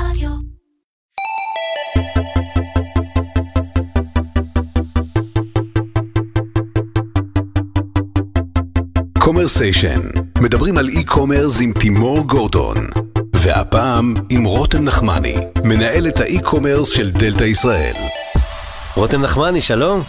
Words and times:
רדיו. 0.00 0.30
קומרסיישן, 9.18 10.00
מדברים 10.40 10.78
על 10.78 10.88
e-commerce 10.88 11.60
עם 11.60 11.72
תימור 11.72 12.20
גורדון. 12.20 12.76
והפעם 13.32 14.14
עם 14.30 14.44
רותם 14.44 14.84
נחמני, 14.84 15.36
מנהלת 15.64 16.20
ה 16.20 16.26
e-commerce 16.26 16.88
של 16.88 17.10
דלתא 17.10 17.44
ישראל. 17.44 17.94
רותם 18.96 19.22
נחמני, 19.22 19.60
שלום. 19.60 20.00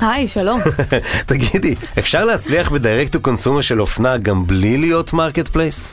היי, 0.00 0.28
שלום. 0.28 0.60
תגידי, 1.26 1.74
אפשר 1.98 2.24
להצליח 2.24 2.70
ב 2.70 2.76
direct 2.76 3.12
to 3.12 3.20
consumer 3.20 3.60
של 3.60 3.80
אופנה 3.80 4.16
גם 4.16 4.46
בלי 4.46 4.76
להיות 4.76 5.12
marketplace? 5.12 5.92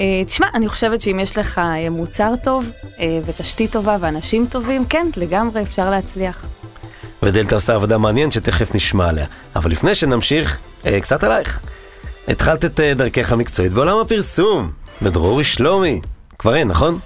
אה, 0.00 0.24
תשמע, 0.26 0.46
אני 0.54 0.68
חושבת 0.68 1.00
שאם 1.00 1.20
יש 1.20 1.38
לך 1.38 1.58
אה, 1.58 1.90
מוצר 1.90 2.32
טוב 2.44 2.70
אה, 3.00 3.18
ותשתית 3.24 3.72
טובה 3.72 3.96
ואנשים 4.00 4.46
טובים, 4.50 4.84
כן, 4.84 5.06
לגמרי 5.16 5.62
אפשר 5.62 5.90
להצליח. 5.90 6.44
ודלתא 7.22 7.54
עושה 7.54 7.74
עבודה 7.74 7.98
מעניינת 7.98 8.32
שתכף 8.32 8.74
נשמע 8.74 9.08
עליה. 9.08 9.26
אבל 9.56 9.70
לפני 9.70 9.94
שנמשיך, 9.94 10.58
אה, 10.86 11.00
קצת 11.00 11.24
עלייך. 11.24 11.60
התחלת 12.28 12.64
את 12.64 12.80
אה, 12.80 12.94
דרכך 12.94 13.32
המקצועית 13.32 13.72
בעולם 13.72 13.98
הפרסום, 13.98 14.70
בדרורי 15.02 15.44
שלומי. 15.44 16.00
כבר 16.38 16.54
אין, 16.54 16.68
נכון? 16.68 16.98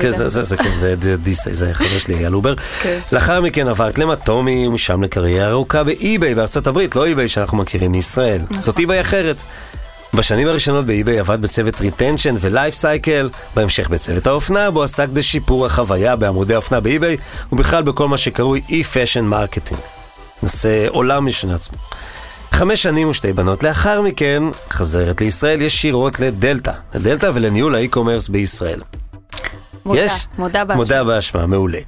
כן, 0.00 0.16
זה, 0.16 0.28
זה, 0.28 0.42
זה, 0.42 0.56
כן, 0.56 0.78
זה, 0.78 0.94
זה 1.02 1.16
דיסאי, 1.16 1.54
זה 1.54 1.74
חבר 1.74 1.98
שלי, 1.98 2.14
אייל 2.14 2.34
אובר. 2.34 2.54
כן. 2.82 2.98
לאחר 3.12 3.40
מכן 3.40 3.68
עברת 3.68 3.98
למטומי, 3.98 4.66
ומשם 4.66 5.02
לקריירה 5.02 5.50
ארוכה 5.50 5.84
באי-ביי 5.84 6.34
בארצות 6.34 6.66
הברית, 6.66 6.96
לא 6.96 7.06
אי-ביי 7.06 7.28
שאנחנו 7.28 7.58
מכירים 7.58 7.92
מישראל. 7.92 8.40
זאת 8.60 8.78
אי-ביי 8.78 9.00
אחרת. 9.00 9.36
בשנים 10.14 10.48
הראשונות 10.48 10.86
באי-ביי 10.86 11.18
עבדת 11.18 11.42
בצוות 11.42 11.80
retention 11.80 12.34
ו 12.40 12.47
life 12.47 12.74
cycle, 12.74 13.30
בהמשך 13.56 13.88
בצוות 13.88 14.26
האופנה, 14.26 14.70
בו 14.70 14.82
עסקת 14.82 15.08
בשיפור 15.08 15.66
החוויה 15.66 16.16
בעמודי 16.16 16.54
האופנה 16.54 16.80
באי-ביי, 16.80 17.16
ובכלל 17.52 17.82
בכל 17.82 18.08
מה 18.08 18.16
שקרוי 18.16 18.62
e-fashion 18.68 19.24
marketing. 19.24 19.80
נושא 20.42 20.86
עולם 20.88 21.26
משנה 21.26 21.54
עצמו. 21.54 21.78
חמש 22.50 22.82
שנים 22.82 23.08
ושתי 23.08 23.32
בנות 23.32 23.62
לאחר 23.62 24.02
מכן, 24.02 24.42
חזרת 24.70 25.20
לישראל 25.20 25.62
ישירות 25.62 26.20
לדלתא, 26.20 26.72
לדלתא 26.94 27.30
ולניהול 27.34 27.74
ה 27.74 27.79
e-commerce 27.79 28.28
בישראל. 28.28 28.80
מודה, 29.84 30.00
יש? 30.00 30.26
מודה 30.38 30.64
באשמה. 30.64 30.76
מודה 30.76 31.04
באשמה, 31.04 31.46
מעולה. 31.46 31.78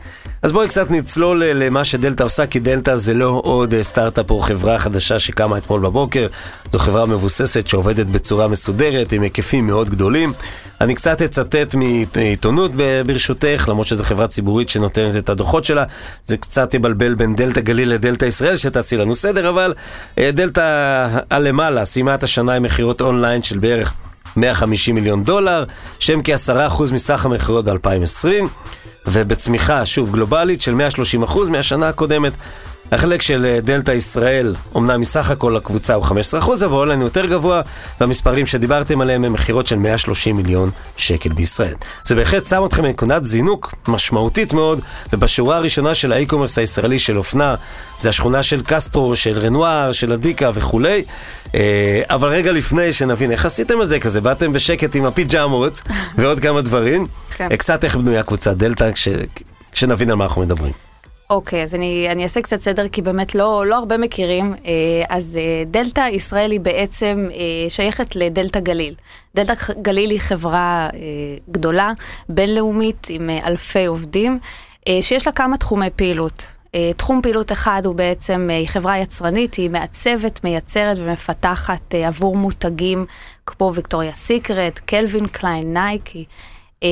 אז 0.42 0.52
בואי 0.52 0.68
קצת 0.68 0.90
נצלול 0.90 1.44
למה 1.44 1.84
שדלתא 1.84 2.22
עושה, 2.22 2.46
כי 2.46 2.60
דלתא 2.60 2.96
זה 2.96 3.14
לא 3.14 3.40
עוד 3.44 3.74
אה, 3.74 3.82
סטארט-אפ 3.82 4.30
או 4.30 4.40
חברה 4.40 4.78
חדשה 4.78 5.18
שקמה 5.18 5.58
אתמול 5.58 5.80
בבוקר, 5.80 6.26
זו 6.72 6.78
חברה 6.78 7.06
מבוססת 7.06 7.68
שעובדת 7.68 8.06
בצורה 8.06 8.48
מסודרת, 8.48 9.12
עם 9.12 9.22
היקפים 9.22 9.66
מאוד 9.66 9.90
גדולים. 9.90 10.32
אני 10.80 10.94
קצת 10.94 11.22
אצטט 11.22 11.74
מעיתונות 12.14 12.70
ברשותך, 13.06 13.64
למרות 13.68 13.86
שזו 13.86 14.04
חברה 14.04 14.26
ציבורית 14.26 14.68
שנותנת 14.68 15.16
את 15.16 15.28
הדוחות 15.28 15.64
שלה, 15.64 15.84
זה 16.24 16.36
קצת 16.36 16.74
יבלבל 16.74 17.14
בין 17.14 17.36
דלתא 17.36 17.60
גליל 17.60 17.92
לדלתא 17.92 18.24
ישראל, 18.24 18.56
שתעשי 18.56 18.96
לנו 18.96 19.14
סדר, 19.14 19.48
אבל 19.48 19.74
אה, 20.18 20.30
דלתא 20.32 21.08
הלמעלה 21.30 21.84
סיימה 21.84 22.14
את 22.14 22.22
השנה 22.22 22.54
עם 22.54 22.62
מכירות 22.62 23.00
אונליין 23.00 23.42
של 23.42 23.58
בערך 23.58 23.92
150 24.36 24.94
מיליון 24.94 25.24
דולר, 25.24 25.64
שהם 25.98 26.20
כ-10% 26.24 26.92
מסך 26.92 27.26
המכירות 27.26 27.64
ב-2020, 27.64 28.46
ובצמיחה, 29.08 29.86
שוב, 29.86 30.12
גלובלית 30.12 30.62
של 30.62 30.74
130% 31.24 31.50
מהשנה 31.50 31.88
הקודמת. 31.88 32.32
החלק 32.92 33.22
של 33.22 33.44
אה, 33.46 33.60
דלתא 33.60 33.90
ישראל, 33.90 34.54
אמנם 34.76 35.00
מסך 35.00 35.30
הכל 35.30 35.56
הקבוצה 35.56 35.94
הוא 35.94 36.04
15%, 36.04 36.12
אבל 36.64 36.72
אונליין 36.72 37.00
הוא 37.00 37.06
יותר 37.06 37.26
גבוה, 37.26 37.60
והמספרים 38.00 38.46
שדיברתם 38.46 39.00
עליהם 39.00 39.24
הם 39.24 39.32
מכירות 39.32 39.66
של 39.66 39.76
130 39.76 40.36
מיליון 40.36 40.70
שקל 40.96 41.28
בישראל. 41.32 41.74
זה 42.04 42.14
בהחלט 42.14 42.46
שם 42.46 42.64
אתכם 42.64 42.82
בנקודת 42.82 43.24
זינוק 43.24 43.74
משמעותית 43.88 44.52
מאוד, 44.52 44.80
ובשורה 45.12 45.56
הראשונה 45.56 45.94
של 45.94 46.12
האי-קומרס 46.12 46.58
הישראלי 46.58 46.98
של 46.98 47.18
אופנה, 47.18 47.54
זה 47.98 48.08
השכונה 48.08 48.42
של 48.42 48.62
קסטרו, 48.66 49.16
של 49.16 49.38
רנואר, 49.38 49.92
של 49.92 50.12
אדיקה 50.12 50.50
וכולי. 50.54 51.04
אה, 51.54 52.02
אבל 52.10 52.28
רגע 52.28 52.52
לפני 52.52 52.92
שנבין 52.92 53.30
איך 53.30 53.46
עשיתם 53.46 53.82
את 53.82 53.88
זה, 53.88 54.00
כזה 54.00 54.20
באתם 54.20 54.52
בשקט 54.52 54.96
עם 54.96 55.04
הפיג'מות 55.04 55.80
ועוד 56.18 56.40
כמה 56.40 56.60
דברים. 56.62 57.06
כן. 57.36 57.48
אה, 57.52 57.56
קצת 57.56 57.84
איך 57.84 57.96
בנויה 57.96 58.22
קבוצת 58.22 58.56
דלתא, 58.56 58.92
כש- 58.92 59.08
כשנבין 59.72 60.10
על 60.10 60.16
מה 60.16 60.24
אנחנו 60.24 60.42
מדברים. 60.42 60.85
אוקיי, 61.30 61.62
אז 61.62 61.74
אני, 61.74 62.08
אני 62.10 62.22
אעשה 62.22 62.42
קצת 62.42 62.60
סדר, 62.60 62.88
כי 62.88 63.02
באמת 63.02 63.34
לא, 63.34 63.66
לא 63.66 63.74
הרבה 63.74 63.98
מכירים. 63.98 64.54
אה, 64.64 64.72
אז 65.08 65.36
אה, 65.36 65.64
דלתא 65.66 66.08
ישראל 66.12 66.50
היא 66.50 66.60
בעצם 66.60 67.28
אה, 67.34 67.70
שייכת 67.70 68.16
לדלתא 68.16 68.60
גליל. 68.60 68.94
דלתא 69.34 69.54
גליל 69.82 70.10
היא 70.10 70.20
חברה 70.20 70.88
גדולה, 71.50 71.92
בינלאומית, 72.28 73.06
עם 73.10 73.30
אלפי 73.30 73.86
עובדים, 73.86 74.38
שיש 75.00 75.26
לה 75.26 75.32
כמה 75.32 75.56
תחומי 75.56 75.90
פעילות. 75.96 76.46
תחום 76.96 77.22
פעילות 77.22 77.52
אחד 77.52 77.82
הוא 77.84 77.94
בעצם, 77.94 78.48
חברה 78.66 78.98
יצרנית, 78.98 79.54
היא 79.54 79.70
מעצבת, 79.70 80.44
מייצרת 80.44 80.96
ומפתחת 81.00 81.94
עבור 81.94 82.36
מותגים 82.36 83.06
כמו 83.46 83.72
ויקטוריה 83.74 84.12
סיקרט, 84.12 84.78
קלווין 84.78 85.26
קליין, 85.26 85.72
נייקי. 85.72 86.24
אה, 86.82 86.88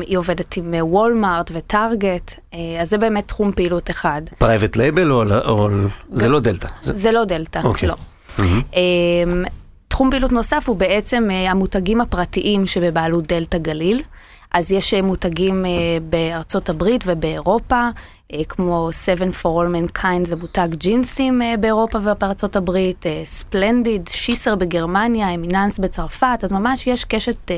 היא 0.00 0.18
עובדת 0.18 0.56
עם 0.56 0.74
אה, 0.74 0.84
וולמארט 0.86 1.50
וטארגט, 1.54 2.34
אה, 2.54 2.58
אז 2.80 2.90
זה 2.90 2.98
באמת 2.98 3.28
תחום 3.28 3.52
פעילות 3.52 3.90
אחד. 3.90 4.22
private 4.38 4.76
label 4.76 5.12
או, 5.12 5.22
או 5.48 5.68
זה 6.12 6.28
לא 6.28 6.40
דלתא? 6.40 6.68
זה... 6.80 6.94
זה 6.94 7.12
לא 7.12 7.24
דלתא, 7.24 7.60
אוקיי. 7.64 7.88
לא. 7.88 7.94
אמ, 8.38 9.44
תחום 9.88 10.10
פעילות 10.10 10.32
נוסף 10.32 10.64
הוא 10.68 10.76
בעצם 10.76 11.28
אה, 11.30 11.50
המותגים 11.50 12.00
הפרטיים 12.00 12.66
שבבעלות 12.66 13.26
דלתא 13.26 13.58
גליל. 13.58 14.02
אז 14.52 14.72
יש 14.72 14.94
אה, 14.94 15.02
מותגים 15.02 15.66
אה, 15.66 15.70
בארצות 16.02 16.68
הברית 16.68 17.04
ובאירופה, 17.06 17.88
אה, 18.32 18.44
כמו 18.48 18.88
7 18.92 19.26
for 19.26 19.44
all 19.44 19.96
mankind 19.96 20.24
זה 20.24 20.36
מותג 20.36 20.68
ג'ינסים 20.70 21.42
באירופה 21.60 21.98
ובארצות 21.98 22.56
הברית, 22.56 23.04
ספלנדיד, 23.24 24.08
שיסר 24.08 24.54
בגרמניה, 24.54 25.34
אמיננס 25.34 25.78
בצרפת, 25.78 26.38
אז 26.42 26.52
ממש 26.52 26.86
יש 26.86 27.04
קשת 27.04 27.50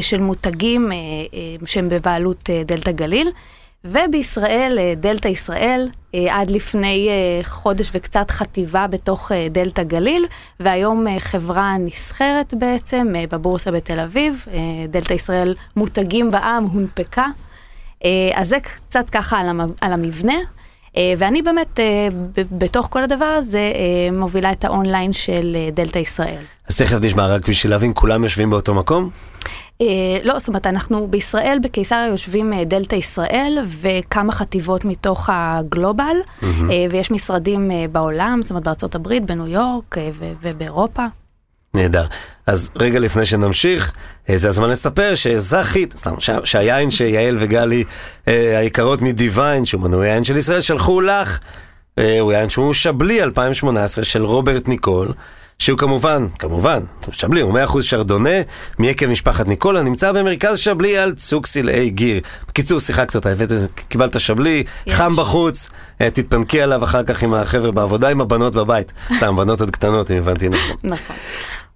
של 0.00 0.20
מותגים 0.20 0.92
שהם 1.64 1.88
בבעלות 1.88 2.50
דלתא 2.66 2.92
גליל. 2.92 3.30
ובישראל, 3.86 4.78
אה, 4.78 4.94
דלתא 4.96 5.28
ישראל, 5.28 5.88
אה, 6.14 6.40
עד 6.40 6.50
לפני 6.50 7.08
אה, 7.08 7.44
חודש 7.44 7.90
וקצת 7.94 8.30
חטיבה 8.30 8.86
בתוך 8.86 9.32
דלתא 9.50 9.82
גליל, 9.82 10.26
והיום 10.60 11.06
חברה 11.18 11.78
נסחרת 11.78 12.54
בעצם 12.54 13.12
בבורסה 13.30 13.70
בתל 13.70 14.00
אביב, 14.00 14.46
דלתא 14.88 15.14
ישראל 15.14 15.54
מותגים 15.76 16.30
בעם 16.30 16.64
הונפקה. 16.64 17.26
אז 18.34 18.48
זה 18.48 18.56
קצת 18.60 19.10
ככה 19.10 19.38
על 19.80 19.92
המבנה. 19.92 20.34
אה, 20.96 21.12
ואני 21.18 21.42
באמת, 21.42 21.80
אה, 21.80 22.08
בתוך 22.52 22.88
כל 22.90 23.02
הדבר 23.02 23.24
הזה, 23.24 23.58
אה, 23.58 24.16
מובילה 24.16 24.52
את 24.52 24.64
האונליין 24.64 25.12
של 25.12 25.56
דלתא 25.74 25.98
ישראל. 25.98 26.42
אז 26.68 26.76
תכף 26.76 26.98
נשמע, 27.02 27.26
רק 27.26 27.48
בשביל 27.48 27.70
להבין, 27.72 27.92
כולם 27.94 28.22
יושבים 28.22 28.50
באותו 28.50 28.74
מקום? 28.74 29.10
אה, 29.80 29.86
לא, 30.24 30.38
זאת 30.38 30.48
אומרת, 30.48 30.66
אנחנו 30.66 31.06
בישראל, 31.08 31.58
בקיסריה 31.62 32.06
יושבים 32.06 32.52
אה, 32.52 32.64
דלתא 32.64 32.94
ישראל 32.94 33.58
וכמה 33.80 34.32
חטיבות 34.32 34.84
מתוך 34.84 35.30
הגלובל, 35.32 36.16
אה, 36.42 36.48
ויש 36.90 37.10
משרדים 37.10 37.70
אה, 37.70 37.84
בעולם, 37.92 38.38
זאת 38.42 38.50
אומרת 38.50 38.64
בארצות 38.64 38.94
הברית, 38.94 39.24
בניו 39.24 39.46
יורק 39.46 39.96
ו- 40.18 40.32
ובאירופה. 40.42 41.02
נהדר. 41.76 42.04
אז 42.46 42.70
רגע 42.76 42.98
לפני 42.98 43.26
שנמשיך, 43.26 43.92
אה, 44.30 44.38
זה 44.38 44.48
הזמן 44.48 44.68
לספר 44.70 45.14
שזכית, 45.14 45.94
סתם, 45.98 46.14
שה- 46.20 46.38
שהיין 46.46 46.90
שיעל 46.90 47.36
וגלי 47.40 47.84
אה, 48.28 48.58
היקרות 48.58 49.02
מדיוויין, 49.02 49.66
שהוא 49.66 49.80
מנוי 49.80 50.10
היין 50.10 50.24
של 50.24 50.36
ישראל, 50.36 50.60
שלחו 50.60 51.00
לך, 51.00 51.38
אה, 51.98 52.20
הוא 52.20 52.32
יין 52.32 52.48
שהוא 52.48 52.72
שבלי 52.74 53.22
2018 53.22 54.04
של 54.04 54.24
רוברט 54.24 54.68
ניקול. 54.68 55.08
שהוא 55.58 55.78
כמובן, 55.78 56.26
כמובן, 56.38 56.80
שבלי, 57.12 57.40
הוא 57.40 57.52
100% 57.52 57.82
שרדונה, 57.82 58.30
מיקב 58.78 59.06
משפחת 59.06 59.48
ניקולה, 59.48 59.82
נמצא 59.82 60.12
במרכז 60.12 60.58
שבלי 60.58 60.98
על 60.98 61.14
צוק 61.14 61.46
סלעי 61.46 61.90
גיר. 61.90 62.20
בקיצור, 62.48 62.80
שיחקת 62.80 63.14
אותה, 63.14 63.30
הבאת, 63.30 63.52
קיבלת 63.88 64.20
שבלי, 64.20 64.64
יש. 64.86 64.94
חם 64.94 65.16
בחוץ, 65.16 65.68
תתפנקי 65.98 66.60
עליו 66.62 66.84
אחר 66.84 67.02
כך 67.02 67.22
עם 67.22 67.34
החבר'ה 67.34 67.70
בעבודה, 67.70 68.08
עם 68.08 68.20
הבנות 68.20 68.54
בבית. 68.54 68.92
סתם, 69.16 69.36
בנות 69.36 69.60
עוד 69.60 69.70
קטנות, 69.70 70.10
אם 70.10 70.16
הבנתי 70.16 70.48
נכון. 70.48 70.76
נכון. 70.84 71.16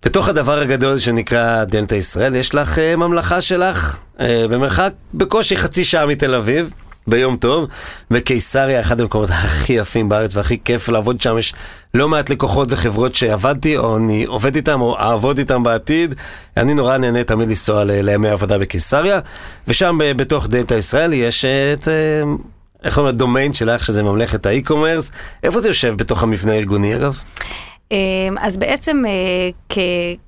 בתוך 0.04 0.28
הדבר 0.28 0.58
הגדול 0.58 0.90
הזה 0.90 1.02
שנקרא 1.02 1.64
דלתא 1.64 1.94
ישראל, 1.94 2.34
יש 2.36 2.54
לך 2.54 2.76
uh, 2.76 2.96
ממלכה 2.96 3.40
שלך 3.40 3.98
uh, 4.16 4.20
במרחק 4.50 4.92
בקושי 5.14 5.56
חצי 5.56 5.84
שעה 5.84 6.06
מתל 6.06 6.34
אביב, 6.34 6.70
ביום 7.06 7.36
טוב, 7.36 7.66
וקיסריה, 8.10 8.80
אחד 8.80 9.00
המקומות 9.00 9.30
הכי 9.30 9.72
יפים 9.72 10.08
בארץ 10.08 10.36
והכי 10.36 10.58
כיף 10.64 10.88
לעבוד 10.88 11.20
שם, 11.20 11.38
יש 11.38 11.54
לא 11.94 12.08
מעט 12.08 12.30
לקוחות 12.30 12.68
וחברות 12.72 13.14
שעבדתי, 13.14 13.76
או 13.76 13.96
אני 13.96 14.24
עובד 14.24 14.56
איתם, 14.56 14.80
או 14.80 14.98
אעבוד 14.98 15.38
איתם 15.38 15.62
בעתיד. 15.62 16.14
אני 16.56 16.74
נורא 16.74 16.96
נהנה 16.96 17.24
תמיד 17.24 17.48
לנסוע 17.48 17.84
ל- 17.84 18.00
לימי 18.00 18.28
עבודה 18.28 18.58
בקיסריה, 18.58 19.20
ושם 19.68 19.98
ב- 20.00 20.12
בתוך 20.16 20.46
דלתא 20.48 20.74
ישראל 20.74 21.12
יש 21.12 21.44
את... 21.44 21.88
Uh, 21.88 22.42
איך 22.84 22.98
אומרים, 22.98 23.16
דומיין 23.16 23.52
שלך, 23.52 23.84
שזה 23.84 24.02
ממלכת 24.02 24.46
האי-קומרס. 24.46 25.10
איפה 25.42 25.60
זה 25.60 25.68
יושב 25.68 25.94
בתוך 25.96 26.22
המבנה 26.22 26.52
הארגוני, 26.52 26.96
אגב? 26.96 27.22
אמ, 27.92 27.96
אז 28.40 28.56
בעצם 28.56 29.02
אה, 29.06 29.10
כ- 29.68 29.78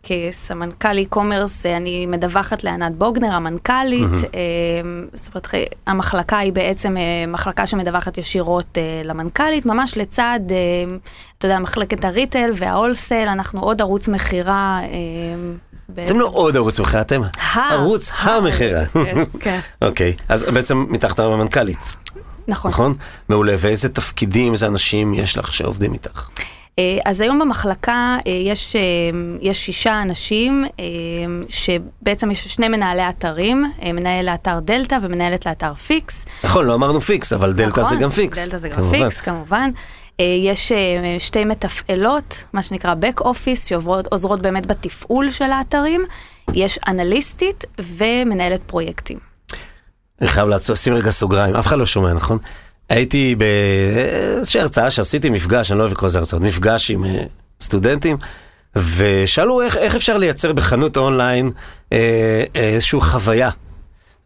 כסמנכ"ל 0.02 0.98
e-commerce 0.98 1.66
אה, 1.66 1.76
אני 1.76 2.06
מדווחת 2.06 2.64
לענת 2.64 2.94
בוגנר, 2.94 3.32
המנכ"לית. 3.32 4.02
אמ, 4.34 5.06
זאת 5.12 5.28
אומרת, 5.34 5.48
המחלקה 5.86 6.38
היא 6.38 6.52
בעצם 6.52 6.96
אה, 6.96 7.02
מחלקה 7.28 7.66
שמדווחת 7.66 8.18
ישירות 8.18 8.78
למנכ"לית, 9.04 9.66
ממש 9.66 9.96
לצד, 9.96 10.40
אתה 11.38 11.46
יודע, 11.46 11.58
מחלקת 11.58 12.04
הריטל 12.04 12.50
וההולסל, 12.54 13.28
אנחנו 13.28 13.60
עוד 13.60 13.80
ערוץ 13.80 14.08
מכירה. 14.08 14.80
אתם 16.04 16.18
לא 16.20 16.30
עוד 16.32 16.56
ערוץ 16.56 16.80
מכירה, 16.80 17.00
אתם 17.00 17.20
ערוץ 17.70 18.10
המכירה. 18.18 18.86
כן, 18.86 19.16
כן. 19.40 19.60
אוקיי, 19.82 20.12
אז 20.28 20.42
בעצם 20.44 20.86
מתחת 20.88 21.18
המנכ"לית, 21.18 21.96
נכון. 22.48 22.70
נכון? 22.70 22.94
מעולה, 23.28 23.54
ואיזה 23.58 23.88
תפקידים, 23.88 24.52
איזה 24.52 24.66
אנשים 24.66 25.14
יש 25.14 25.38
לך 25.38 25.52
שעובדים 25.54 25.92
איתך? 25.92 26.28
אה, 26.78 26.98
אז 27.04 27.20
היום 27.20 27.38
במחלקה 27.38 28.18
אה, 28.26 28.32
יש, 28.32 28.76
אה, 28.76 28.80
יש 29.40 29.66
שישה 29.66 30.02
אנשים, 30.02 30.64
שבעצם 31.48 32.30
יש 32.30 32.48
שני 32.48 32.68
מנהלי 32.68 33.08
אתרים, 33.08 33.72
מנהל 33.94 34.26
לאתר 34.26 34.60
דלתא 34.60 34.98
ומנהלת 35.02 35.46
לאתר 35.46 35.74
פיקס. 35.74 36.24
נכון, 36.44 36.66
לא 36.66 36.74
אמרנו 36.74 37.00
פיקס, 37.00 37.32
אבל 37.32 37.52
דלתא 37.52 37.80
נכון, 37.80 37.84
זה 37.90 37.96
גם 37.96 38.10
פיקס. 38.10 38.38
דלתא 38.38 38.58
זה 38.58 38.68
גם 38.68 38.76
כמובן. 38.76 38.98
פיקס, 39.08 39.20
כמובן. 39.20 39.70
יש 40.18 40.72
שתי 41.18 41.44
מתפעלות, 41.44 42.44
מה 42.52 42.62
שנקרא 42.62 42.94
back 42.94 43.22
office, 43.22 43.68
שעוזרות 43.68 44.42
באמת 44.42 44.66
בתפעול 44.66 45.30
של 45.30 45.50
האתרים. 45.50 46.04
יש 46.54 46.78
אנליסטית 46.88 47.64
ומנהלת 47.78 48.62
פרויקטים. 48.66 49.18
אני 50.20 50.28
חייב 50.28 50.48
לעצור, 50.48 50.76
שים 50.76 50.94
רגע 50.94 51.10
סוגריים, 51.10 51.54
אף 51.54 51.66
אחד 51.66 51.78
לא 51.78 51.86
שומע, 51.86 52.12
נכון? 52.12 52.38
הייתי 52.92 53.34
באיזושהי 53.34 54.60
הרצאה 54.60 54.90
שעשיתי 54.90 55.30
מפגש, 55.30 55.70
אני 55.70 55.78
לא 55.78 55.82
אוהב 55.82 55.92
לקרוא 55.92 56.08
לזה 56.08 56.18
הרצאות, 56.18 56.42
מפגש 56.42 56.90
עם 56.90 57.04
אה, 57.04 57.24
סטודנטים, 57.60 58.16
ושאלו 58.96 59.62
איך, 59.62 59.76
איך 59.76 59.94
אפשר 59.94 60.18
לייצר 60.18 60.52
בחנות 60.52 60.96
אונליין 60.96 61.50
אה, 61.92 62.44
אה, 62.56 62.60
איזושהי 62.60 63.00
חוויה. 63.00 63.50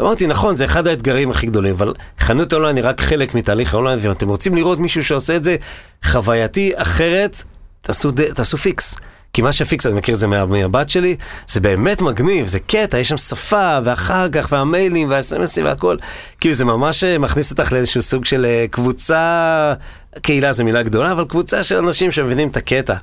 אמרתי, 0.03 0.27
נכון, 0.27 0.57
זה 0.57 0.65
אחד 0.65 0.87
האתגרים 0.87 1.31
הכי 1.31 1.47
גדולים, 1.47 1.75
אבל 1.75 1.95
חנות 2.19 2.53
אונליין 2.53 2.77
היא 2.77 2.85
רק 2.85 3.01
חלק 3.01 3.35
מתהליך 3.35 3.75
האונליין, 3.75 3.99
ואם 4.03 4.11
אתם 4.11 4.29
רוצים 4.29 4.55
לראות 4.55 4.79
מישהו 4.79 5.05
שעושה 5.05 5.37
את 5.37 5.45
זה 5.45 5.57
חווייתי 6.05 6.73
אחרת, 6.75 7.43
תעשו, 7.81 8.11
תעשו 8.35 8.57
פיקס. 8.57 8.97
כי 9.37 9.43
מה 9.43 9.53
שפיקס, 9.53 9.87
אני 9.87 9.95
מכיר 9.95 10.15
את 10.15 10.21
זה 10.21 10.27
מה- 10.27 10.47
מהבת 10.47 10.89
שלי, 10.89 11.17
זה 11.49 11.61
באמת 11.61 12.01
מגניב, 12.03 12.47
זה 12.47 12.59
קטע, 12.59 12.99
יש 12.99 13.09
שם 13.09 13.17
שפה, 13.17 13.79
ואחר 13.85 14.29
כך, 14.29 14.49
והמיילים, 14.53 15.11
והאס.אם.אסים 15.11 15.65
והכל. 15.65 15.97
כאילו 16.41 16.55
זה 16.55 16.65
ממש 16.65 17.05
אה, 17.05 17.19
מכניס 17.19 17.51
אותך 17.51 17.73
לאיזשהו 17.73 18.03
סוג 18.03 18.25
של 18.25 18.45
אה, 18.45 18.65
קבוצה, 18.71 19.75
קהילה 20.23 20.53
זו 20.53 20.65
מילה 20.65 20.83
גדולה, 20.83 21.13
אבל 21.13 21.25
קבוצה 21.25 21.63
של 21.65 21.77
אנשים 21.77 22.13
שמבינים 22.13 22.49
את 22.49 22.57
הקטע. 22.57 22.95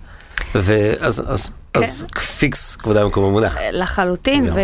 ואז 0.56 1.24
אז, 1.28 1.52
אז 1.74 2.06
פיקס 2.38 2.76
כבודה 2.76 3.04
במקום 3.04 3.24
המונח. 3.26 3.58
לחלוטין, 3.72 4.44
לגמרי. 4.44 4.62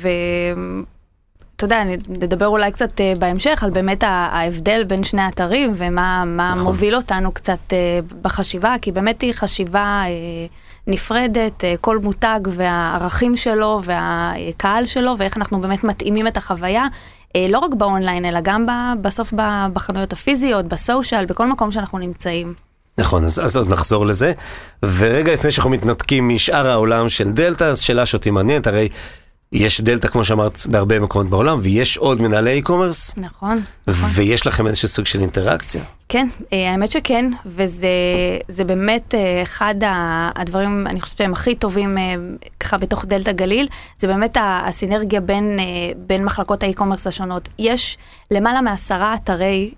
ואתה 0.00 1.64
יודע, 1.64 1.82
נדבר 2.08 2.46
אולי 2.46 2.72
קצת 2.72 3.00
אה, 3.00 3.12
בהמשך 3.18 3.62
על 3.64 3.70
באמת 3.70 4.04
ההבדל 4.06 4.84
בין 4.84 5.02
שני 5.02 5.22
האתרים 5.22 5.72
ומה 5.76 6.24
מה 6.26 6.48
נכון. 6.50 6.62
מוביל 6.62 6.96
אותנו 6.96 7.32
קצת 7.32 7.58
אה, 7.72 7.78
בחשיבה, 8.22 8.74
כי 8.82 8.92
באמת 8.92 9.22
היא 9.22 9.32
חשיבה 9.32 10.02
אה, 10.06 10.08
נפרדת, 10.88 11.64
אה, 11.64 11.74
כל 11.80 11.98
מותג 11.98 12.40
והערכים 12.50 13.36
שלו 13.36 13.80
והקהל 13.84 14.84
שלו, 14.84 15.14
ואיך 15.18 15.36
אנחנו 15.36 15.60
באמת 15.60 15.84
מתאימים 15.84 16.26
את 16.26 16.36
החוויה. 16.36 16.84
אה, 17.36 17.46
לא 17.50 17.58
רק 17.58 17.74
באונליין, 17.74 18.24
אלא 18.24 18.40
גם 18.42 18.66
בסוף 19.02 19.32
בחנויות 19.72 20.12
הפיזיות, 20.12 20.66
בסושיאל, 20.66 21.26
בכל 21.26 21.46
מקום 21.46 21.70
שאנחנו 21.70 21.98
נמצאים. 21.98 22.54
נכון, 22.98 23.24
אז, 23.24 23.40
אז 23.44 23.56
עוד 23.56 23.72
נחזור 23.72 24.06
לזה. 24.06 24.32
ורגע 24.82 25.32
לפני 25.32 25.50
שאנחנו 25.50 25.70
מתנתקים 25.70 26.28
משאר 26.28 26.66
העולם 26.66 27.08
של 27.08 27.32
דלתא, 27.32 27.64
אז 27.64 27.80
שאלה 27.80 28.06
שאותי 28.06 28.30
מעניינת, 28.30 28.66
הרי 28.66 28.88
יש 29.52 29.80
דלתא, 29.80 30.08
כמו 30.08 30.24
שאמרת, 30.24 30.58
בהרבה 30.66 31.00
מקומות 31.00 31.28
בעולם, 31.28 31.58
ויש 31.62 31.96
עוד 31.96 32.22
מנהלי 32.22 32.62
e-commerce, 32.64 33.12
נכון, 33.16 33.62
נכון. 33.86 34.10
ויש 34.14 34.46
לכם 34.46 34.66
איזשהו 34.66 34.88
סוג 34.88 35.06
של 35.06 35.20
אינטראקציה. 35.20 35.82
כן, 36.08 36.28
אה, 36.52 36.72
האמת 36.72 36.90
שכן, 36.90 37.30
וזה 37.46 37.88
זה 38.48 38.64
באמת 38.64 39.14
אה, 39.14 39.42
אחד 39.42 39.74
הדברים, 40.36 40.86
אני 40.86 41.00
חושבת 41.00 41.18
שהם 41.18 41.32
הכי 41.32 41.54
טובים 41.54 41.98
אה, 41.98 42.14
ככה 42.60 42.78
בתוך 42.78 43.04
דלתא 43.04 43.32
גליל, 43.32 43.68
זה 43.98 44.06
באמת 44.06 44.36
הסינרגיה 44.40 45.20
בין, 45.20 45.58
בין 45.96 46.24
מחלקות 46.24 46.62
ה 46.62 46.66
e-commerce 46.66 47.06
השונות. 47.06 47.48
יש 47.58 47.98
למעלה 48.30 48.60
מעשרה 48.60 49.14
אתרי 49.14 49.70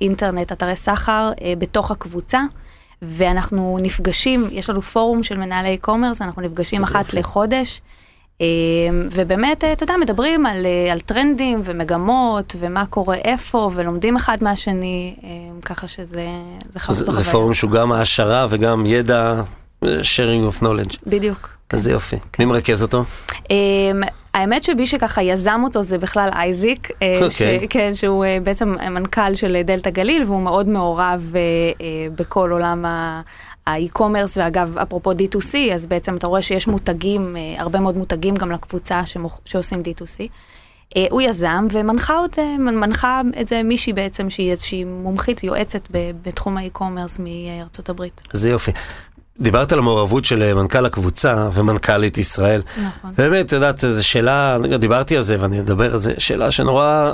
אינטרנט, 0.00 0.52
אתרי 0.52 0.76
סחר, 0.76 1.30
בתוך 1.58 1.90
הקבוצה. 1.90 2.40
ואנחנו 3.02 3.78
נפגשים, 3.82 4.48
יש 4.50 4.70
לנו 4.70 4.82
פורום 4.82 5.22
של 5.22 5.36
מנהלי 5.36 5.68
e-commerce, 5.68 6.22
אנחנו 6.22 6.42
נפגשים 6.42 6.82
אחת. 6.82 7.14
לחודש. 7.14 7.80
אה, 8.40 8.46
ובאמת, 9.10 9.64
אה, 9.64 9.72
אתה 9.72 9.84
יודע, 9.84 9.94
מדברים 10.00 10.46
על, 10.46 10.66
אה, 10.66 10.92
על 10.92 11.00
טרנדים 11.00 11.60
ומגמות 11.64 12.56
ומה 12.58 12.86
קורה 12.86 13.16
איפה, 13.16 13.70
ולומדים 13.74 14.16
אחד 14.16 14.36
מהשני, 14.40 15.14
אה, 15.24 15.28
ככה 15.64 15.88
שזה 15.88 16.26
זה 16.70 16.80
חוויה. 16.80 16.98
זה, 17.04 17.12
זה 17.12 17.24
פורום 17.24 17.54
שהוא 17.54 17.70
גם 17.70 17.92
העשרה 17.92 18.46
וגם 18.50 18.86
ידע, 18.86 19.42
אה, 19.84 19.88
sharing 20.00 20.60
of 20.60 20.62
knowledge. 20.62 20.96
בדיוק. 21.06 21.48
אז 21.70 21.82
זה 21.82 21.92
יופי. 21.92 22.16
מי 22.38 22.44
מרכז 22.44 22.82
אותו? 22.82 23.04
Um, 23.38 23.44
האמת 24.34 24.64
שמי 24.64 24.86
שככה 24.86 25.22
יזם 25.22 25.60
אותו 25.64 25.82
זה 25.82 25.98
בכלל 25.98 26.28
אייזיק, 26.32 26.88
אה, 27.02 27.14
אוקיי. 27.16 27.30
ש- 27.30 27.66
כן, 27.70 27.92
שהוא 27.96 28.24
בעצם 28.42 28.74
מנכ"ל 28.90 29.34
של 29.34 29.62
דלתא 29.64 29.90
גליל 29.90 30.22
והוא 30.24 30.42
מאוד 30.42 30.68
מעורב 30.68 31.34
בכל 32.14 32.50
עולם 32.52 32.84
האי-קומרס 33.66 34.36
ואגב 34.36 34.78
אפרופו 34.78 35.12
D2C 35.12 35.74
אז 35.74 35.86
בעצם 35.86 36.16
אתה 36.16 36.26
רואה 36.26 36.42
שיש 36.42 36.68
מותגים, 36.68 37.36
אה, 37.36 37.60
הרבה 37.62 37.80
מאוד 37.80 37.96
מותגים 37.96 38.34
גם 38.36 38.52
לקבוצה 38.52 39.02
שמוכ- 39.06 39.40
שעושים 39.44 39.82
D2C. 39.82 40.20
אה, 40.96 41.06
הוא 41.10 41.22
יזם 41.22 41.66
ומנחה 41.72 42.18
אות- 42.18 42.38
אה, 42.38 42.56
מנחה 42.58 43.20
את 43.40 43.48
זה 43.48 43.62
מישהי 43.62 43.92
בעצם 43.92 44.30
שהיא 44.30 44.50
איזושהי 44.50 44.84
מומחית 44.84 45.44
יועצת 45.44 45.88
בתחום 46.22 46.56
האי-קומרס 46.58 47.18
מארצות 47.18 47.88
הברית. 47.88 48.20
זה 48.32 48.50
יופי. 48.50 48.72
דיברת 49.40 49.72
על 49.72 49.78
המעורבות 49.78 50.24
של 50.24 50.54
מנכ"ל 50.54 50.86
הקבוצה 50.86 51.48
ומנכ"לית 51.52 52.18
ישראל. 52.18 52.62
נכון. 52.76 53.12
באמת, 53.16 53.46
את 53.46 53.52
יודעת, 53.52 53.78
זו 53.78 54.06
שאלה, 54.06 54.58
דיברתי 54.78 55.16
על 55.16 55.22
זה 55.22 55.36
ואני 55.40 55.58
מדבר 55.60 55.92
על 55.92 55.98
זה, 55.98 56.14
שאלה 56.18 56.50
שנורא 56.50 57.12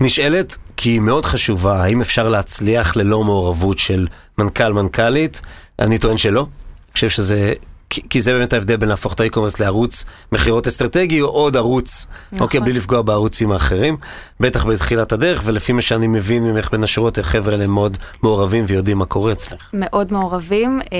נשאלת, 0.00 0.56
כי 0.76 0.90
היא 0.90 1.00
מאוד 1.00 1.24
חשובה, 1.24 1.82
האם 1.82 2.00
אפשר 2.00 2.28
להצליח 2.28 2.96
ללא 2.96 3.24
מעורבות 3.24 3.78
של 3.78 4.06
מנכ"ל, 4.38 4.72
מנכ"לית? 4.72 5.42
אני 5.78 5.98
טוען 5.98 6.16
שלא. 6.16 6.40
אני 6.40 6.92
חושב 6.92 7.08
שזה, 7.08 7.52
כי, 7.90 8.00
כי 8.10 8.20
זה 8.20 8.32
באמת 8.32 8.52
ההבדל 8.52 8.76
בין 8.76 8.88
להפוך 8.88 9.14
את 9.14 9.20
האי-קומרס 9.20 9.60
לערוץ 9.60 10.04
מכירות 10.32 10.66
אסטרטגי 10.66 11.20
או 11.20 11.26
עוד 11.26 11.56
ערוץ, 11.56 12.06
נכון. 12.32 12.44
אוקיי, 12.44 12.60
בלי 12.60 12.72
לפגוע 12.72 13.02
בערוצים 13.02 13.52
האחרים, 13.52 13.96
בטח 14.40 14.64
בתחילת 14.64 15.12
הדרך, 15.12 15.42
ולפי 15.44 15.72
מה 15.72 15.82
שאני 15.82 16.06
מבין 16.06 16.44
ממך 16.44 16.70
בין 16.70 16.84
השורות, 16.84 17.18
החבר'ה 17.18 17.52
האלה 17.52 17.66
מאוד 17.66 17.98
מעורבים 18.22 18.64
ויודעים 18.68 18.98
מה 18.98 19.04
קורה 19.04 19.32
אצלך. 19.32 19.60
מאוד 19.72 20.12
מעורבים, 20.12 20.80
אה, 20.80 20.98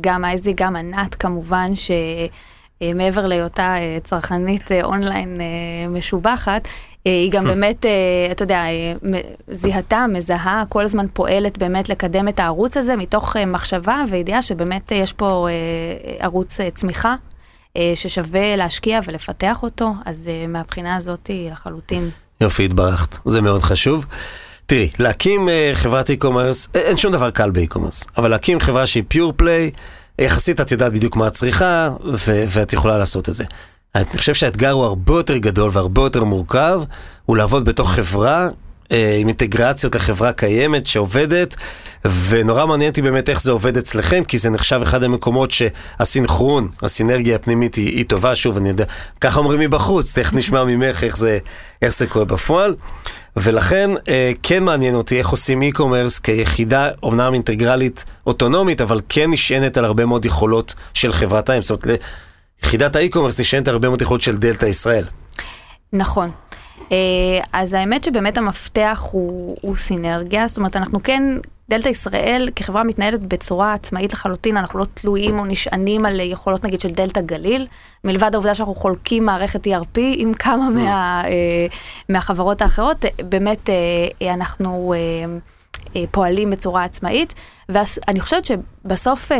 גם 0.00 0.24
אייזי, 0.24 0.52
גם 0.56 0.76
ענת 0.76 1.14
כמובן, 1.14 1.70
שמעבר 2.82 3.26
להיותה 3.26 3.76
אה, 3.76 3.98
צרכנית 4.04 4.72
אה, 4.72 4.84
אונליין 4.84 5.40
אה, 5.40 5.88
משובחת, 5.88 6.68
אה, 7.06 7.12
היא 7.12 7.32
גם 7.32 7.44
באמת, 7.50 7.86
אה, 7.86 7.90
אתה 8.32 8.42
יודע, 8.42 8.64
אה, 8.64 8.92
זיהתה, 9.48 10.06
מזהה, 10.12 10.62
כל 10.68 10.84
הזמן 10.84 11.06
פועלת 11.12 11.58
באמת 11.58 11.88
לקדם 11.88 12.28
את 12.28 12.40
הערוץ 12.40 12.76
הזה 12.76 12.96
מתוך 12.96 13.36
אה, 13.36 13.46
מחשבה 13.46 14.04
וידיעה 14.10 14.42
שבאמת 14.42 14.92
אה, 14.92 14.96
יש 14.96 15.12
פה 15.12 15.48
אה, 15.50 16.24
ערוץ 16.24 16.60
אה, 16.60 16.70
צמיחה. 16.70 17.14
אה, 17.76 17.92
ששווה 17.94 18.56
להשקיע 18.56 19.00
ולפתח 19.04 19.62
אותו, 19.62 19.92
אז 20.06 20.28
אה, 20.28 20.46
מהבחינה 20.48 20.96
הזאת 20.96 21.30
לחלוטין. 21.50 22.10
יופי, 22.40 22.64
התברכת, 22.64 23.18
זה 23.24 23.40
מאוד 23.40 23.62
חשוב. 23.62 24.06
תראי, 24.66 24.88
להקים 24.98 25.48
חברת 25.74 26.10
e-commerce, 26.10 26.70
אין 26.74 26.96
שום 26.96 27.12
דבר 27.12 27.30
קל 27.30 27.50
ב-e-commerce, 27.50 28.06
אבל 28.16 28.30
להקים 28.30 28.60
חברה 28.60 28.86
שהיא 28.86 29.02
פיור 29.08 29.32
פליי, 29.36 29.70
יחסית 30.18 30.60
את 30.60 30.72
יודעת 30.72 30.92
בדיוק 30.92 31.16
מה 31.16 31.26
את 31.26 31.32
צריכה, 31.32 31.90
ו- 32.04 32.44
ואת 32.48 32.72
יכולה 32.72 32.98
לעשות 32.98 33.28
את 33.28 33.34
זה. 33.34 33.44
אני 33.94 34.04
חושב 34.18 34.34
שהאתגר 34.34 34.70
הוא 34.70 34.84
הרבה 34.84 35.12
יותר 35.12 35.36
גדול 35.36 35.70
והרבה 35.72 36.02
יותר 36.02 36.24
מורכב, 36.24 36.82
הוא 37.26 37.36
לעבוד 37.36 37.64
בתוך 37.64 37.90
חברה 37.90 38.48
אה, 38.92 39.16
עם 39.20 39.28
אינטגרציות 39.28 39.94
לחברה 39.94 40.32
קיימת 40.32 40.86
שעובדת, 40.86 41.56
ונורא 42.28 42.66
מעניין 42.66 42.90
אותי 42.90 43.02
באמת 43.02 43.28
איך 43.28 43.42
זה 43.42 43.50
עובד 43.50 43.76
אצלכם, 43.76 44.24
כי 44.24 44.38
זה 44.38 44.50
נחשב 44.50 44.80
אחד 44.82 45.02
המקומות 45.02 45.50
שהסינכרון, 45.50 46.68
הסינרגיה 46.82 47.36
הפנימית 47.36 47.74
היא, 47.74 47.96
היא 47.96 48.04
טובה, 48.04 48.34
שוב, 48.34 48.56
אני 48.56 48.68
יודע, 48.68 48.84
ככה 49.20 49.38
אומרים 49.38 49.60
מבחוץ, 49.60 50.12
תכף 50.18 50.32
נשמע 50.32 50.64
ממך 50.64 51.04
איך 51.04 51.16
זה, 51.16 51.38
איך 51.82 51.96
זה 51.96 52.06
קורה 52.06 52.24
בפועל. 52.24 52.74
ולכן 53.36 53.90
אה, 54.08 54.32
כן 54.42 54.64
מעניין 54.64 54.94
אותי 54.94 55.18
איך 55.18 55.28
עושים 55.28 55.62
e-commerce 55.62 56.20
כיחידה 56.22 56.90
אומנם 57.02 57.34
אינטגרלית 57.34 58.04
אוטונומית, 58.26 58.80
אבל 58.80 59.00
כן 59.08 59.30
נשענת 59.30 59.76
על 59.76 59.84
הרבה 59.84 60.06
מאוד 60.06 60.24
יכולות 60.24 60.74
של 60.94 61.12
חברת 61.12 61.50
האם. 61.50 61.62
זאת 61.62 61.84
אומרת, 61.84 62.00
יחידת 62.62 62.96
האי-קומרס 62.96 63.40
נשענת 63.40 63.68
על 63.68 63.74
הרבה 63.74 63.88
מאוד 63.88 64.02
יכולות 64.02 64.22
של 64.22 64.36
דלתא 64.36 64.66
ישראל. 64.66 65.04
נכון. 65.92 66.30
אה, 66.92 66.96
אז 67.52 67.74
האמת 67.74 68.04
שבאמת 68.04 68.38
המפתח 68.38 69.08
הוא, 69.10 69.56
הוא 69.60 69.76
סינרגיה, 69.76 70.46
זאת 70.46 70.56
אומרת 70.56 70.76
אנחנו 70.76 71.02
כן 71.02 71.22
דלתא 71.68 71.88
ישראל 71.88 72.48
כחברה 72.56 72.84
מתנהלת 72.84 73.20
בצורה 73.20 73.72
עצמאית 73.72 74.12
לחלוטין, 74.12 74.56
אנחנו 74.56 74.78
לא 74.78 74.84
תלויים 74.94 75.38
או 75.38 75.44
נשענים 75.44 76.06
על 76.06 76.20
יכולות 76.20 76.64
נגיד 76.64 76.80
של 76.80 76.88
דלתא 76.88 77.20
גליל, 77.20 77.66
מלבד 78.04 78.34
העובדה 78.34 78.54
שאנחנו 78.54 78.74
חולקים 78.74 79.24
מערכת 79.26 79.66
ERP 79.66 79.98
עם 80.16 80.34
כמה 80.34 80.70
מה, 80.70 81.22
אה, 81.24 81.66
מהחברות 82.08 82.62
האחרות, 82.62 83.04
באמת 83.28 83.70
אה, 84.22 84.34
אנחנו 84.34 84.94
אה, 85.96 86.04
פועלים 86.10 86.50
בצורה 86.50 86.84
עצמאית, 86.84 87.34
ואני 87.68 88.20
חושבת 88.20 88.44
שבסוף 88.44 89.32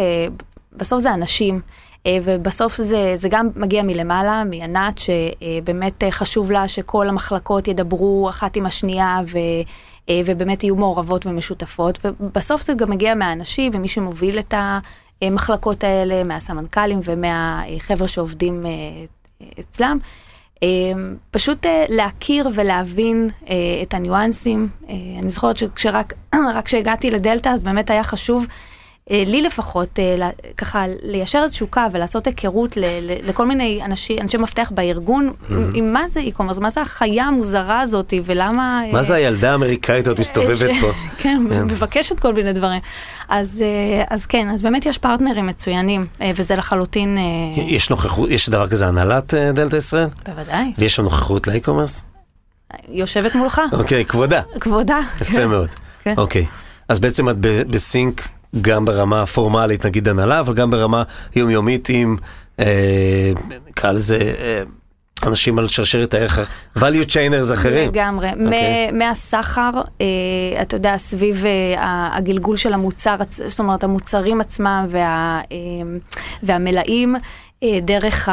בסוף 0.73 1.03
זה 1.03 1.15
אנשים. 1.15 1.61
ובסוף 2.23 2.81
זה, 2.81 3.13
זה 3.15 3.29
גם 3.29 3.49
מגיע 3.57 3.83
מלמעלה, 3.83 4.43
מענת, 4.45 4.99
שבאמת 4.99 6.05
חשוב 6.11 6.53
לה 6.53 6.69
שכל 6.69 7.09
המחלקות 7.09 7.69
ידברו 7.69 8.29
אחת 8.31 8.57
עם 8.57 8.67
השנייה 8.67 9.19
ו, 9.27 9.39
ובאמת 10.25 10.65
יהיו 10.65 10.77
מעורבות 10.77 11.27
ומשותפות. 11.27 11.99
ובסוף 12.05 12.63
זה 12.63 12.75
גם 12.75 12.91
מגיע 12.91 13.15
מהאנשים 13.15 13.73
ומי 13.75 13.89
שמוביל 13.89 14.39
את 14.39 14.55
המחלקות 15.23 15.85
האלה, 15.85 16.25
מהסמנכ"לים 16.25 17.01
ומהחבר'ה 17.05 18.09
שעובדים 18.09 18.67
אצלם. 19.61 19.99
פשוט 21.31 21.67
להכיר 21.89 22.49
ולהבין 22.55 23.31
את 23.83 23.95
הניואנסים. 23.95 24.69
אני 25.23 25.31
זוכרת 25.31 25.57
שכשרק 25.57 26.13
כשהגעתי 26.65 27.11
לדלתא 27.11 27.49
אז 27.49 27.63
באמת 27.63 27.91
היה 27.91 28.03
חשוב 28.03 28.47
אה, 28.51 28.68
לי 29.11 29.43
לפחות, 29.43 29.99
אה, 29.99 30.31
ככה 30.57 30.85
ליישר 31.03 31.41
איזשהו 31.43 31.67
קו 31.67 31.81
ולעשות 31.93 32.27
היכרות 32.27 32.77
לכל 33.23 33.47
מיני 33.47 33.81
אנשי, 33.85 34.21
אנשי 34.21 34.37
מפתח 34.37 34.73
בארגון, 34.75 35.33
עם 35.75 35.93
מה 35.93 36.07
זה 36.09 36.21
e-commerce, 36.21 36.61
מה 36.61 36.71
זה 36.71 36.81
החיה 36.81 37.25
המוזרה 37.25 37.81
הזאת 37.81 38.15
ולמה... 38.25 38.83
מה 38.93 39.03
זה 39.03 39.15
הילדה 39.15 39.53
האמריקאית 39.53 40.07
הזאת 40.07 40.19
מסתובבת 40.19 40.71
פה? 40.81 40.91
כן, 41.23 41.43
כן, 41.51 41.65
מבקשת 41.65 42.21
כל 42.21 42.35
מיני 42.35 42.53
דברים. 42.53 42.81
אז, 43.29 43.65
אה, 43.67 44.05
אז 44.11 44.27
כן, 44.27 44.49
אז 44.51 44.63
באמת 44.63 44.87
יש 44.87 44.99
פרטנרים 44.99 45.47
מצוינים, 45.47 46.07
וזה 46.35 46.57
לחלוטין... 46.57 47.19
יש 47.57 47.91
נוכחות, 47.91 48.31
יש 48.31 48.49
דבר 48.49 48.69
כזה 48.69 48.87
הנהלת 48.87 49.35
דלתא 49.35 49.77
ישראל? 49.77 50.09
בוודאי. 50.27 50.73
ויש 50.79 51.01
נוכחות 51.01 51.47
לאי-קומרס? 51.47 52.05
יושבת 52.89 53.35
מולך. 53.35 53.61
אוקיי, 53.73 54.05
כבודה. 54.05 54.41
כבודה. 54.61 55.01
יפה. 55.21 55.47
מאוד. 55.47 55.69
כן. 56.05 56.15
אוקיי, 56.17 56.47
אז 56.89 56.99
בעצם 56.99 57.29
את 57.29 57.37
בסינק 57.41 58.29
גם 58.61 58.85
ברמה 58.85 59.23
הפורמלית, 59.23 59.87
נגיד 59.87 60.09
הנהלה, 60.09 60.41
אבל 60.41 60.55
גם 60.55 60.71
ברמה 60.71 61.03
יומיומית 61.37 61.89
עם, 61.89 62.17
אה, 62.61 63.33
נקרא 63.69 63.93
לזה, 63.93 64.17
אה, 64.17 64.63
אנשים 65.27 65.59
על 65.59 65.69
שרשרת 65.69 66.15
הערך, 66.15 66.39
value 66.79 67.07
chainers 67.09 67.55
אחרים. 67.55 67.89
לגמרי, 67.89 68.31
okay. 68.31 68.45
אוקיי. 68.45 68.93
מהסחר, 68.93 69.71
אה, 70.01 70.07
אתה 70.63 70.77
יודע, 70.77 70.97
סביב 70.97 71.45
אה, 71.47 72.17
הגלגול 72.17 72.57
של 72.57 72.73
המוצר, 72.73 73.17
זאת 73.31 73.61
אומרת 73.61 73.85
המוצרים 73.85 74.41
עצמם 74.41 74.87
וה, 74.89 75.41
אה, 75.53 75.57
והמלאים, 76.43 77.17
דרך 77.83 78.29
ה, 78.29 78.33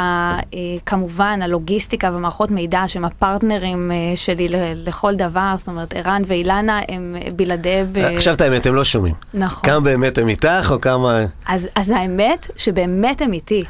אה, 0.53 0.59
כמובן 0.85 1.39
הלוגיסטיקה 1.41 2.09
ומערכות 2.13 2.51
מידע 2.51 2.83
שהם 2.87 3.05
הפרטנרים 3.05 3.91
אה, 3.91 3.95
שלי 4.15 4.47
לכל 4.75 5.15
דבר, 5.15 5.53
זאת 5.57 5.67
אומרת 5.67 5.93
ערן 5.93 6.21
ואילנה 6.25 6.79
הם 6.89 7.15
בלעדיהם. 7.35 7.87
עכשיו 8.15 8.33
את 8.33 8.41
האמת, 8.41 8.65
הם 8.65 8.75
לא 8.75 8.83
שומעים. 8.83 9.15
נכון. 9.33 9.69
כמה 9.69 9.79
באמת 9.79 10.17
הם 10.17 10.29
איתך 10.29 10.67
או 10.71 10.81
כמה... 10.81 11.25
אז, 11.45 11.67
אז 11.75 11.89
האמת 11.89 12.47
שבאמת 12.57 13.21
הם 13.21 13.33
איתי. 13.33 13.63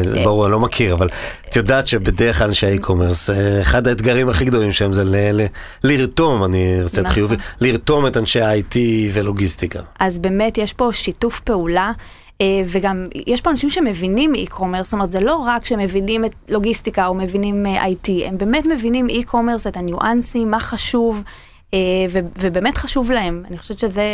זה 0.00 0.20
ברור, 0.24 0.44
אני 0.44 0.52
לא 0.52 0.60
מכיר, 0.60 0.94
אבל 0.94 1.08
את 1.48 1.56
יודעת 1.56 1.86
שבדרך 1.86 2.38
כלל 2.38 2.46
אנשי 2.46 2.66
האי-קומרס, 2.66 3.30
אחד 3.62 3.88
האתגרים 3.88 4.28
הכי 4.28 4.44
גדולים 4.44 4.72
שלהם 4.72 4.92
זה 4.92 5.02
לרתום, 5.84 6.44
אני 6.44 6.82
רוצה 6.82 7.00
להיות 7.02 7.12
חיובי, 7.14 7.36
לרתום 7.60 8.06
את 8.06 8.16
אנשי 8.16 8.40
ה-IT 8.40 8.76
ולוגיסטיקה. 9.12 9.80
אז 9.98 10.18
באמת 10.18 10.58
יש 10.58 10.72
פה 10.72 10.88
שיתוף 10.92 11.40
פעולה. 11.40 11.92
אה, 12.40 12.62
וגם 12.66 13.08
יש 13.26 13.40
פה 13.40 13.50
אנשים 13.50 13.70
שמבינים 13.70 14.32
e-commerce, 14.34 14.82
זאת 14.82 14.92
אומרת 14.92 15.12
זה 15.12 15.20
לא 15.20 15.36
רק 15.36 15.66
שמבינים 15.66 16.24
את 16.24 16.32
לוגיסטיקה 16.48 17.06
או 17.06 17.14
מבינים 17.14 17.66
אה, 17.66 17.86
IT, 17.86 18.10
הם 18.26 18.38
באמת 18.38 18.66
מבינים 18.66 19.06
e-commerce, 19.06 19.68
את 19.68 19.76
הניואנסים, 19.76 20.50
מה 20.50 20.60
חשוב, 20.60 21.22
אה, 21.74 21.78
ובאמת 22.12 22.78
חשוב 22.78 23.12
להם. 23.12 23.44
אני 23.48 23.58
חושבת 23.58 23.78
שזה... 23.78 24.04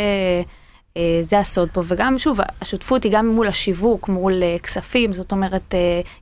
זה 1.21 1.39
הסוד 1.39 1.69
פה, 1.73 1.81
וגם 1.87 2.17
שוב, 2.17 2.39
השותפות 2.61 3.03
היא 3.03 3.11
גם 3.11 3.27
מול 3.27 3.47
השיווק, 3.47 4.09
מול 4.09 4.33
כספים, 4.63 5.13
זאת 5.13 5.31
אומרת, 5.31 5.75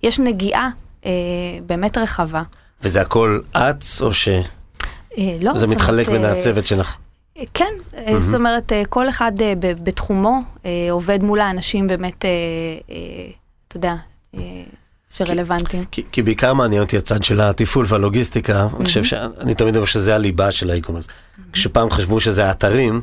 יש 0.03 0.19
נגיעה 0.19 0.69
באמת 1.65 1.97
רחבה. 1.97 2.43
וזה 2.81 3.01
הכל 3.01 3.39
את, 3.57 3.85
או 4.01 4.13
ש... 4.13 4.29
לא, 5.41 5.57
זה 5.57 5.67
מתחלק 5.67 6.09
בין 6.09 6.25
הצוות 6.25 6.67
שלך? 6.67 6.95
כן, 7.53 7.65
mm-hmm. 7.91 8.19
זאת 8.19 8.35
אומרת, 8.35 8.73
אה, 8.73 8.83
כל 8.89 9.09
אחד 9.09 9.31
אה, 9.41 9.53
בתחומו 9.83 10.39
עובד 10.91 11.23
מול 11.23 11.39
האנשים 11.39 11.87
באמת, 11.87 12.25
אתה 13.67 13.77
יודע, 13.77 13.95
שרלוונטיים. 15.11 15.85
כי, 15.91 16.03
כי 16.11 16.21
בעיקר 16.21 16.53
מעניין 16.53 16.81
אותי 16.81 16.97
הצד 16.97 17.23
של 17.23 17.41
התפעול 17.41 17.85
והלוגיסטיקה, 17.89 18.67
mm-hmm. 18.71 18.77
אני 18.77 18.85
חושב 18.85 19.03
שאני 19.03 19.55
תמיד 19.55 19.75
אומר 19.75 19.85
שזה 19.85 20.15
הליבה 20.15 20.51
של 20.51 20.69
האי-קומרס. 20.69 21.07
Mm-hmm. 21.07 21.41
כשפעם 21.53 21.89
חשבו 21.89 22.19
שזה 22.19 22.45
האתרים, 22.45 23.01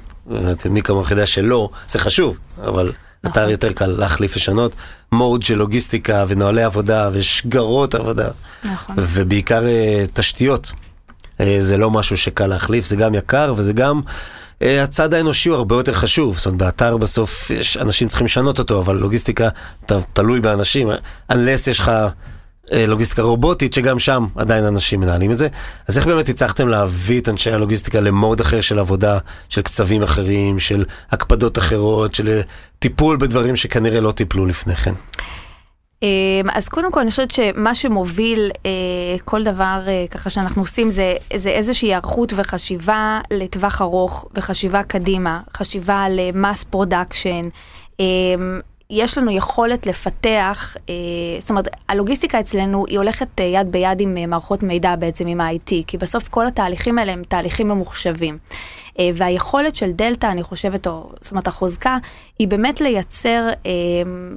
מי 0.71 0.83
כמוך 0.83 1.11
יודע 1.11 1.27
שלא, 1.27 1.69
זה 1.89 1.99
חשוב, 1.99 2.37
אבל 2.63 2.93
נכון. 3.25 3.43
אתר 3.43 3.51
יותר 3.51 3.73
קל 3.73 3.87
להחליף 3.87 4.37
לשנות, 4.37 4.73
מוד 5.13 5.43
של 5.43 5.55
לוגיסטיקה 5.55 6.25
ונוהלי 6.29 6.63
עבודה 6.63 7.11
ושגרות 7.13 7.95
עבודה, 7.95 8.29
נכון. 8.65 8.97
ובעיקר 8.99 9.63
תשתיות. 10.13 10.73
אה, 11.41 11.57
זה 11.59 11.77
לא 11.77 11.91
משהו 11.91 12.17
שקל 12.17 12.47
להחליף, 12.47 12.85
זה 12.85 12.97
גם 12.97 13.15
יקר 13.15 13.55
וזה 13.57 13.73
גם... 13.73 14.01
אה, 14.63 14.83
הצד 14.83 15.15
האנושי 15.15 15.49
הוא 15.49 15.57
הרבה 15.57 15.75
יותר 15.75 15.93
חשוב, 15.93 16.37
זאת 16.37 16.47
אומרת 16.47 16.59
באתר 16.59 16.97
בסוף 16.97 17.51
יש 17.51 17.77
אנשים 17.77 18.09
צריכים 18.09 18.25
לשנות 18.25 18.59
אותו, 18.59 18.81
אבל 18.81 18.97
לוגיסטיקה 18.97 19.49
ת, 19.87 19.93
תלוי 20.13 20.41
באנשים, 20.41 20.91
unless 21.33 21.71
יש 21.71 21.79
לך 21.79 21.91
אה, 22.73 22.87
לוגיסטיקה 22.87 23.23
רובוטית 23.23 23.73
שגם 23.73 23.99
שם 23.99 24.27
עדיין 24.37 24.65
אנשים 24.65 25.01
מנהלים 25.01 25.31
את 25.31 25.39
זה. 25.39 25.49
אז 25.89 25.99
איך 25.99 26.07
באמת 26.07 26.29
הצלחתם 26.29 26.69
להביא 26.69 27.21
את 27.21 27.29
אנשי 27.29 27.51
הלוגיסטיקה 27.51 28.01
ל 28.01 28.09
mode 28.09 28.41
אחר 28.41 28.61
של 28.61 28.79
עבודה, 28.79 29.19
של 29.49 29.63
קצבים 29.63 30.03
אחרים, 30.03 30.59
של 30.59 30.85
הקפדות 31.11 31.59
אחרות, 31.59 32.15
של 32.15 32.41
טיפול 32.79 33.17
בדברים 33.17 33.57
שכנראה 33.57 34.01
לא 34.01 34.13
טיפלו 34.13 34.47
לפני 34.47 34.77
כן? 34.77 34.95
אמ, 36.05 36.47
אז 36.53 36.69
קודם 36.69 36.93
כל 36.93 37.01
אני 37.01 37.11
חושבת 37.11 37.31
שמה 37.31 37.75
שמוביל 37.75 38.51
אה, 38.67 38.71
כל 39.25 39.43
דבר 39.43 39.81
אה, 39.87 40.05
ככה 40.11 40.31
שאנחנו 40.31 40.63
עושים 40.63 40.91
זה, 40.91 41.15
זה 41.37 41.51
איזושהי 41.51 41.89
היערכות 41.89 42.33
וחשיבה 42.37 43.21
לטווח 43.31 43.83
ארוך 43.83 44.29
וחשיבה 44.35 44.83
קדימה, 44.83 45.41
חשיבה 45.53 46.07
ל 46.11 46.22
mass 46.22 46.65
production. 46.65 47.49
אמ, 48.01 48.61
יש 48.91 49.19
לנו 49.19 49.31
יכולת 49.31 49.87
לפתח, 49.87 50.77
אה, 50.89 50.95
זאת 51.41 51.51
אומרת, 51.51 51.69
הלוגיסטיקה 51.89 52.41
אצלנו 52.41 52.85
היא 52.89 52.99
הולכת 52.99 53.41
יד 53.41 53.73
ביד 53.73 54.01
עם 54.01 54.31
מערכות 54.31 54.63
מידע 54.63 54.97
בעצם 54.97 55.27
עם 55.27 55.41
ה-IT, 55.41 55.73
כי 55.87 55.99
בסוף 55.99 56.29
כל 56.29 56.47
התהליכים 56.47 56.99
האלה 56.99 57.13
הם 57.13 57.23
תהליכים 57.29 57.69
ממוחשבים. 57.69 58.39
והיכולת 59.15 59.75
של 59.75 59.93
דלתא, 59.93 60.27
אני 60.27 60.43
חושבת, 60.43 60.87
או 60.87 61.11
זאת 61.21 61.31
אומרת 61.31 61.47
החוזקה, 61.47 61.97
היא 62.39 62.49
באמת 62.49 62.81
לייצר 62.81 63.49
אמ, 63.65 64.37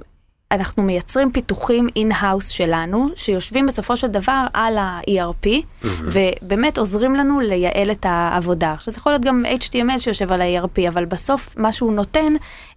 אנחנו 0.51 0.83
מייצרים 0.83 1.31
פיתוחים 1.31 1.87
in-house 1.95 2.49
שלנו, 2.49 3.07
שיושבים 3.15 3.65
בסופו 3.65 3.97
של 3.97 4.07
דבר 4.07 4.45
על 4.53 4.77
ה-ERP, 4.77 5.45
mm-hmm. 5.45 5.87
ובאמת 6.03 6.77
עוזרים 6.77 7.15
לנו 7.15 7.39
לייעל 7.39 7.91
את 7.91 8.05
העבודה. 8.09 8.73
עכשיו 8.73 8.93
זה 8.93 8.99
יכול 8.99 9.11
להיות 9.11 9.21
גם 9.21 9.43
HTML 9.45 9.99
שיושב 9.99 10.31
על 10.31 10.41
ה-ERP, 10.41 10.87
אבל 10.87 11.05
בסוף 11.05 11.57
מה 11.57 11.73
שהוא 11.73 11.93
נותן 11.93 12.33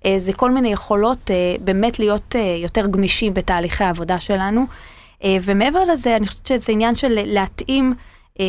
אה, 0.06 0.14
זה 0.16 0.32
כל 0.32 0.50
מיני 0.50 0.72
יכולות 0.72 1.30
אה, 1.30 1.36
באמת 1.60 1.98
להיות 1.98 2.36
אה, 2.36 2.56
יותר 2.62 2.86
גמישים 2.86 3.34
בתהליכי 3.34 3.84
העבודה 3.84 4.18
שלנו. 4.18 4.66
אה, 5.24 5.36
ומעבר 5.42 5.80
לזה, 5.92 6.16
אני 6.16 6.26
חושבת 6.26 6.46
שזה 6.46 6.72
עניין 6.72 6.94
של 6.94 7.18
להתאים, 7.24 7.94
אה, 8.40 8.44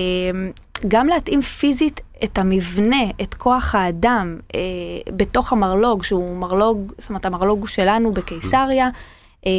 גם 0.88 1.08
להתאים 1.08 1.42
פיזית 1.42 2.02
את 2.24 2.38
המבנה, 2.38 3.04
את 3.22 3.34
כוח 3.34 3.76
האדם 3.76 4.40
אה, 4.56 4.60
בתוך 5.16 5.54
המרלוג, 5.54 6.04
שהוא 6.04 6.38
מרלוג, 6.38 6.92
זאת 6.98 7.10
אומרת 7.10 7.26
המרלוג 7.26 7.68
שלנו 7.68 8.12
בקיסריה, 8.12 8.90
אה, 9.46 9.52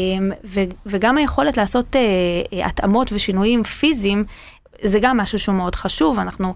ו, 0.45 0.61
וגם 0.87 1.19
היכולת 1.19 1.57
לעשות 1.57 1.97
אה, 1.97 2.01
אה, 2.53 2.67
התאמות 2.67 3.13
ושינויים 3.13 3.65
פיזיים, 3.65 4.25
זה 4.83 4.99
גם 5.01 5.17
משהו 5.17 5.39
שהוא 5.39 5.55
מאוד 5.55 5.75
חשוב, 5.75 6.19
אנחנו 6.19 6.55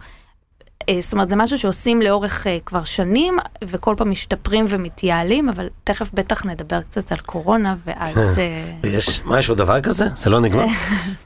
זאת 1.01 1.13
אומרת, 1.13 1.31
זה 1.31 1.37
משהו 1.37 1.59
שעושים 1.59 2.03
לאורך 2.03 2.47
uh, 2.47 2.49
כבר 2.67 2.85
שנים, 2.85 3.39
וכל 3.63 3.95
פעם 3.97 4.11
משתפרים 4.11 4.65
ומתייעלים, 4.69 5.49
אבל 5.49 5.69
תכף 5.85 6.11
בטח 6.15 6.47
נדבר 6.47 6.83
קצת 6.83 7.13
על 7.13 7.19
קורונה, 7.19 7.75
ואז... 7.85 8.17
יש, 8.85 9.21
מה, 9.25 9.39
יש 9.39 9.49
עוד 9.49 9.59
דבר 9.59 9.81
כזה? 9.81 10.05
זה 10.17 10.31
לא 10.31 10.41
נגמר? 10.41 10.65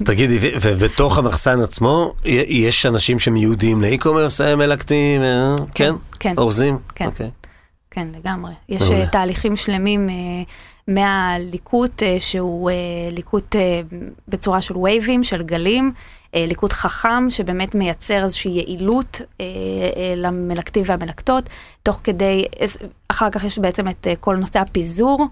תגידי, 0.04 0.38
ובתוך 0.60 1.18
המחסן 1.18 1.60
עצמו, 1.60 2.14
יש 2.24 2.86
אנשים 2.86 3.18
שמיועדים 3.18 3.82
לאי-קומרס 3.82 4.40
מלקטים, 4.40 5.22
כן? 5.74 5.94
כן. 6.20 6.34
אורזים? 6.38 6.78
כן. 6.94 7.06
אוקיי. 7.06 7.30
כן, 7.90 8.08
לגמרי. 8.18 8.52
יש 8.68 8.82
תהליכים 9.12 9.56
שלמים 9.56 10.08
מהליקוט, 10.88 12.02
שהוא 12.18 12.70
ליקוט 13.10 13.56
בצורה 14.28 14.62
של 14.62 14.76
וייבים, 14.76 15.22
של 15.22 15.42
גלים. 15.42 15.92
אה, 16.34 16.44
ליקוט 16.46 16.72
חכם 16.72 17.30
שבאמת 17.30 17.74
מייצר 17.74 18.24
איזושהי 18.24 18.50
יעילות 18.50 19.20
אה, 19.40 19.44
אה, 19.96 20.14
למלקטים 20.16 20.82
והמלקטות, 20.86 21.48
תוך 21.82 22.00
כדי, 22.04 22.44
אחר 23.08 23.30
כך 23.30 23.44
יש 23.44 23.58
בעצם 23.58 23.88
את 23.88 24.06
כל 24.20 24.36
נושא 24.36 24.58
הפיזור 24.58 25.26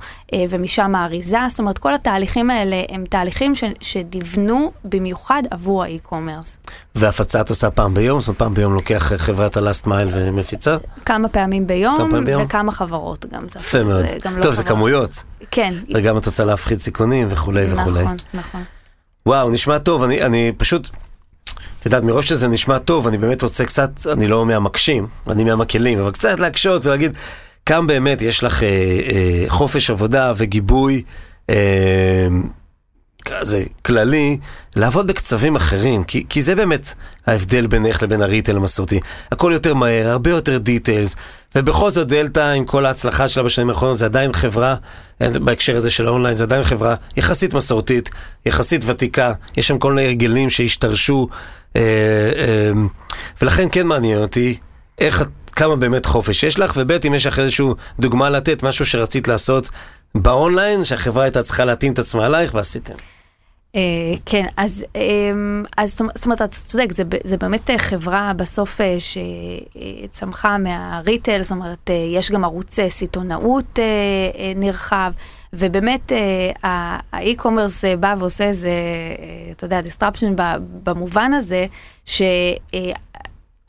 ומשם 0.51 0.95
האריזה, 0.95 1.39
זאת 1.49 1.59
אומרת 1.59 1.79
כל 1.79 1.95
התהליכים 1.95 2.51
האלה 2.51 2.83
הם 2.89 3.05
תהליכים 3.11 3.55
ש, 3.55 3.65
שנבנו 3.81 4.73
במיוחד 4.85 5.43
עבור 5.51 5.83
האי-קומרס. 5.83 6.59
והפצה 6.95 7.41
את 7.41 7.51
עושה 7.51 7.71
פעם 7.71 7.95
ביום? 7.95 8.21
זאת 8.21 8.29
אומרת 8.29 8.39
פעם 8.39 8.55
ביום 8.55 8.75
לוקח 8.75 9.13
חברת 9.17 9.57
הלאסט 9.57 9.87
מייל 9.87 10.09
ומפיצה? 10.13 10.77
כמה 11.05 11.29
פעמים 11.29 11.67
ביום, 11.67 11.97
כמה 11.97 12.11
פעמים 12.11 12.25
ביום? 12.25 12.43
וכמה 12.43 12.73
חברות 12.73 13.27
גם 13.27 13.49
זה. 13.49 13.59
יפה 13.59 13.83
מאוד. 13.83 14.07
לא 14.37 14.43
טוב, 14.43 14.55
זה 14.55 14.65
כמויות. 14.65 15.23
כן. 15.51 15.75
וגם 15.95 16.19
את 16.19 16.27
רוצה 16.27 16.45
להפחית 16.45 16.81
סיכונים 16.81 17.29
וכולי 17.31 17.73
וכולי. 17.73 18.03
נכון, 18.03 18.17
נכון. 18.35 18.63
וואו, 19.29 19.51
נשמע 19.51 19.79
טוב, 19.79 20.03
אני, 20.03 20.23
אני 20.23 20.53
פשוט, 20.57 20.89
את 21.81 21.87
יודעת, 21.87 22.03
מרוב 22.03 22.23
שזה 22.23 22.49
נשמע 22.49 22.79
טוב, 22.79 23.07
אני 23.07 23.19
באמת 23.19 23.43
רוצה 23.43 23.65
קצת, 23.65 23.91
אני 24.13 24.27
לא 24.27 24.47
מהמקשים, 24.47 25.07
אני 25.31 25.45
מהמקלים, 25.45 25.99
אבל 25.99 26.11
קצת 26.11 26.41
להקשות 26.41 26.87
ולהגיד 26.87 27.17
כמה 27.67 27.87
באמת 27.87 28.23
יש 28.23 28.45
לך 28.45 28.63
אה, 28.63 28.69
אה, 28.69 29.45
חופש 29.49 29.91
עבודה 29.91 30.33
וגיבוי. 30.37 31.03
אה, 31.51 32.29
כזה 33.25 33.65
כללי, 33.85 34.39
לעבוד 34.77 35.07
בקצבים 35.07 35.57
אחרים, 35.57 36.05
כי, 36.05 36.25
כי 36.29 36.43
זה 36.43 36.55
באמת 36.55 36.95
ההבדל 37.27 37.67
בינך 37.67 38.03
לבין 38.03 38.23
הריטל 38.23 38.57
המסורתי. 38.57 39.01
הכל 39.33 39.51
יותר 39.55 39.75
מהר, 39.75 40.09
הרבה 40.09 40.31
יותר 40.31 40.59
דיטיילס, 40.59 41.17
ובכל 41.55 41.91
זאת 41.91 42.09
דלתא 42.09 42.53
עם 42.53 42.65
כל 42.65 42.87
ההצלחה 42.87 43.29
שלה 43.29 43.43
בשנים 43.43 43.71
האחרונות 43.71 43.99
זה 43.99 44.05
עדיין 44.05 44.33
חברה, 44.33 44.75
בהקשר 45.21 45.77
הזה 45.77 45.91
של 45.91 46.07
האונליין, 46.07 46.35
זה 46.35 46.45
עדיין 46.45 46.63
חברה 46.63 46.95
יחסית 47.17 47.55
מסורתית, 47.55 48.11
יחסית 48.47 48.83
ותיקה, 48.87 49.33
יש 49.57 49.69
שם 49.69 49.79
כל 49.79 49.93
מיני 49.93 50.07
הרגלים 50.07 50.51
שהשתרשו, 50.51 51.29
אה, 51.77 51.81
אה, 52.37 52.71
ולכן 53.43 53.69
כן 53.73 53.87
מעניין 53.87 54.19
אותי 54.19 54.59
איך, 54.99 55.25
כמה 55.53 55.77
באמת 55.77 56.07
חופש 56.07 56.43
יש 56.43 56.59
לך, 56.59 56.73
וב' 56.77 57.07
אם 57.07 57.15
יש 57.15 57.27
לך 57.27 57.39
איזושהי 57.39 57.67
דוגמה 58.01 58.31
לתת, 58.31 58.63
משהו 58.63 58.87
שרצית 58.87 59.29
לעשות 59.29 59.71
באונליין, 60.15 60.85
שהחברה 60.85 61.25
הייתה 61.25 61.43
צריכה 61.43 61.65
להתאים 61.65 61.93
את 61.93 61.99
עצמה 61.99 62.25
עלייך 62.25 62.55
ועשיתם. 62.55 62.95
Uh, 63.79 64.19
כן, 64.27 64.47
אז, 64.57 64.85
um, 64.95 65.69
אז 65.77 65.97
זאת 66.15 66.25
אומרת, 66.25 66.43
אתה 66.43 66.49
צודק, 66.49 66.93
זה, 66.93 67.03
זה 67.25 67.37
באמת 67.37 67.71
חברה 67.79 68.33
בסוף 68.37 68.81
uh, 68.81 68.83
שצמחה 70.09 70.59
מהריטל, 70.59 71.43
זאת 71.43 71.51
אומרת, 71.51 71.91
יש 72.15 72.31
גם 72.31 72.45
ערוץ 72.45 72.77
סיטונאות 72.89 73.79
נרחב, 74.57 75.13
ובאמת 75.53 76.13
האי-קומרס 77.13 77.85
בא 78.01 78.15
ועושה 78.19 78.45
איזה, 78.45 78.71
אתה 79.53 79.65
יודע, 79.65 79.81
disruption 79.81 80.43
במובן 80.83 81.33
הזה, 81.33 81.67
ש... 82.05 82.23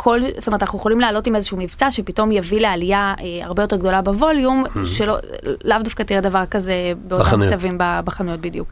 כל, 0.01 0.19
זאת 0.37 0.47
אומרת, 0.47 0.63
אנחנו 0.63 0.79
יכולים 0.79 0.99
לעלות 0.99 1.27
עם 1.27 1.35
איזשהו 1.35 1.57
מבצע 1.57 1.91
שפתאום 1.91 2.31
יביא 2.31 2.61
לעלייה 2.61 3.13
אה, 3.19 3.45
הרבה 3.45 3.63
יותר 3.63 3.75
גדולה 3.75 4.01
בווליום, 4.01 4.63
mm-hmm. 4.65 4.85
שלא, 4.85 5.17
לאו 5.63 5.77
דווקא 5.83 6.03
תראה 6.03 6.21
דבר 6.21 6.45
כזה 6.45 6.73
באותם 7.07 7.39
מצבים 7.39 7.77
בחנויות 7.77 8.41
בדיוק. 8.41 8.67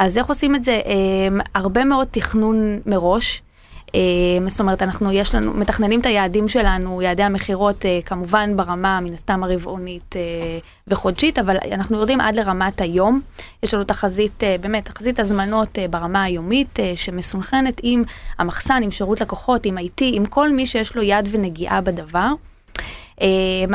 אז 0.00 0.18
איך 0.18 0.26
עושים 0.26 0.54
את 0.54 0.64
זה? 0.64 0.72
אה, 0.72 1.42
הרבה 1.54 1.84
מאוד 1.84 2.08
תכנון 2.10 2.80
מראש. 2.86 3.42
אה, 3.94 4.48
זאת 4.48 4.60
אומרת, 4.60 4.82
אנחנו, 4.82 5.12
יש 5.12 5.34
לנו, 5.34 5.54
מתכננים 5.54 6.00
את 6.00 6.06
היעדים 6.06 6.48
שלנו, 6.48 7.02
יעדי 7.02 7.22
המכירות, 7.22 7.86
אה, 7.86 7.98
כמובן 8.04 8.56
ברמה, 8.56 9.00
מן 9.00 9.14
הסתם 9.14 9.44
הרבעונית 9.44 10.16
אה, 10.16 10.22
וחודשית, 10.88 11.38
אבל 11.38 11.56
אנחנו 11.72 11.96
יורדים 11.96 12.20
עד 12.20 12.36
לרמת 12.36 12.80
היום. 12.80 13.20
יש 13.62 13.74
לנו 13.74 13.84
תחזית, 13.84 14.42
באמת, 14.60 14.84
תחזית 14.84 15.20
הזמנות 15.20 15.78
ברמה 15.90 16.22
היומית, 16.22 16.78
שמסונכרנת 16.96 17.80
עם 17.82 18.02
המחסן, 18.38 18.80
עם 18.82 18.90
שירות 18.90 19.20
לקוחות, 19.20 19.66
עם 19.66 19.78
IT, 19.78 20.02
עם 20.02 20.26
כל 20.26 20.52
מי 20.52 20.66
שיש 20.66 20.96
לו 20.96 21.02
יד 21.02 21.28
ונגיעה 21.30 21.80
בדבר. 21.80 22.32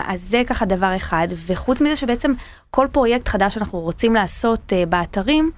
אז 0.05 0.21
זה 0.21 0.41
ככה 0.47 0.65
דבר 0.65 0.95
אחד, 0.95 1.27
וחוץ 1.45 1.81
מזה 1.81 1.95
שבעצם 1.95 2.33
כל 2.71 2.87
פרויקט 2.91 3.27
חדש 3.27 3.53
שאנחנו 3.53 3.79
רוצים 3.79 4.13
לעשות 4.13 4.73
באתרים, 4.89 5.51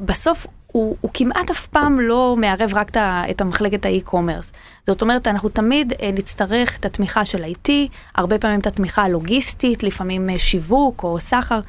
בסוף 0.00 0.46
הוא, 0.74 0.96
הוא 1.00 1.10
כמעט 1.14 1.50
אף 1.50 1.66
פעם 1.66 2.00
לא 2.00 2.36
מערב 2.38 2.70
רק 2.74 2.90
את 3.30 3.40
המחלקת 3.40 3.86
האי-קומרס. 3.86 4.52
זאת 4.86 5.02
אומרת, 5.02 5.28
אנחנו 5.28 5.48
תמיד 5.48 5.92
אה, 6.02 6.10
נצטרך 6.12 6.78
את 6.78 6.84
התמיכה 6.84 7.24
של 7.24 7.44
IT, 7.44 7.70
הרבה 8.14 8.38
פעמים 8.38 8.60
את 8.60 8.66
התמיכה 8.66 9.02
הלוגיסטית, 9.02 9.82
לפעמים 9.82 10.30
אה, 10.30 10.38
שיווק 10.38 11.02
או 11.04 11.20
סחר. 11.20 11.60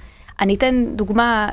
אני 0.41 0.56
אתן 0.56 0.86
דוגמה, 0.95 1.49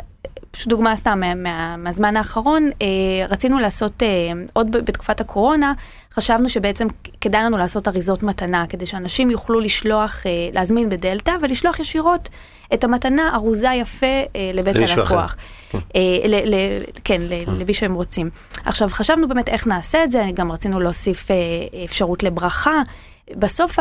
פשוט 0.50 0.68
דוגמה 0.68 0.96
סתם 0.96 1.20
מה, 1.20 1.34
מה, 1.34 1.76
מהזמן 1.76 2.16
האחרון, 2.16 2.70
אה, 2.82 2.86
רצינו 3.28 3.58
לעשות, 3.58 4.02
אה, 4.02 4.08
עוד 4.52 4.70
בתקופת 4.70 5.20
הקורונה, 5.20 5.72
חשבנו 6.14 6.48
שבעצם 6.48 6.86
כדאי 7.20 7.42
לנו 7.42 7.58
לעשות 7.58 7.88
אריזות 7.88 8.22
מתנה, 8.22 8.66
כדי 8.68 8.86
שאנשים 8.86 9.30
יוכלו 9.30 9.60
לשלוח, 9.60 10.26
אה, 10.26 10.30
להזמין 10.52 10.88
בדלתא 10.88 11.32
ולשלוח 11.42 11.80
ישירות 11.80 12.28
את 12.74 12.84
המתנה 12.84 13.34
ארוזה 13.34 13.68
יפה 13.74 14.06
אה, 14.06 14.50
לבית 14.54 14.76
הלקוח. 14.76 15.36
כן, 15.70 15.78
אה, 15.96 16.78
כן 17.04 17.20
למי 17.58 17.74
שהם 17.74 17.94
רוצים. 17.94 18.30
עכשיו, 18.64 18.88
חשבנו 18.88 19.28
באמת 19.28 19.48
איך 19.48 19.66
נעשה 19.66 20.04
את 20.04 20.10
זה, 20.10 20.24
גם 20.34 20.52
רצינו 20.52 20.80
להוסיף 20.80 21.30
אה, 21.30 21.36
אפשרות 21.84 22.22
לברכה. 22.22 22.82
בסוף, 23.30 23.78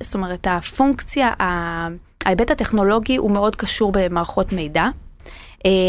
זאת 0.00 0.14
אומרת, 0.14 0.46
הפונקציה, 0.50 1.30
ההיבט 2.24 2.50
הטכנולוגי 2.50 3.16
הוא 3.16 3.30
מאוד 3.30 3.56
קשור 3.56 3.92
במערכות 3.94 4.52
מידע. 4.52 4.88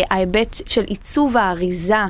ההיבט 0.10 0.56
של 0.66 0.84
עיצוב 0.84 1.38
האריזה 1.38 2.04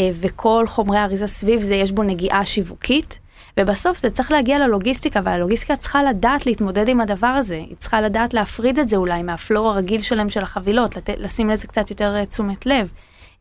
וכל 0.00 0.64
חומרי 0.66 0.98
האריזה 0.98 1.26
סביב 1.26 1.62
זה, 1.62 1.74
יש 1.74 1.92
בו 1.92 2.02
נגיעה 2.02 2.44
שיווקית. 2.44 3.18
ובסוף 3.60 3.98
זה 3.98 4.10
צריך 4.10 4.32
להגיע 4.32 4.58
ללוגיסטיקה, 4.58 5.20
והלוגיסטיקה 5.24 5.76
צריכה 5.76 6.02
לדעת 6.02 6.46
להתמודד 6.46 6.88
עם 6.88 7.00
הדבר 7.00 7.26
הזה. 7.26 7.56
היא 7.56 7.76
צריכה 7.78 8.00
לדעת 8.00 8.34
להפריד 8.34 8.78
את 8.78 8.88
זה 8.88 8.96
אולי 8.96 9.22
מהפלור 9.22 9.68
הרגיל 9.68 10.00
שלהם 10.00 10.28
של 10.28 10.40
החבילות, 10.40 10.96
לת... 10.96 11.10
לשים 11.18 11.50
לזה 11.50 11.66
קצת 11.66 11.90
יותר 11.90 12.16
אה, 12.16 12.26
תשומת 12.26 12.66
לב. 12.66 12.92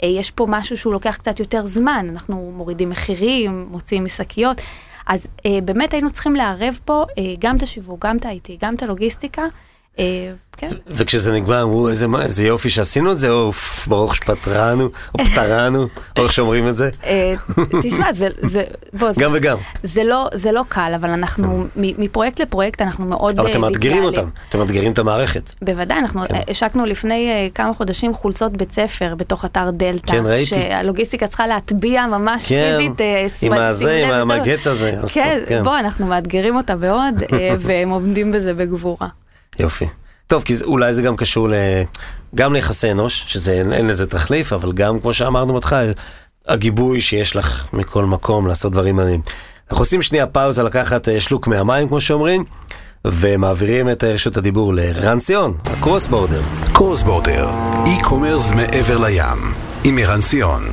אה, 0.04 0.08
יש 0.08 0.32
פה 0.32 0.46
משהו 0.50 0.78
שהוא 0.78 0.94
לוקח 0.94 1.18
קצת 1.18 1.40
יותר 1.40 1.66
זמן, 1.66 2.08
אנחנו 2.10 2.52
מורידים 2.56 2.90
מחירים, 2.90 3.68
מוציאים 3.70 4.06
משקיות. 4.06 4.62
אז 5.08 5.28
אה, 5.46 5.60
באמת 5.66 5.94
היינו 5.94 6.10
צריכים 6.10 6.36
לערב 6.36 6.80
פה 6.86 7.06
גם 7.40 7.58
את 7.58 7.62
השיווק, 7.62 8.06
גם 8.06 8.18
את 8.18 8.26
ה-IT, 8.26 8.50
גם 8.60 8.76
את 8.76 8.84
הלוגיסטיקה. 8.84 9.44
אה, 10.00 10.32
כן. 10.58 10.70
וכשזה 10.88 11.32
נגמר 11.32 11.64
אמרו 11.64 11.90
איזה, 11.90 12.08
יופי 12.44 12.70
שעשינו 12.70 13.12
את 13.12 13.18
זה, 13.18 13.30
או 13.30 13.52
ברוך 13.88 14.16
שפטרנו, 14.16 14.90
או 15.20 15.26
פטרנו, 15.26 15.88
או 16.18 16.24
איך 16.24 16.34
שאומרים 16.34 16.68
את 16.68 16.76
זה. 16.76 16.90
אה, 17.06 17.34
תשמע, 17.84 18.12
זה, 18.12 18.64
גם 19.20 19.32
וגם. 19.34 19.58
זה 19.84 20.04
לא, 20.04 20.30
לא 20.52 20.64
קל, 20.70 20.92
אבל 20.96 21.10
אנחנו, 21.10 21.66
מפרויקט 21.76 22.42
לפרויקט 22.42 22.82
אנחנו 22.82 23.06
מאוד 23.06 23.40
אבל 23.40 23.50
אתם 23.50 23.64
אה, 23.64 23.70
מאתגרים 23.70 24.04
אותם, 24.04 24.30
אתם 24.50 24.60
מאתגרים 24.60 24.92
את 24.92 25.00
המערכת. 25.00 25.52
בוודאי, 25.62 25.98
אנחנו 25.98 26.22
כן. 26.28 26.40
השקנו 26.50 26.86
לפני 26.86 27.50
כמה 27.56 27.74
חודשים 27.74 28.14
חולצות 28.14 28.58
בית 28.58 28.72
ספר 28.72 29.16
בתוך 29.16 29.46
אתר 29.46 29.70
דלתא. 29.72 30.12
כן, 30.12 30.26
ראיתי. 30.26 30.46
שהלוגיסטיקה 30.46 31.28
צריכה 31.28 31.48
להטביע 31.48 32.08
ממש 32.08 32.50
כן, 32.50 32.78
פיזית. 32.78 33.02
עם 33.42 33.54
הזה, 33.54 34.04
עם 34.06 34.12
המגץ 34.12 34.68
הזה. 34.68 34.96
כן, 35.14 35.40
כן, 35.48 35.64
בוא, 35.64 35.80
אנחנו 35.80 36.08
מאתגרים 36.08 36.56
אותה 36.56 36.76
מאוד, 36.76 37.14
והם 37.62 37.90
עומדים 37.90 38.32
בזה 38.32 38.54
בגבורה. 38.54 39.08
יופי. 39.60 39.86
טוב, 40.28 40.44
כי 40.44 40.56
זה, 40.56 40.66
אולי 40.66 40.94
זה 40.94 41.02
גם 41.02 41.16
קשור 41.16 41.50
ל... 41.50 41.54
גם 42.36 42.54
ליחסי 42.54 42.92
אנוש, 42.92 43.24
שזה 43.28 43.64
אין 43.72 43.88
לזה 43.88 44.08
תחליף, 44.08 44.54
אבל 44.54 44.72
גם, 44.74 45.00
כמו 45.00 45.14
שאמרנו 45.14 45.54
בהתחלה, 45.54 45.92
הגיבוי 46.48 47.02
שיש 47.02 47.36
לך 47.36 47.66
מכל 47.74 48.06
מקום 48.06 48.48
לעשות 48.48 48.72
דברים 48.72 48.96
מעניינים. 48.96 49.22
אנחנו 49.70 49.82
עושים 49.82 50.02
שנייה 50.02 50.28
פאוזה 50.28 50.64
לקחת 50.64 51.10
אה, 51.10 51.20
שלוק 51.20 51.48
מהמים, 51.48 51.88
כמו 51.88 52.02
שאומרים, 52.02 52.44
ומעבירים 53.06 53.90
את 53.90 54.04
רשות 54.04 54.38
הדיבור 54.38 54.74
לרן 54.74 55.20
ציון, 55.20 55.58
הקרוס 55.66 56.08
בורדר. 56.08 56.42
קרוס 56.74 57.02
בורדר, 57.02 57.50
e-commerce 57.86 58.56
מעבר 58.56 58.98
לים, 58.98 59.54
עם 59.84 59.98
ערן 59.98 60.22
ציון. 60.22 60.64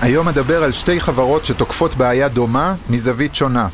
היום 0.00 0.28
אדבר 0.28 0.64
על 0.64 0.72
שתי 0.72 1.00
חברות 1.00 1.44
שתוקפות 1.44 1.94
בעיה 1.94 2.28
דומה 2.28 2.74
מזווית 2.90 3.34
שונה. 3.34 3.68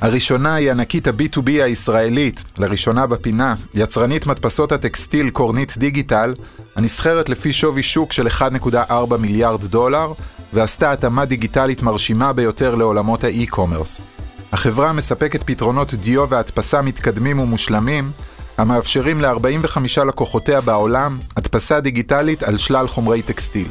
הראשונה 0.00 0.54
היא 0.54 0.70
ענקית 0.70 1.08
ה-B2B 1.08 1.48
הישראלית, 1.48 2.44
לראשונה 2.58 3.06
בפינה, 3.06 3.54
יצרנית 3.74 4.26
מדפסות 4.26 4.72
הטקסטיל 4.72 5.30
קורנית 5.30 5.74
דיגיטל, 5.78 6.34
הנסחרת 6.76 7.28
לפי 7.28 7.52
שווי 7.52 7.82
שוק 7.82 8.12
של 8.12 8.26
1.4 8.26 9.16
מיליארד 9.18 9.64
דולר, 9.64 10.12
ועשתה 10.52 10.92
התאמה 10.92 11.24
דיגיטלית 11.24 11.82
מרשימה 11.82 12.32
ביותר 12.32 12.74
לעולמות 12.74 13.24
האי-קומרס. 13.24 14.00
החברה 14.52 14.92
מספקת 14.92 15.42
פתרונות 15.42 15.94
דיו 15.94 16.28
והדפסה 16.28 16.82
מתקדמים 16.82 17.38
ומושלמים, 17.38 18.10
המאפשרים 18.58 19.20
ל-45 19.20 20.04
לקוחותיה 20.06 20.60
בעולם 20.60 21.18
הדפסה 21.36 21.80
דיגיטלית 21.80 22.42
על 22.42 22.58
שלל 22.58 22.88
חומרי 22.88 23.22
טקסטיל. 23.22 23.68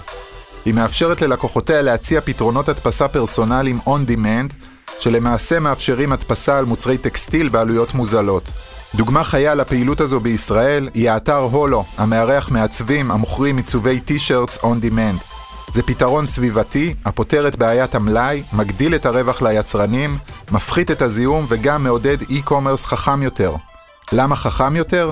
היא 0.65 0.73
מאפשרת 0.73 1.21
ללקוחותיה 1.21 1.81
להציע 1.81 2.21
פתרונות 2.21 2.69
הדפסה 2.69 3.07
פרסונליים 3.07 3.79
on 3.85 4.09
demand, 4.11 4.53
שלמעשה 4.99 5.59
מאפשרים 5.59 6.13
הדפסה 6.13 6.57
על 6.57 6.65
מוצרי 6.65 6.97
טקסטיל 6.97 7.49
בעלויות 7.49 7.93
מוזלות. 7.93 8.49
דוגמה 8.95 9.23
חיה 9.23 9.55
לפעילות 9.55 10.01
הזו 10.01 10.19
בישראל 10.19 10.89
היא 10.93 11.09
האתר 11.09 11.37
הולו, 11.37 11.83
המארח 11.97 12.51
מעצבים 12.51 13.11
המוכרים 13.11 13.57
עיצובי 13.57 13.99
טישרטס 13.99 14.57
on 14.57 14.83
demand. 14.83 15.23
זה 15.73 15.83
פתרון 15.83 16.25
סביבתי 16.25 16.93
הפותר 17.05 17.47
את 17.47 17.55
בעיית 17.55 17.95
המלאי, 17.95 18.43
מגדיל 18.53 18.95
את 18.95 19.05
הרווח 19.05 19.41
ליצרנים, 19.41 20.17
מפחית 20.51 20.91
את 20.91 21.01
הזיהום 21.01 21.45
וגם 21.47 21.83
מעודד 21.83 22.21
e-commerce 22.21 22.85
חכם 22.85 23.23
יותר. 23.23 23.55
למה 24.11 24.35
חכם 24.35 24.75
יותר? 24.75 25.11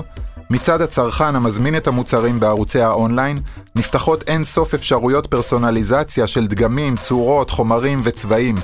מצד 0.50 0.80
הצרכן 0.80 1.36
המזמין 1.36 1.76
את 1.76 1.86
המוצרים 1.86 2.40
בערוצי 2.40 2.80
האונליין, 2.80 3.38
נפתחות 3.76 4.22
אין 4.26 4.44
סוף 4.44 4.74
אפשרויות 4.74 5.26
פרסונליזציה 5.26 6.26
של 6.26 6.46
דגמים, 6.46 6.96
צורות, 6.96 7.50
חומרים 7.50 8.00
וצבעים. 8.04 8.54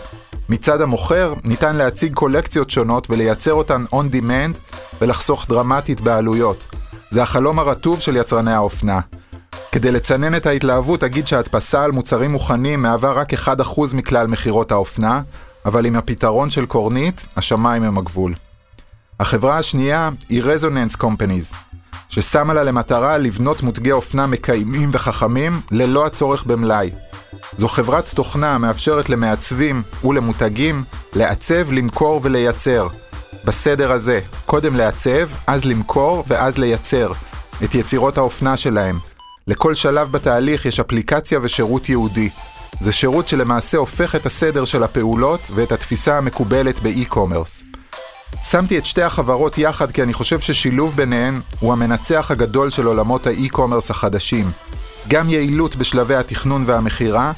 מצד 0.49 0.81
המוכר, 0.81 1.35
ניתן 1.44 1.77
להציג 1.77 2.14
קולקציות 2.14 2.70
שונות 2.70 3.11
ולייצר 3.11 3.53
אותן 3.53 3.85
on 3.92 4.14
demand 4.14 4.75
ולחסוך 5.01 5.47
דרמטית 5.49 6.01
בעלויות. 6.01 6.66
זה 7.11 7.23
החלום 7.23 7.59
הרטוב 7.59 8.01
של 8.01 8.16
יצרני 8.16 8.53
האופנה. 8.53 9.01
כדי 9.73 9.90
לצנן 9.90 10.35
את 10.35 10.47
ההתלהבות, 10.47 11.05
אגיד 11.05 11.27
שהדפסה 11.27 11.85
על 11.85 11.90
מוצרים 11.90 12.31
מוכנים 12.31 12.83
מהווה 12.83 13.12
רק 13.12 13.35
1% 13.35 13.49
מכלל 13.94 14.27
מכירות 14.27 14.73
האופנה, 14.73 15.20
אבל 15.64 15.87
עם 15.87 15.97
הפתרון 15.97 16.51
של 16.51 16.66
קורנית, 16.66 17.27
השמיים 17.37 17.83
הם 17.83 17.99
הגבול. 17.99 18.35
החברה 19.20 19.59
השנייה 19.59 20.11
היא 20.29 20.42
Resonance 20.42 20.97
Companies, 21.01 21.55
ששמה 22.14 22.55
לה 22.55 22.62
למטרה 22.62 23.18
לבנות 23.18 23.62
מותגי 23.62 23.92
אופנה 23.92 24.27
מקיימים 24.27 24.90
וחכמים 24.92 25.53
ללא 25.70 26.07
הצורך 26.07 26.44
במלאי. 26.44 26.90
זו 27.57 27.68
חברת 27.68 28.09
תוכנה 28.14 28.55
המאפשרת 28.55 29.09
למעצבים 29.09 29.83
ולמותגים 30.05 30.85
לעצב, 31.14 31.72
למכור 31.72 32.20
ולייצר. 32.22 32.88
בסדר 33.44 33.92
הזה, 33.92 34.20
קודם 34.46 34.77
לעצב, 34.77 35.29
אז 35.46 35.64
למכור 35.64 36.24
ואז 36.29 36.59
לייצר 36.59 37.12
את 37.64 37.74
יצירות 37.74 38.18
האופנה 38.18 38.57
שלהם. 38.57 38.98
לכל 39.46 39.74
שלב 39.74 40.12
בתהליך 40.12 40.66
יש 40.66 40.81
אפליקציה 40.81 41.38
ושירות 41.42 41.88
ייעודי. 41.88 42.31
זה 42.81 42.92
שירות 42.92 43.29
שלמעשה 43.29 43.79
הופך 43.79 44.14
את 44.14 44.27
הסדר 44.27 44.64
של 44.64 44.83
הפעולות 44.83 45.40
ואת 45.55 45.72
התפיסה 45.72 46.18
המקובלת 46.18 46.81
ב 46.81 46.88
e-commerce. 46.88 47.64
שמתי 48.42 48.79
את 48.79 48.87
שתי 48.87 49.03
החברות 49.03 49.59
יחד 49.59 49.92
כי 49.92 50.03
אני 50.03 50.12
חושב 50.12 50.40
ששילוב 50.40 50.97
ביניהן 50.97 51.40
הוא 51.61 51.73
המנצח 51.73 52.31
הגדול 52.31 52.70
של 52.70 52.87
עולמות 52.87 53.27
ה 53.27 53.32
e-commerce 53.32 53.90
החדשים. 53.90 54.51
גם 55.09 55.31
יעילות 55.31 55.77
בשלבי 55.77 56.14
התכנון 56.14 56.64
והמכירה, 56.66 57.33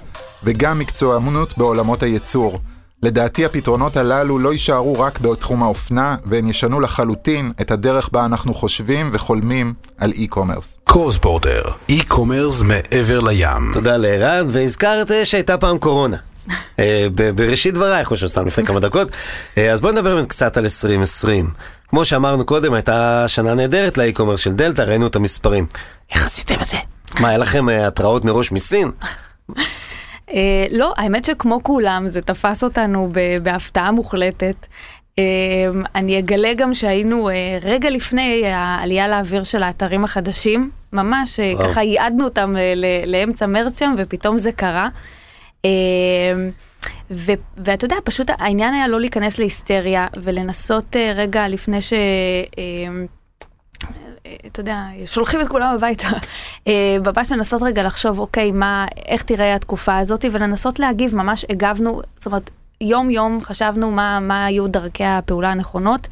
וגם 0.44 0.78
מקצוענות 0.78 1.58
בעולמות 1.58 2.02
הייצור. 2.02 2.60
לדעתי 3.02 3.44
הפתרונות 3.44 3.96
הללו 3.96 4.38
לא 4.38 4.52
יישארו 4.52 5.00
רק 5.00 5.20
בתחום 5.20 5.62
האופנה, 5.62 6.16
והן 6.26 6.48
ישנו 6.48 6.80
לחלוטין 6.80 7.52
את 7.60 7.70
הדרך 7.70 8.08
בה 8.12 8.24
אנחנו 8.24 8.54
חושבים 8.54 9.10
וחולמים 9.12 9.74
על 9.98 10.12
e-commerce. 10.12 10.78
קורספורטר, 10.84 11.62
אי-קומרס 11.88 12.62
מעבר 12.62 13.20
לים. 13.20 13.72
תודה 13.74 13.96
לערן, 13.96 14.46
והזכרת 14.48 15.10
שהייתה 15.24 15.58
פעם 15.58 15.78
קורונה. 15.78 16.16
אה, 16.78 17.06
בראשית 17.34 17.74
דברייך, 17.74 18.08
כמו 18.08 18.16
שסתם 18.16 18.46
לפני 18.46 18.66
כמה 18.66 18.80
דקות. 18.80 19.08
אה, 19.58 19.72
אז 19.72 19.80
בואו 19.80 19.92
נדבר 19.92 20.14
באמת 20.14 20.28
קצת 20.28 20.56
על 20.56 20.64
2020. 20.64 21.50
כמו 21.88 22.04
שאמרנו 22.04 22.44
קודם, 22.44 22.74
הייתה 22.74 23.24
שנה 23.26 23.54
נהדרת 23.54 23.98
לאי-קומרס 23.98 24.40
של 24.40 24.52
דלתא, 24.52 24.82
ראינו 24.82 25.06
את 25.06 25.16
המספרים. 25.16 25.66
איך 26.14 26.24
עשיתם 26.24 26.54
את 26.60 26.66
זה? 26.66 26.76
מה, 27.20 27.28
היה 27.28 27.38
לכם 27.38 27.68
אה, 27.68 27.86
התראות 27.86 28.24
מראש 28.24 28.52
מסין? 28.52 28.90
לא, 30.70 30.94
האמת 30.96 31.24
שכמו 31.24 31.62
כולם, 31.62 32.08
זה 32.08 32.20
תפס 32.20 32.64
אותנו 32.64 33.10
בהפתעה 33.42 33.90
מוחלטת. 33.90 34.66
אני 35.94 36.18
אגלה 36.18 36.54
גם 36.54 36.74
שהיינו 36.74 37.28
רגע 37.62 37.90
לפני 37.90 38.46
העלייה 38.46 39.08
לאוויר 39.08 39.42
של 39.42 39.62
האתרים 39.62 40.04
החדשים, 40.04 40.70
ממש. 40.92 41.40
ככה 41.62 41.82
ייעדנו 41.82 42.24
אותם 42.24 42.54
לאמצע 43.06 43.46
מרץ 43.46 43.78
שם, 43.78 43.94
ופתאום 43.98 44.38
זה 44.38 44.52
קרה. 44.52 44.88
אה, 45.66 46.48
ו- 47.10 47.32
ואתה 47.56 47.84
יודע, 47.84 47.96
פשוט 48.04 48.30
העניין 48.38 48.74
היה 48.74 48.88
לא 48.88 49.00
להיכנס 49.00 49.38
להיסטריה 49.38 50.06
ולנסות 50.22 50.96
אה, 50.96 51.12
רגע 51.16 51.48
לפני 51.48 51.82
ש... 51.82 51.92
אה, 52.58 53.04
אתה 54.46 54.60
יודע, 54.60 54.84
שולחים 55.06 55.40
את 55.40 55.48
כולם 55.48 55.74
הביתה. 55.74 56.08
אה, 56.68 56.96
ממש 57.16 57.32
לנסות 57.32 57.62
רגע 57.62 57.82
לחשוב, 57.82 58.18
אוקיי, 58.18 58.52
מה, 58.52 58.86
איך 59.06 59.22
תראה 59.22 59.54
התקופה 59.54 59.96
הזאת, 59.98 60.24
ולנסות 60.32 60.78
להגיב, 60.78 61.14
ממש 61.14 61.46
הגבנו, 61.50 62.02
זאת 62.16 62.26
אומרת, 62.26 62.50
יום-יום 62.80 63.38
חשבנו 63.42 63.90
מה, 63.90 64.20
מה 64.20 64.44
היו 64.44 64.68
דרכי 64.68 65.04
הפעולה 65.04 65.50
הנכונות, 65.50 66.08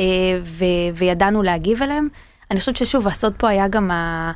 אה, 0.00 0.04
ו, 0.42 0.64
וידענו 0.94 1.42
להגיב 1.42 1.82
אליהם. 1.82 2.08
אני 2.50 2.60
חושבת 2.60 2.76
ששוב, 2.76 3.08
הסוד 3.08 3.34
פה 3.36 3.48
היה 3.48 3.68
גם 3.68 3.90
ה... 3.90 4.32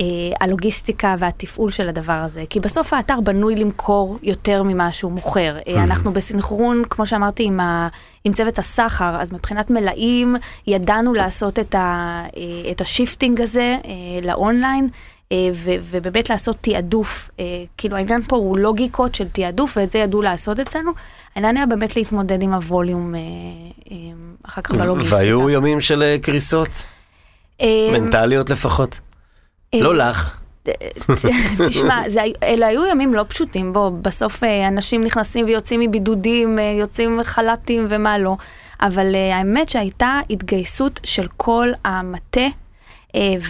אה, 0.00 0.06
הלוגיסטיקה 0.40 1.16
והתפעול 1.18 1.70
של 1.70 1.88
הדבר 1.88 2.12
הזה. 2.12 2.44
כי 2.50 2.60
בסוף 2.60 2.92
האתר 2.92 3.20
בנוי 3.20 3.56
למכור 3.56 4.18
יותר 4.22 4.62
ממה 4.62 4.92
שהוא 4.92 5.12
מוכר. 5.12 5.56
אה, 5.68 5.84
אנחנו 5.84 6.12
בסנכרון, 6.12 6.82
כמו 6.90 7.06
שאמרתי, 7.06 7.44
עם, 7.44 7.60
ה, 7.60 7.88
עם 8.24 8.32
צוות 8.32 8.58
הסחר, 8.58 9.20
אז 9.20 9.32
מבחינת 9.32 9.70
מלאים, 9.70 10.36
ידענו 10.66 11.14
לעשות 11.14 11.58
את, 11.58 11.74
ה, 11.74 12.22
אה, 12.36 12.70
את 12.70 12.80
ה 12.80 12.87
shifting 12.87 13.40
הזה 13.40 13.76
לאונליין. 14.22 14.88
ו- 15.54 15.74
ובאמת 15.90 16.30
לעשות 16.30 16.56
תעדוף, 16.60 17.30
כאילו 17.76 17.96
העניין 17.96 18.22
פה 18.22 18.36
הוא 18.36 18.58
לוגיקות 18.58 19.14
של 19.14 19.28
תעדוף 19.28 19.76
ואת 19.76 19.92
זה 19.92 19.98
ידעו 19.98 20.22
לעשות 20.22 20.60
אצלנו. 20.60 20.92
העניין 21.34 21.56
היה 21.56 21.66
באמת 21.66 21.96
להתמודד 21.96 22.42
עם 22.42 22.54
הווליום 22.54 23.14
אחר 24.42 24.62
כך 24.62 24.70
בלוגיסטיקה. 24.70 25.16
והיו 25.16 25.50
ימים 25.50 25.80
של 25.80 26.16
קריסות, 26.22 26.82
מנטליות 27.92 28.50
לפחות. 28.50 29.00
אה, 29.74 29.80
לא 29.80 29.94
לך. 29.94 30.36
תשמע, 31.68 32.02
זה, 32.08 32.20
אלה 32.42 32.66
היו 32.66 32.86
ימים 32.86 33.14
לא 33.14 33.24
פשוטים, 33.28 33.72
בוא, 33.72 33.90
בסוף 33.90 34.44
אה, 34.44 34.68
אנשים 34.68 35.00
נכנסים 35.00 35.46
ויוצאים 35.46 35.80
מבידודים, 35.80 36.58
אה, 36.58 36.74
יוצאים 36.80 37.20
חל"תים 37.22 37.86
ומה 37.88 38.18
לא, 38.18 38.36
אבל 38.82 39.14
אה, 39.14 39.36
האמת 39.36 39.68
שהייתה 39.68 40.20
התגייסות 40.30 41.00
של 41.04 41.26
כל 41.36 41.68
המטה 41.84 42.40
אה, 42.40 42.48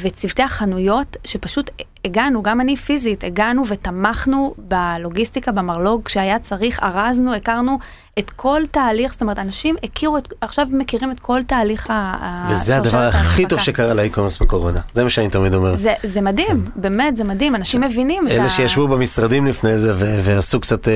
וצוותי 0.03 0.43
החנויות, 0.43 1.17
שפשוט 1.25 1.71
הגענו, 2.05 2.43
גם 2.43 2.61
אני 2.61 2.77
פיזית, 2.77 3.25
הגענו 3.25 3.67
ותמכנו 3.67 4.55
בלוגיסטיקה, 4.59 5.53
במרלוג, 5.53 6.03
כשהיה 6.05 6.39
צריך, 6.39 6.81
ארזנו, 6.83 7.35
הכרנו 7.35 7.79
את 8.19 8.31
כל 8.31 8.63
תהליך, 8.71 9.13
זאת 9.13 9.21
אומרת, 9.21 9.39
אנשים 9.39 9.77
הכירו, 9.83 10.19
את, 10.19 10.35
עכשיו 10.41 10.67
מכירים 10.71 11.11
את 11.11 11.21
כל 11.21 11.43
תהליך 11.43 11.91
ה... 11.91 12.49
וזה 12.51 12.77
הדבר 12.77 12.99
הכי 12.99 13.47
טוב. 13.47 13.61
שקרה 13.61 13.95
ל 13.95 13.99
e-commerce 13.99 14.39
בקורונה. 14.39 14.81
זה 14.93 15.05
מה 15.05 15.11
שאני 15.11 15.29
תמיד 15.29 15.55
אומר. 15.55 15.77
זה, 15.77 15.95
זה 16.03 16.21
מדהים, 16.21 16.65
באמת, 16.77 17.17
זה 17.17 17.25
מדהים, 17.25 17.55
אנשים 17.55 17.81
מבינים 17.81 18.27
את 18.27 18.33
ה... 18.33 18.35
אלה 18.35 18.49
שישבו 18.49 18.89
במשרדים 18.89 19.47
לפני 19.47 19.79
זה 19.79 19.93
ועשו 19.97 20.61
קצת 20.61 20.89
אה, 20.89 20.95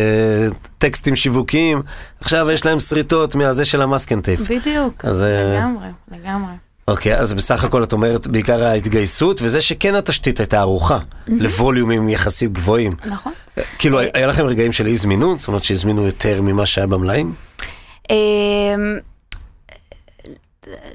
טקסטים 0.79 1.17
שיווקיים, 1.17 1.83
עכשיו 2.21 2.51
יש 2.51 2.67
להם 2.67 2.81
שריטות 2.81 3.35
מהזה 3.35 3.65
של 3.65 3.83
ה 3.83 3.88
masking 3.88 4.21
tape. 4.21 4.41
בדיוק, 4.41 5.05
אז, 5.05 5.23
אה, 5.23 5.57
לגמרי, 5.57 5.89
לגמרי. 6.11 6.53
אוקיי, 6.89 7.17
אז 7.17 7.35
בסך 7.35 7.65
הכל 7.65 7.83
את 7.83 7.93
אומרת 7.93 8.27
בעיקר 8.27 8.65
ההתגייסות, 8.65 9.43
וזה 9.43 9.61
שכן 9.61 9.95
התשתית 9.95 10.41
הייתה 10.41 10.61
ערוכה 10.61 10.99
לווליומים 11.29 12.09
יחסית 12.09 12.53
גבוהים. 12.53 12.93
נכון. 13.07 13.33
כאילו, 13.79 13.99
היה 14.15 14.27
לכם 14.27 14.45
רגעים 14.45 14.73
של 14.73 14.87
אי 14.87 14.97
זמינות? 14.97 15.39
זאת 15.41 15.49
אומרת 15.49 15.65
שהזמינו 15.65 16.07
יותר 16.07 16.43
ממה 16.43 16.67
שהיה 16.67 16.87
במלאים? 16.87 17.35
אמ, 18.11 18.17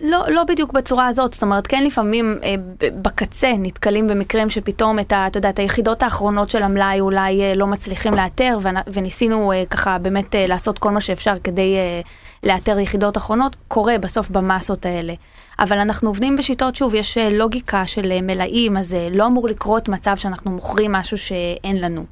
לא, 0.03 0.23
לא 0.29 0.43
בדיוק 0.43 0.73
בצורה 0.73 1.07
הזאת, 1.07 1.33
זאת 1.33 1.43
אומרת, 1.43 1.67
כן 1.67 1.83
לפעמים 1.83 2.37
אה, 2.43 2.55
בקצה 3.01 3.51
נתקלים 3.59 4.07
במקרים 4.07 4.49
שפתאום 4.49 4.99
את, 4.99 5.11
ה, 5.11 5.27
אתה 5.27 5.37
יודע, 5.37 5.49
את 5.49 5.59
היחידות 5.59 6.03
האחרונות 6.03 6.49
של 6.49 6.63
המלאי 6.63 6.99
אולי 6.99 7.41
אה, 7.41 7.53
לא 7.55 7.67
מצליחים 7.67 8.13
לאתר, 8.13 8.57
ונ- 8.63 8.89
וניסינו 8.93 9.51
אה, 9.51 9.63
ככה 9.69 9.97
באמת 9.97 10.35
אה, 10.35 10.45
לעשות 10.47 10.79
כל 10.79 10.91
מה 10.91 11.01
שאפשר 11.01 11.33
כדי 11.43 11.75
אה, 11.75 12.01
לאתר 12.43 12.79
יחידות 12.79 13.17
אחרונות, 13.17 13.55
קורה 13.67 13.97
בסוף 13.97 14.29
במסות 14.29 14.85
האלה. 14.85 15.13
אבל 15.59 15.77
אנחנו 15.77 16.09
עובדים 16.09 16.35
בשיטות, 16.35 16.75
שוב, 16.75 16.95
יש 16.95 17.17
אה, 17.17 17.29
לוגיקה 17.29 17.85
של 17.85 18.11
אה, 18.11 18.21
מלאים, 18.21 18.77
אז 18.77 18.93
אה, 18.93 19.07
לא 19.11 19.25
אמור 19.25 19.47
לקרות 19.47 19.89
מצב 19.89 20.17
שאנחנו 20.17 20.51
מוכרים 20.51 20.91
משהו 20.91 21.17
שאין 21.17 21.81
לנו. 21.81 22.05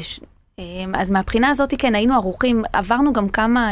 ש- 0.00 0.20
אז 0.94 1.10
מהבחינה 1.10 1.48
הזאת, 1.48 1.74
כן, 1.78 1.94
היינו 1.94 2.14
ערוכים, 2.14 2.62
עברנו 2.72 3.12
גם 3.12 3.28
כמה 3.28 3.70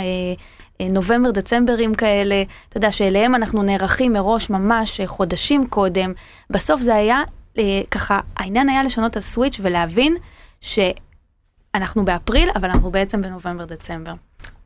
נובמבר, 0.80 1.30
דצמברים 1.30 1.94
כאלה, 1.94 2.42
אתה 2.68 2.76
יודע, 2.76 2.92
שאליהם 2.92 3.34
אנחנו 3.34 3.62
נערכים 3.62 4.12
מראש 4.12 4.50
ממש 4.50 5.00
חודשים 5.06 5.66
קודם. 5.66 6.12
בסוף 6.50 6.80
זה 6.80 6.94
היה, 6.94 7.22
ככה, 7.90 8.20
העניין 8.36 8.68
היה 8.68 8.82
לשנות 8.82 9.10
את 9.10 9.16
הסוויץ' 9.16 9.56
ולהבין 9.62 10.14
שאנחנו 10.60 12.04
באפריל, 12.04 12.48
אבל 12.56 12.70
אנחנו 12.70 12.90
בעצם 12.90 13.22
בנובמבר, 13.22 13.64
דצמבר. 13.64 14.12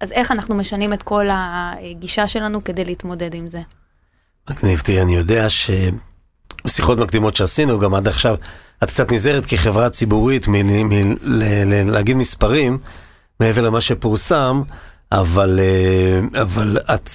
אז 0.03 0.13
איך 0.13 0.31
אנחנו 0.31 0.55
משנים 0.55 0.93
את 0.93 1.03
כל 1.03 1.27
הגישה 1.31 2.29
שלנו 2.29 2.65
כדי 2.65 2.85
להתמודד 2.85 3.35
עם 3.35 3.49
זה? 3.49 3.61
מגניב, 4.51 4.81
תראי, 4.81 5.03
אני 5.03 5.17
יודע 5.17 5.47
שבשיחות 5.49 6.99
מקדימות 6.99 7.37
שעשינו, 7.37 7.79
גם 7.79 7.95
עד 7.95 8.09
עכשיו, 8.09 8.37
את 8.83 8.89
קצת 8.89 9.13
נזהרת 9.13 9.47
כחברה 9.47 9.91
ציבורית 9.91 10.47
מלהגיד 10.49 12.17
מספרים 12.17 12.79
מעבר 13.41 13.63
למה 13.63 13.81
שפורסם, 13.81 14.63
אבל, 15.13 15.61
אה, 15.63 16.43
אבל 16.43 16.79
את 16.95 17.11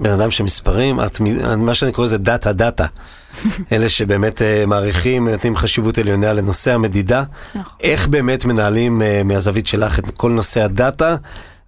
בן 0.00 0.10
אדם 0.10 0.30
של 0.30 0.44
מספרים, 0.44 1.00
את, 1.00 1.20
מה 1.56 1.74
שאני 1.74 1.92
קורא 1.92 2.06
לזה 2.06 2.18
דאטה 2.18 2.52
דאטה. 2.52 2.86
אלה 3.72 3.88
שבאמת 3.88 4.38
uh, 4.38 4.66
מעריכים, 4.66 5.28
נותנים 5.28 5.56
חשיבות 5.56 5.98
עליונה 5.98 6.32
לנושא 6.32 6.72
המדידה. 6.74 7.24
נכון. 7.54 7.72
איך 7.80 8.08
באמת 8.08 8.44
מנהלים 8.44 9.02
uh, 9.02 9.24
מהזווית 9.24 9.66
שלך 9.66 9.98
את 9.98 10.10
כל 10.10 10.30
נושא 10.30 10.62
הדאטה 10.62 11.16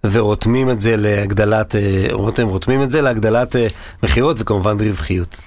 ורותמים 0.03 0.69
את 0.69 0.81
זה 0.81 0.97
להגדלת, 0.97 1.75
uh, 1.75 2.13
רותם, 2.13 2.47
רותמים 2.47 2.83
את 2.83 2.91
זה 2.91 3.01
להגדלת 3.01 3.55
uh, 3.55 3.59
מכירות 4.03 4.37
וכמובן 4.39 4.77
רווחיות. 4.79 5.41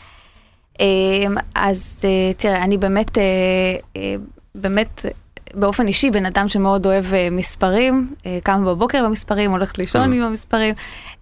אמ, 0.80 1.34
אז 1.54 2.02
אה, 2.04 2.32
תראה, 2.36 2.64
אני 2.64 2.78
באמת, 2.78 3.18
אה, 3.18 3.22
אה, 3.96 4.14
באמת, 4.54 5.06
באופן 5.54 5.86
אישי, 5.86 6.10
בן 6.10 6.26
אדם 6.26 6.48
שמאוד 6.48 6.86
אוהב 6.86 7.14
אה, 7.14 7.28
מספרים, 7.30 8.14
אה, 8.26 8.38
קם 8.42 8.64
בבוקר 8.64 9.04
במספרים, 9.04 9.50
הולך 9.50 9.78
לישון 9.78 10.12
עם 10.12 10.22
המספרים, 10.22 10.74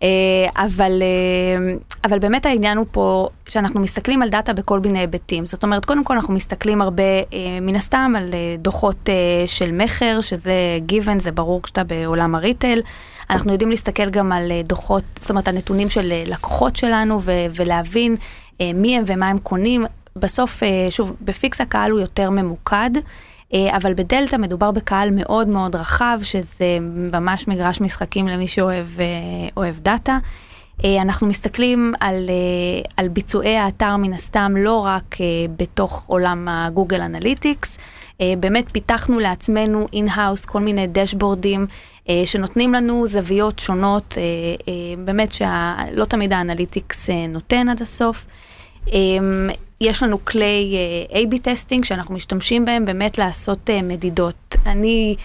אה, 0.03 0.09
אבל, 0.57 1.03
אה, 1.03 1.75
אבל 2.05 2.19
באמת 2.19 2.47
העניין 2.47 2.79
הוא 2.79 2.87
פה 2.91 3.29
שאנחנו 3.49 3.81
מסתכלים 3.81 4.23
על 4.23 4.29
דאטה 4.29 4.53
בכל 4.53 4.81
מיני 4.81 4.99
היבטים. 4.99 5.47
זאת 5.47 5.63
אומרת, 5.63 5.85
קודם 5.85 6.05
כל 6.05 6.15
אנחנו 6.15 6.35
מסתכלים 6.35 6.83
הרבה, 6.83 7.03
אה, 7.03 7.59
מן 7.61 7.77
הסתם, 7.77 8.13
על 8.17 8.31
אה, 8.35 8.57
דוחות 8.59 9.09
אה, 9.09 9.15
של 9.47 9.73
מכר, 9.73 10.21
שזה 10.21 10.53
given, 10.93 11.19
זה 11.21 11.33
ברור 11.33 11.63
כשאתה 11.63 11.85
בעולם 11.85 12.35
ה 12.35 12.40
retail. 12.41 12.81
אנחנו 13.31 13.53
יודעים 13.53 13.71
להסתכל 13.71 14.11
גם 14.11 14.33
על 14.33 14.53
אה, 14.53 14.61
דוחות, 14.65 15.05
זאת 15.21 15.31
אומרת, 15.31 15.49
על 15.49 15.55
נתונים 15.55 15.89
של 15.89 16.13
אה, 16.13 16.23
לקוחות 16.27 16.77
שלנו 16.77 17.21
ו- 17.23 17.47
ולהבין 17.55 18.17
מי 18.75 18.97
הם 18.97 19.05
ומה 19.07 19.29
הם 19.29 19.39
קונים. 19.39 19.85
בסוף, 20.17 20.63
אה, 20.63 20.87
שוב, 20.91 21.13
בפיקס 21.21 21.61
הקהל 21.61 21.91
הוא 21.91 22.01
יותר 22.01 22.31
ממוקד. 22.31 22.91
אה, 23.55 23.77
אבל 23.77 23.95
בדלתא 23.95 24.37
מדובר 24.37 24.71
בקהל 24.71 25.11
מאוד 25.11 25.49
מאוד 25.49 25.77
רחב, 25.77 26.19
שזה 26.23 26.79
ממש 27.13 27.49
מגרש 27.49 27.81
משחקים 27.81 28.29
למי 28.29 28.49
שאוהב 28.49 28.87
אה, 29.59 29.71
דאטה. 29.83 30.19
אה, 30.85 31.03
אנחנו 31.03 31.27
מסתכלים 31.27 31.93
על, 32.01 32.31
על 32.97 33.09
ביצועי 33.09 33.57
האתר 33.57 33.97
מן 33.97 34.13
הסתם 34.13 34.55
לא 34.57 34.85
רק 34.85 35.17
בתוך 35.57 36.05
עולם 36.07 36.49
ה 36.49 36.56
Google 36.56 37.01
Analytics, 37.01 37.79
באמת 38.39 38.65
פיתחנו 38.73 39.19
לעצמנו 39.19 39.87
in-house 39.93 40.45
כל 40.45 40.61
מיני 40.61 40.87
דשבורדים 40.87 41.67
שנותנים 42.25 42.75
לנו 42.75 43.07
זוויות 43.07 43.59
שונות, 43.59 44.19
באמת 45.05 45.33
שלא 45.33 46.05
תמיד 46.05 46.33
ה 46.33 46.40
Analytics 46.40 47.09
נותן 47.29 47.69
עד 47.69 47.83
הסוף. 47.83 48.27
יש 49.81 50.03
לנו 50.03 50.25
כלי 50.25 50.77
אה, 51.13 51.23
A-B 51.23 51.39
testing 51.43 51.85
שאנחנו 51.85 52.15
משתמשים 52.15 52.65
בהם 52.65 52.85
באמת 52.85 53.19
לעשות 53.19 53.71
אה, 53.71 53.83
מדידות. 53.83 54.57
אני 54.67 55.17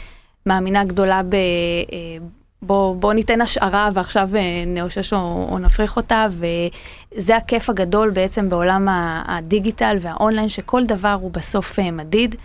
מאמינה 0.46 0.84
גדולה 0.84 1.24
ב... 1.24 1.34
אה, 1.34 2.18
בוא, 2.62 2.96
בוא 2.96 3.14
ניתן 3.14 3.42
השערה 3.42 3.90
ועכשיו 3.94 4.30
נאשש 4.68 5.14
או, 5.14 5.48
או 5.52 5.60
נפריך 5.60 5.96
אותה, 5.98 6.28
וזה 6.30 7.36
הכיף 7.36 7.70
הגדול 7.70 8.10
בעצם 8.10 8.50
בעולם 8.50 8.88
הדיגיטל 9.28 9.98
והאונליין, 10.00 10.50
שכל 10.50 10.86
דבר 10.86 11.18
הוא 11.22 11.32
בסוף 11.32 11.80
מדיד. 11.80 12.36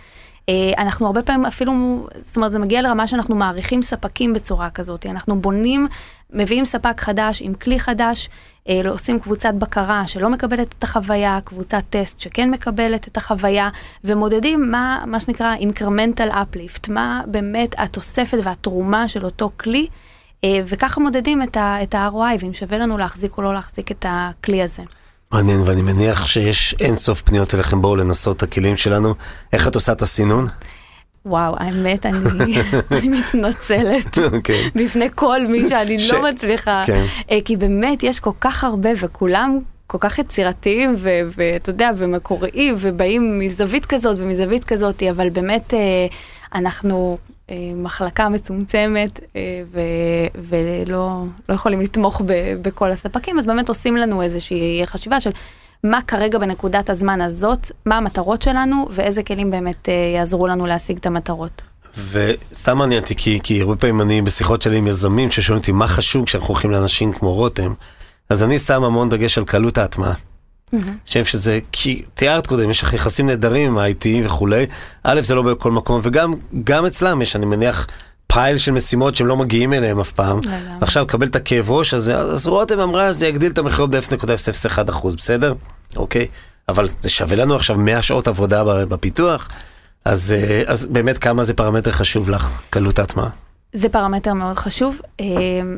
אה, 0.49 0.83
אנחנו 0.83 1.05
הרבה 1.05 1.21
פעמים 1.21 1.45
אפילו, 1.45 1.73
זאת 2.19 2.35
אומרת, 2.35 2.51
זה 2.51 2.59
מגיע 2.59 2.81
לרמה 2.81 3.07
שאנחנו 3.07 3.35
מעריכים 3.35 3.81
ספקים 3.81 4.33
בצורה 4.33 4.69
כזאת. 4.69 5.05
אנחנו 5.05 5.41
בונים, 5.41 5.87
מביאים 6.33 6.65
ספק 6.65 7.01
חדש 7.01 7.41
עם 7.41 7.53
כלי 7.53 7.79
חדש, 7.79 8.29
אה, 8.69 8.81
עושים 8.89 9.19
קבוצת 9.19 9.53
בקרה 9.53 10.07
שלא 10.07 10.29
מקבלת 10.29 10.75
את 10.79 10.83
החוויה, 10.83 11.39
קבוצת 11.45 11.83
טסט 11.89 12.19
שכן 12.19 12.49
מקבלת 12.49 13.07
את 13.07 13.17
החוויה, 13.17 13.69
ומודדים 14.03 14.71
מה, 14.71 15.03
מה 15.07 15.19
שנקרא 15.19 15.55
incremental 15.55 16.31
uplift, 16.31 16.91
מה 16.91 17.21
באמת 17.27 17.75
התוספת 17.77 18.37
והתרומה 18.43 19.07
של 19.07 19.25
אותו 19.25 19.51
כלי. 19.57 19.87
אה, 20.43 20.59
וככה 20.65 21.01
מודדים 21.01 21.41
את 21.43 21.57
ה-ROI, 21.57 22.37
ואם 22.39 22.53
שווה 22.53 22.77
לנו 22.77 22.97
להחזיק 22.97 23.37
או 23.37 23.43
לא 23.43 23.53
להחזיק 23.53 23.91
את 23.91 24.05
הכלי 24.09 24.63
הזה. 24.63 24.83
מעניין, 25.31 25.61
ואני 25.65 25.81
מניח 25.81 26.25
שיש 26.27 26.75
אין 26.79 26.95
סוף 26.95 27.21
פניות 27.21 27.55
אליכם, 27.55 27.81
בואו 27.81 27.95
לנסות 27.95 28.37
את 28.37 28.43
הכלים 28.43 28.77
שלנו. 28.77 29.13
איך 29.53 29.67
את 29.67 29.75
עושה 29.75 29.91
את 29.91 30.01
הסינון? 30.01 30.47
וואו, 31.25 31.55
האמת, 31.57 32.05
אני, 32.05 32.55
אני 32.91 33.09
מתנצלת 33.09 34.17
אוקיי. 34.33 34.69
בפני 34.75 35.07
כל 35.15 35.47
מי 35.47 35.69
שאני 35.69 35.99
ש- 35.99 36.11
לא 36.11 36.23
מצליחה, 36.23 36.83
כן. 36.85 37.05
אה, 37.31 37.37
כי 37.45 37.55
באמת 37.57 38.03
יש 38.03 38.19
כל 38.19 38.31
כך 38.41 38.63
הרבה 38.63 38.89
וכולם 38.99 39.59
כל 39.87 39.97
כך 40.01 40.19
יצירתיים 40.19 40.95
ואתה 41.35 41.69
יודע, 41.69 41.91
ומקוריים, 41.97 42.75
ובאים 42.79 43.39
מזווית 43.39 43.85
כזאת 43.85 44.19
ומזווית 44.19 44.63
כזאת, 44.63 45.03
אבל 45.03 45.29
באמת 45.29 45.73
אה, 45.73 45.79
אנחנו 46.55 47.17
מחלקה 47.75 48.29
מצומצמת 48.29 49.19
אה, 49.35 49.41
ו- 49.71 50.39
ולא 50.49 51.23
לא 51.49 51.53
יכולים 51.53 51.81
לתמוך 51.81 52.21
ב- 52.25 52.53
בכל 52.61 52.91
הספקים, 52.91 53.39
אז 53.39 53.45
באמת 53.45 53.69
עושים 53.69 53.97
לנו 53.97 54.21
איזושהי 54.21 54.81
חשיבה 54.85 55.19
של 55.19 55.31
מה 55.83 56.01
כרגע 56.01 56.39
בנקודת 56.39 56.89
הזמן 56.89 57.21
הזאת, 57.21 57.71
מה 57.85 57.97
המטרות 57.97 58.41
שלנו 58.41 58.87
ואיזה 58.91 59.23
כלים 59.23 59.51
באמת 59.51 59.89
אה, 59.89 59.93
יעזרו 60.15 60.47
לנו 60.47 60.65
להשיג 60.65 60.97
את 60.97 61.05
המטרות. 61.05 61.61
וסתם 62.11 62.77
מעניין 62.77 63.01
אותי, 63.01 63.15
כי, 63.15 63.39
כי 63.43 63.61
הרבה 63.61 63.75
פעמים 63.75 64.01
אני 64.01 64.21
בשיחות 64.21 64.61
שלי 64.61 64.77
עם 64.77 64.87
יזמים 64.87 65.31
ששואלים 65.31 65.59
אותי 65.59 65.71
מה 65.71 65.87
חשוב 65.87 66.25
כשאנחנו 66.25 66.47
הולכים 66.47 66.71
לאנשים 66.71 67.13
כמו 67.13 67.33
רותם, 67.33 67.73
אז 68.29 68.43
אני 68.43 68.59
שם 68.59 68.83
המון 68.83 69.09
דגש 69.09 69.37
על 69.37 69.45
קלות 69.45 69.77
ההטמעה. 69.77 70.13
אני 70.73 70.81
חושב 71.07 71.25
שזה, 71.25 71.59
כי 71.71 72.03
תיארת 72.13 72.47
קודם, 72.47 72.69
יש 72.69 72.81
לך 72.81 72.93
יחסים 72.93 73.27
נהדרים 73.27 73.71
עם 73.71 73.77
ה-IT 73.77 74.25
וכולי, 74.25 74.65
א', 75.03 75.21
זה 75.21 75.35
לא 75.35 75.41
בכל 75.41 75.71
מקום, 75.71 76.01
וגם 76.03 76.33
גם 76.63 76.85
אצלם 76.85 77.21
יש, 77.21 77.35
אני 77.35 77.45
מניח, 77.45 77.87
פייל 78.27 78.57
של 78.57 78.71
משימות 78.71 79.15
שהם 79.15 79.27
לא 79.27 79.37
מגיעים 79.37 79.73
אליהם 79.73 79.99
אף 79.99 80.11
פעם. 80.11 80.39
לגמרי. 80.39 80.59
עכשיו, 80.81 81.07
קבל 81.07 81.27
את 81.27 81.35
הכאב 81.35 81.71
ראש 81.71 81.93
הזה, 81.93 82.17
אז 82.17 82.47
רותם 82.47 82.79
אמרה 82.79 83.13
שזה 83.13 83.27
יגדיל 83.27 83.51
את 83.51 83.57
המכירות 83.57 83.91
ב-0.001%, 83.91 85.15
בסדר? 85.17 85.53
אוקיי. 85.95 86.27
אבל 86.69 86.87
זה 86.99 87.09
שווה 87.09 87.35
לנו 87.35 87.55
עכשיו 87.55 87.77
100 87.77 88.01
שעות 88.01 88.27
עבודה 88.27 88.63
בפיתוח, 88.85 89.49
אז, 90.05 90.35
אה, 90.37 90.61
אז 90.65 90.85
באמת 90.85 91.17
כמה 91.17 91.43
זה 91.43 91.53
פרמטר 91.53 91.91
חשוב 91.91 92.29
לך, 92.29 92.61
קלות 92.69 92.99
ההטמעה. 92.99 93.29
זה 93.73 93.89
פרמטר 93.89 94.33
מאוד 94.33 94.57
חשוב 94.57 95.01
אה, 95.19 95.25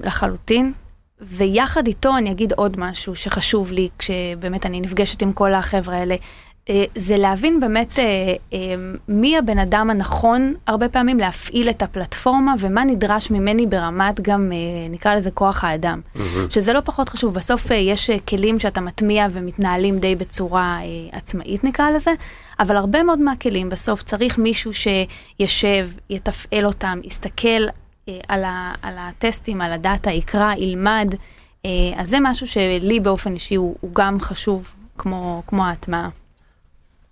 לחלוטין, 0.04 0.74
ויחד 1.22 1.88
איתו 1.88 2.18
אני 2.18 2.32
אגיד 2.32 2.54
עוד 2.54 2.80
משהו 2.80 3.16
שחשוב 3.16 3.72
לי 3.72 3.90
כשבאמת 4.00 4.66
אני 4.66 4.82
נפגשת 4.82 5.22
עם 5.22 5.34
כל 5.34 5.54
החבר'ה 5.54 5.96
האלה. 5.96 6.16
אה, 6.70 6.84
זה 6.96 7.18
להבין 7.18 7.60
באמת 7.60 8.00
אה, 8.00 8.06
אה, 8.54 8.60
מי 9.08 9.38
הבן 9.38 9.60
אדם 9.60 9.90
הנכון 9.90 10.54
הרבה 10.68 10.90
פעמים 10.90 11.20
להפעיל 11.20 11.70
את 11.70 11.82
הפלטפורמה 11.82 12.54
ומה 12.60 12.84
נדרש 12.84 13.32
ממני 13.32 13.66
ברמת 13.66 14.22
גם 14.22 14.52
נקרא 14.90 15.16
לזה 15.16 15.32
כוח 15.32 15.64
האדם. 15.64 16.02
שזה 16.50 16.74
לא 16.74 16.80
פחות 16.80 17.10
חשוב, 17.10 17.34
בסוף 17.34 17.72
יש 17.72 18.10
כלים 18.10 18.60
שאתה 18.60 18.82
מטמיע 18.82 19.28
ומתנהלים 19.32 20.00
די 20.00 20.16
בצורה 20.16 20.80
עצמאית 21.12 21.64
נקרא 21.64 21.90
לזה, 21.90 22.12
אבל 22.60 22.76
הרבה 22.76 23.04
מאוד 23.04 23.20
מהכלים 23.20 23.70
בסוף 23.70 24.04
צריך 24.04 24.38
מישהו 24.38 24.72
שישב, 24.74 25.88
יתפעל 26.10 26.66
אותם, 26.66 27.00
יסתכל 27.04 27.68
על, 28.28 28.44
ה, 28.44 28.74
על 28.82 28.94
הטסטים, 28.98 29.62
על 29.62 29.74
הדאטה, 29.74 30.12
יקרא, 30.12 30.54
ילמד. 30.58 31.16
אה, 31.66 31.70
אז 31.96 32.10
זה 32.10 32.18
משהו 32.22 32.48
שלי 32.48 33.00
באופן 33.00 33.34
אישי 33.34 33.56
הוא, 33.56 33.76
הוא 33.82 33.92
גם 33.94 34.20
חשוב 34.20 34.74
כמו, 34.98 35.44
כמו 35.48 35.66
ההטמעה. 35.66 36.10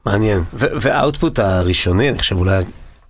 מעניין. 0.05 0.41
והאוטפוט 0.53 1.39
הראשוני, 1.39 2.09
אני 2.09 2.19
חושב 2.19 2.35
אולי 2.35 2.63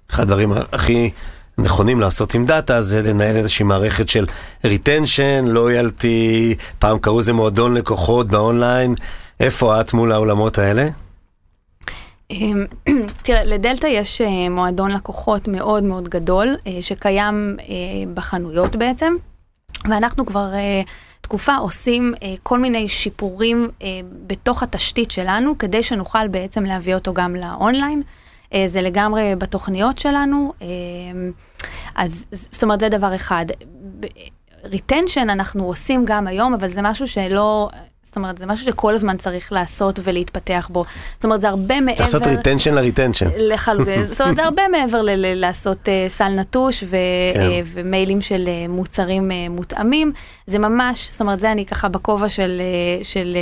אחד 0.09 0.23
הדברים 0.23 0.51
הכי 0.71 1.11
נכונים 1.57 1.99
לעשות 1.99 2.33
עם 2.33 2.45
דאטה 2.45 2.81
זה 2.81 3.01
לנהל 3.01 3.35
איזושהי 3.35 3.65
מערכת 3.65 4.09
של 4.09 4.25
retention, 4.65 5.47
loyalty, 5.53 6.55
פעם 6.79 6.99
קראו 6.99 7.19
לזה 7.19 7.33
מועדון 7.33 7.73
לקוחות 7.73 8.27
באונליין. 8.27 8.95
איפה 9.39 9.81
את 9.81 9.93
מול 9.93 10.11
העולמות 10.11 10.57
האלה? 10.57 10.87
אמ, 12.31 12.65
תראה, 13.23 13.43
לדלתא 13.43 13.87
יש 13.87 14.21
אה, 14.21 14.49
מועדון 14.49 14.91
לקוחות 14.91 15.47
מאוד 15.47 15.83
מאוד 15.83 16.09
גדול, 16.09 16.55
אה, 16.67 16.81
שקיים 16.81 17.57
אה, 17.59 17.65
בחנויות 18.13 18.75
בעצם, 18.75 19.13
ואנחנו 19.89 20.25
כבר 20.25 20.51
תקופה 21.21 21.55
עושים 21.55 22.13
כל 22.43 22.59
מיני 22.59 22.87
שיפורים 22.87 23.69
בתוך 24.27 24.63
התשתית 24.63 25.11
שלנו, 25.11 25.57
כדי 25.57 25.83
שנוכל 25.83 26.27
בעצם 26.27 26.63
להביא 26.63 26.95
אותו 26.95 27.13
גם 27.13 27.35
לאונליין. 27.35 28.01
זה 28.65 28.81
לגמרי 28.81 29.35
בתוכניות 29.37 29.97
שלנו, 29.97 30.53
אה, 30.61 30.67
אז 31.95 32.27
זאת 32.31 32.63
אומרת 32.63 32.79
זה 32.79 32.89
דבר 32.89 33.15
אחד. 33.15 33.45
retention 34.63 35.29
אנחנו 35.29 35.65
עושים 35.65 36.05
גם 36.05 36.27
היום, 36.27 36.53
אבל 36.53 36.67
זה 36.67 36.81
משהו 36.81 37.07
שלא... 37.07 37.69
זאת 38.09 38.15
אומרת, 38.15 38.37
זה 38.37 38.45
משהו 38.45 38.65
שכל 38.65 38.95
הזמן 38.95 39.17
צריך 39.17 39.51
לעשות 39.51 39.99
ולהתפתח 40.03 40.69
בו. 40.71 40.85
זאת 41.15 41.23
אומרת, 41.23 41.41
זה 41.41 41.49
הרבה 41.49 41.81
מעבר... 41.81 41.95
צריך 41.97 42.13
לעשות 42.13 42.27
retention 42.27 42.73
ל 42.73 42.78
retention. 42.78 43.25
לחלוטין. 43.37 44.05
זאת 44.05 44.21
אומרת, 44.21 44.35
זה 44.35 44.43
הרבה 44.43 44.61
מעבר 44.67 45.01
לעשות 45.15 45.77
uh, 45.85 45.89
סל 46.07 46.29
נטוש 46.29 46.83
ו- 46.83 46.95
כן. 47.33 47.39
uh, 47.39 47.65
ומיילים 47.65 48.21
של 48.21 48.45
uh, 48.45 48.71
מוצרים 48.71 49.31
uh, 49.31 49.49
מותאמים. 49.49 50.11
זה 50.45 50.59
ממש, 50.59 51.09
זאת 51.11 51.21
אומרת, 51.21 51.39
זה 51.39 51.51
אני 51.51 51.65
ככה 51.65 51.87
בכובע 51.87 52.29
של, 52.29 52.61
uh, 53.01 53.05
של 53.05 53.37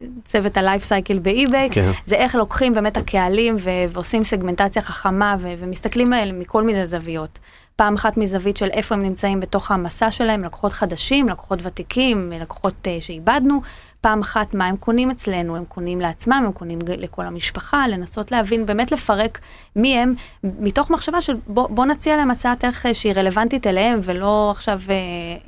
uh, 0.00 0.04
צוות 0.24 0.56
הלייף 0.56 0.84
סייקל 0.84 1.18
באי-ביי. 1.18 1.68
כן. 1.70 1.90
זה 2.06 2.16
איך 2.16 2.34
לוקחים 2.34 2.74
באמת 2.74 2.96
הקהלים 2.96 3.56
ו- 3.60 3.70
ועושים 3.88 4.24
סגמנטציה 4.24 4.82
חכמה 4.82 5.36
ו- 5.38 5.52
ומסתכלים 5.58 6.12
עליהם 6.12 6.38
מכל 6.38 6.62
מיני 6.62 6.86
זוויות. 6.86 7.38
פעם 7.76 7.94
אחת 7.94 8.16
מזווית 8.16 8.56
של 8.56 8.68
איפה 8.70 8.94
הם 8.94 9.02
נמצאים 9.02 9.40
בתוך 9.40 9.70
המסע 9.70 10.10
שלהם, 10.10 10.44
לקוחות 10.44 10.72
חדשים, 10.72 11.28
לקוחות 11.28 11.58
ותיקים, 11.62 12.32
לקוחות 12.40 12.74
uh, 12.84 13.04
שאיבדנו, 13.04 13.60
פעם 14.00 14.20
אחת 14.20 14.54
מה 14.54 14.66
הם 14.66 14.76
קונים 14.76 15.10
אצלנו, 15.10 15.56
הם 15.56 15.64
קונים 15.64 16.00
לעצמם, 16.00 16.42
הם 16.46 16.52
קונים 16.52 16.78
לכל 16.98 17.26
המשפחה, 17.26 17.88
לנסות 17.88 18.32
להבין, 18.32 18.66
באמת 18.66 18.92
לפרק 18.92 19.38
מי 19.76 19.98
הם, 19.98 20.14
מתוך 20.44 20.90
מחשבה 20.90 21.20
של 21.20 21.36
בוא, 21.46 21.68
בוא 21.68 21.86
נציע 21.86 22.16
להם 22.16 22.30
הצעת 22.30 22.64
ערך 22.64 22.86
שהיא 22.92 23.12
רלוונטית 23.16 23.66
אליהם, 23.66 24.00
ולא 24.02 24.50
עכשיו 24.50 24.80
uh, 24.86 24.88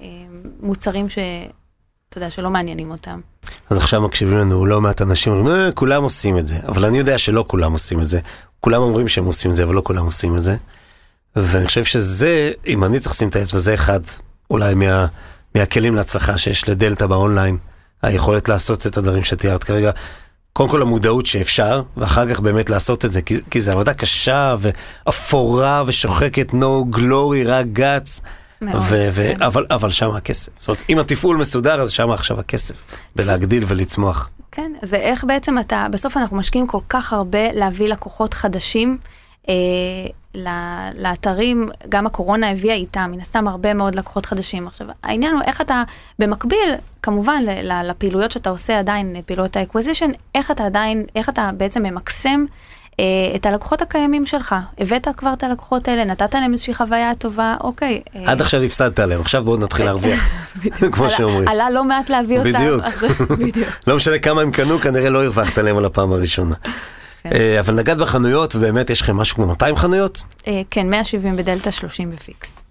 uh, 0.01 0.05
מוצרים 0.61 1.09
ש... 1.09 1.19
אתה 2.09 2.19
יודע, 2.19 2.31
שלא 2.31 2.51
מעניינים 2.51 2.91
אותם. 2.91 3.21
אז 3.71 3.77
עכשיו 3.79 4.01
מקשיבים 4.01 4.39
לנו 4.39 4.67
לא 4.67 4.81
מעט 4.81 5.03
אנשים, 5.03 5.33
אומרים, 5.33 5.57
אה, 5.57 5.73
כולם 5.73 6.03
עושים 6.03 6.39
את 6.39 6.47
זה, 6.47 6.57
אבל 6.69 6.85
אני 6.85 6.99
יודע 6.99 7.19
שלא 7.19 7.45
כולם 7.49 7.73
עושים 7.73 8.01
את 8.01 8.09
זה. 8.09 8.21
כולם 8.61 8.83
אומרים 8.83 9.09
שהם 9.09 9.25
עושים 9.25 9.51
את 9.51 9.57
זה, 9.57 9.65
אבל 9.65 9.75
לא 9.75 9.83
כולם 9.85 10.05
עושים 10.05 10.37
את 10.37 10.43
זה. 10.43 10.57
ואני 11.37 11.67
חושב 11.67 11.85
שזה, 11.85 12.51
אם 12.67 12.85
אני 12.85 13.01
צריך 13.01 13.15
לשים 13.15 13.29
את 13.29 13.37
האצבע, 13.37 13.59
זה 13.59 13.75
אחד 13.75 14.01
אולי 14.51 14.75
מה, 14.75 15.07
מהכלים 15.55 15.97
להצלחה 15.97 16.39
שיש 16.39 16.69
לדלתא 16.69 17.07
באונליין, 17.07 17.57
היכולת 18.03 18.49
לעשות 18.49 18.87
את 18.87 18.97
הדברים 18.97 19.25
שתיארת 19.25 19.65
כרגע. 19.65 19.91
קודם 20.53 20.69
כל 20.69 20.83
המודעות 20.83 21.27
שאפשר, 21.27 21.83
ואחר 21.97 22.29
כך 22.29 22.41
באמת 22.41 22.71
לעשות 22.71 23.05
את 23.05 23.13
זה, 23.13 23.23
כי, 23.23 23.41
כי 23.51 23.61
זה 23.61 23.73
עבודה 23.73 23.95
קשה 23.95 24.57
ואפורה 24.59 25.83
ושוחקת, 25.87 26.51
no 26.51 26.97
glory, 26.97 27.47
רק 27.47 27.67
גץ. 27.73 28.21
ו- 28.63 29.09
ו- 29.13 29.33
כן. 29.39 29.43
אבל, 29.43 29.67
אבל 29.71 29.91
שם 29.91 30.11
הכסף. 30.11 30.53
זאת 30.59 30.69
אומרת, 30.69 30.83
אם 30.89 30.99
התפעול 30.99 31.37
מסודר, 31.37 31.81
אז 31.81 31.91
שם 31.91 32.11
עכשיו 32.11 32.41
הכסף, 32.41 32.75
בלהגדיל 33.17 33.65
ולצמוח. 33.67 34.31
כן, 34.53 34.73
זה 34.83 34.97
איך 34.97 35.25
בעצם 35.25 35.59
אתה, 35.59 35.87
בסוף 35.91 36.17
אנחנו 36.17 36.37
משקיעים 36.37 36.67
כל 36.67 36.81
כך 36.89 37.13
הרבה 37.13 37.53
להביא 37.53 37.89
לקוחות 37.89 38.35
חדשים. 38.35 38.99
אה, 39.49 39.55
לאתרים, 40.95 41.69
גם 41.89 42.07
הקורונה 42.07 42.51
הביאה 42.51 42.75
איתה, 42.75 43.07
מן 43.07 43.21
הסתם 43.21 43.49
הרבה 43.49 43.75
מאוד 43.75 43.95
לקוחות 43.95 44.27
חדשים. 44.27 44.67
עכשיו, 44.67 44.87
העניין 45.03 45.35
הוא 45.35 45.43
איך 45.43 45.61
אתה, 45.61 45.83
במקביל, 46.19 46.75
כמובן 47.03 47.43
לפעילויות 47.85 48.31
שאתה 48.31 48.51
עושה 48.51 48.79
עדיין, 48.79 49.17
פעילויות 49.27 49.57
ה 49.57 49.61
acquisition, 49.61 50.11
איך 50.35 50.51
אתה 50.51 50.65
עדיין, 50.65 51.05
איך 51.17 51.29
אתה 51.29 51.51
בעצם 51.57 51.83
ממקסם 51.83 52.45
אה, 53.01 53.05
את 53.35 53.47
הלקוחות 53.47 53.83
הקיימים 53.83 54.27
שלך. 54.27 54.55
הבאת 54.79 55.09
כבר 55.17 55.33
את 55.33 55.43
הלקוחות 55.43 55.89
האלה, 55.89 56.05
נתת 56.05 56.35
להם 56.35 56.53
איזושהי 56.53 56.75
חוויה 56.75 57.15
טובה, 57.15 57.57
אוקיי. 57.61 58.03
אה. 58.17 58.23
עד 58.27 58.41
עכשיו 58.41 58.63
הפסדת 58.63 58.99
עליהם, 58.99 59.21
עכשיו 59.21 59.45
בואו 59.45 59.57
נתחיל 59.57 59.85
להרוויח, 59.85 60.21
כמו 60.93 61.11
שאומרים. 61.11 61.49
עלה 61.49 61.71
לא 61.71 61.85
מעט 61.85 62.11
להביא 62.11 62.39
אותם. 62.39 62.79
בדיוק. 63.45 63.69
לא 63.87 63.97
משנה 63.97 64.19
כמה 64.19 64.41
הם 64.41 64.51
קנו, 64.51 64.81
כנראה 64.81 65.11
לא 65.11 65.25
הרווחת 65.25 65.59
עליהם 65.59 65.77
על 65.77 65.85
הפעם 65.85 66.13
הראשונה. 66.13 66.55
כן. 67.31 67.37
אה, 67.37 67.61
אבל 67.61 67.75
נגעת 67.75 67.99
בחנויות, 67.99 68.57
ובאמת 68.57 68.91
יש 68.91 69.03
לכם 69.03 69.17
משהו 69.17 69.37
כמו 69.37 69.47
200 69.47 69.77
חנויות? 69.77 70.23
כן, 70.71 70.91
170 70.91 71.37
בדלתא, 71.37 71.71
30 71.71 72.11
בפיקס. 72.11 72.63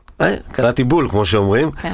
קלעתי 0.52 0.84
בול, 0.84 1.10
כמו 1.10 1.26
שאומרים. 1.26 1.72
כן. 1.72 1.94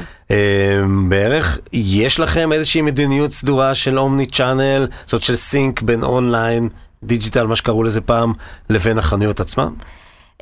בערך, 1.08 1.58
יש 1.72 2.20
לכם 2.20 2.52
איזושהי 2.52 2.82
מדיניות 2.82 3.32
סדורה 3.32 3.74
של 3.74 3.98
omni-channel, 3.98 4.88
זאת 5.06 5.22
של 5.22 5.36
sync 5.36 5.82
בין 5.82 6.02
אונליין 6.02 6.68
דיג'יטל, 7.02 7.46
מה 7.46 7.56
שקראו 7.56 7.82
לזה 7.82 8.00
פעם, 8.00 8.32
לבין 8.70 8.98
החנויות 8.98 9.40
עצמם? 9.40 9.74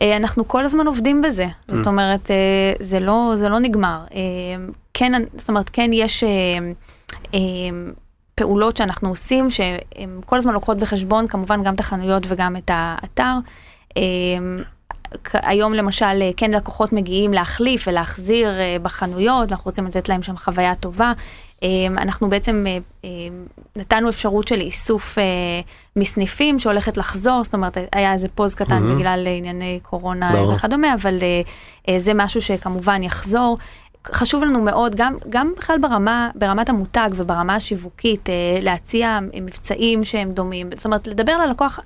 אה, 0.03 0.17
אנחנו 0.17 0.49
כל 0.49 0.65
הזמן 0.65 0.87
עובדים 0.87 1.23
בזה, 1.23 1.47
mm. 1.47 1.75
זאת 1.75 1.87
אומרת, 1.87 2.31
אה, 2.31 2.37
זה 2.81 3.01
לא, 3.01 3.33
זה 3.35 3.49
לא 3.49 3.59
נגמר. 3.59 4.01
אה, 4.15 4.21
כן, 4.95 5.13
זאת 5.37 5.49
אומרת, 5.49 5.71
כן 5.73 5.91
יש 5.93 6.25
פעולות 8.41 8.77
שאנחנו 8.77 9.09
עושים, 9.09 9.51
שהן 9.51 10.21
כל 10.27 10.39
הזמן 10.39 10.53
לוקחות 10.53 10.79
בחשבון 10.79 11.29
כמובן 11.29 11.63
גם 11.63 11.75
את 11.75 11.81
החנויות 11.81 12.23
וגם 12.29 12.57
את 12.57 12.71
האתר. 12.75 13.35
היום 15.33 15.73
למשל, 15.73 16.31
כן 16.37 16.51
לקוחות 16.51 16.93
מגיעים 16.93 17.33
להחליף 17.33 17.89
ולהחזיר 17.89 18.53
בחנויות, 18.83 19.53
אנחנו 19.53 19.69
רוצים 19.69 19.87
לתת 19.87 20.09
להם 20.09 20.23
שם 20.23 20.37
חוויה 20.37 20.75
טובה. 20.75 21.13
אמ, 21.63 21.99
אנחנו 21.99 22.29
בעצם 22.29 22.65
אה, 22.69 22.79
אה, 23.05 23.11
נתנו 23.77 24.09
אפשרות 24.09 24.49
של 24.49 24.61
איסוף 24.61 25.19
אה, 25.19 25.25
מסניפים 25.97 26.59
שהולכת 26.59 26.97
לחזור, 26.97 27.45
זאת 27.45 27.55
אומרת, 27.55 27.77
היה 27.93 28.13
איזה 28.13 28.29
פוז 28.29 28.55
קטן 28.55 28.83
mm-hmm. 28.83 28.99
בגלל 28.99 29.27
ענייני 29.27 29.81
קורונה 29.83 30.33
ברור. 30.33 30.53
וכדומה, 30.53 30.95
אבל 30.95 31.19
זה 31.97 32.15
משהו 32.15 32.43
שכמובן 32.43 33.03
יחזור. 33.03 33.59
חשוב 34.07 34.45
לנו 34.45 34.63
מאוד, 34.63 34.95
גם, 34.95 35.15
גם 35.29 35.53
בכלל 35.57 35.79
ברמה, 35.81 36.31
ברמת 36.35 36.69
המותג 36.69 37.11
וברמה 37.17 37.55
השיווקית, 37.55 38.29
להציע 38.63 39.19
מבצעים 39.43 40.05
שהם 40.05 40.33
דומים. 40.33 40.71
זאת 40.77 40.85
אומרת, 40.85 41.07
לדבר 41.07 41.39
ללקוח, 41.39 41.81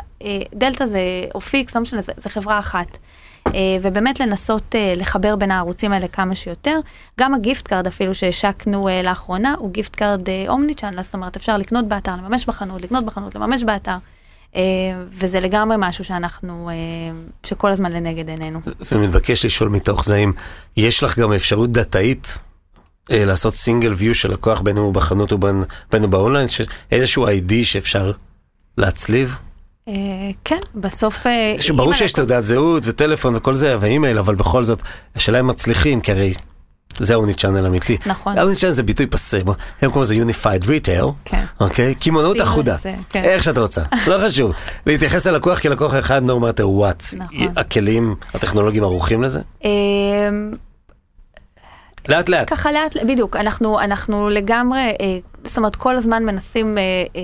דלתא 0.54 0.86
זה, 0.86 1.00
או 1.34 1.40
פיקס, 1.40 1.76
לא 1.76 1.82
משנה, 1.82 2.02
זה, 2.02 2.12
זה 2.16 2.28
חברה 2.28 2.58
אחת. 2.58 2.98
אה, 3.46 3.76
ובאמת 3.82 4.20
לנסות 4.20 4.74
אה, 4.74 4.92
לחבר 4.96 5.36
בין 5.36 5.50
הערוצים 5.50 5.92
האלה 5.92 6.08
כמה 6.08 6.34
שיותר. 6.34 6.80
גם 7.20 7.34
ה 7.34 7.41
gift 7.41 7.68
card 7.68 7.86
אפילו 7.86 8.14
שהשקנו 8.14 8.88
אה, 8.88 9.02
לאחרונה, 9.02 9.54
הוא 9.58 9.70
gift 9.70 9.96
card 9.96 10.28
omni-channel, 10.48 11.02
זאת 11.02 11.14
אומרת 11.14 11.36
אפשר 11.36 11.56
לקנות 11.56 11.88
באתר, 11.88 12.16
לממש 12.16 12.46
בחנות, 12.46 12.82
לקנות 12.82 13.04
בחנות, 13.04 13.34
לממש 13.34 13.62
באתר. 13.62 13.96
וזה 15.12 15.40
לגמרי 15.40 15.76
משהו 15.78 16.04
שאנחנו, 16.04 16.70
שכל 17.46 17.70
הזמן 17.70 17.92
לנגד 17.92 18.28
עינינו. 18.28 18.60
ומתבקש 18.92 19.44
לשאול 19.44 19.68
מתוך 19.68 20.04
זה 20.04 20.16
אם 20.16 20.32
יש 20.76 21.02
לך 21.02 21.18
גם 21.18 21.32
אפשרות 21.32 21.72
דאטאית 21.72 22.38
לעשות 23.10 23.54
single 23.54 23.92
view 23.92 24.14
של 24.14 24.30
לקוח 24.30 24.60
בין 24.60 24.76
הוא 24.76 24.94
בחנות 24.94 25.32
ובין 25.32 25.64
הוא 25.90 26.08
באונליין, 26.08 26.48
איזשהו 26.92 27.26
ID 27.26 27.52
שאפשר 27.62 28.12
להצליב? 28.78 29.36
אה, 29.88 29.92
כן, 30.44 30.60
בסוף... 30.74 31.26
אה, 31.26 31.54
ברור 31.76 31.92
שיש 31.92 32.12
תעודת 32.12 32.44
זהות 32.44 32.82
וטלפון 32.86 33.36
וכל 33.36 33.54
זה, 33.54 33.76
ואימייל, 33.80 34.18
אבל 34.18 34.34
בכל 34.34 34.64
זאת, 34.64 34.82
השאלה 35.16 35.40
אם 35.40 35.46
מצליחים, 35.46 36.00
כי 36.00 36.12
הרי 36.12 36.34
זה 36.98 37.14
אוני 37.14 37.34
צ'אנל 37.34 37.66
אמיתי. 37.66 37.96
נכון. 38.06 38.38
אוני 38.38 38.56
צ'אנל 38.56 38.72
זה 38.72 38.82
ביטוי 38.82 39.06
פסה, 39.06 39.38
הם 39.82 39.90
קוראים 39.90 40.02
לזה 40.02 40.14
Unified 40.14 40.64
Retail, 40.64 41.06
כן. 41.24 41.44
אוקיי? 41.60 41.94
קמעונאות 41.94 42.40
אחודה, 42.40 42.76
כן. 43.10 43.24
איך 43.24 43.42
שאת 43.42 43.58
רוצה, 43.58 43.82
לא 44.06 44.28
חשוב. 44.28 44.52
להתייחס 44.86 45.26
ללקוח 45.26 45.58
כלקוח 45.60 45.94
אחד, 45.94 46.22
no 46.26 46.32
matter 46.42 46.62
what. 46.62 47.16
נכון. 47.16 47.48
הכלים 47.56 48.14
הטכנולוגיים 48.34 48.84
ערוכים 48.84 49.22
לזה? 49.22 49.40
לאט 52.08 52.28
לאט. 52.28 52.50
ככה 52.50 52.72
לאט, 52.72 52.96
בדיוק, 53.06 53.36
אנחנו, 53.36 53.80
אנחנו 53.80 54.28
לגמרי, 54.28 54.80
אה, 54.80 55.18
זאת 55.44 55.56
אומרת, 55.56 55.76
כל 55.76 55.96
הזמן 55.96 56.24
מנסים, 56.24 56.78
אה, 56.78 56.82
אה, 57.16 57.20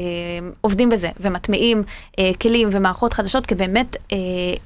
עובדים 0.61 0.91
בזה, 0.91 1.09
ומטמיעים 1.21 1.83
אה, 2.19 2.31
כלים 2.41 2.69
ומערכות 2.73 3.13
חדשות, 3.13 3.47
כי 3.47 3.55
באמת 3.55 3.97
אה, 4.13 4.17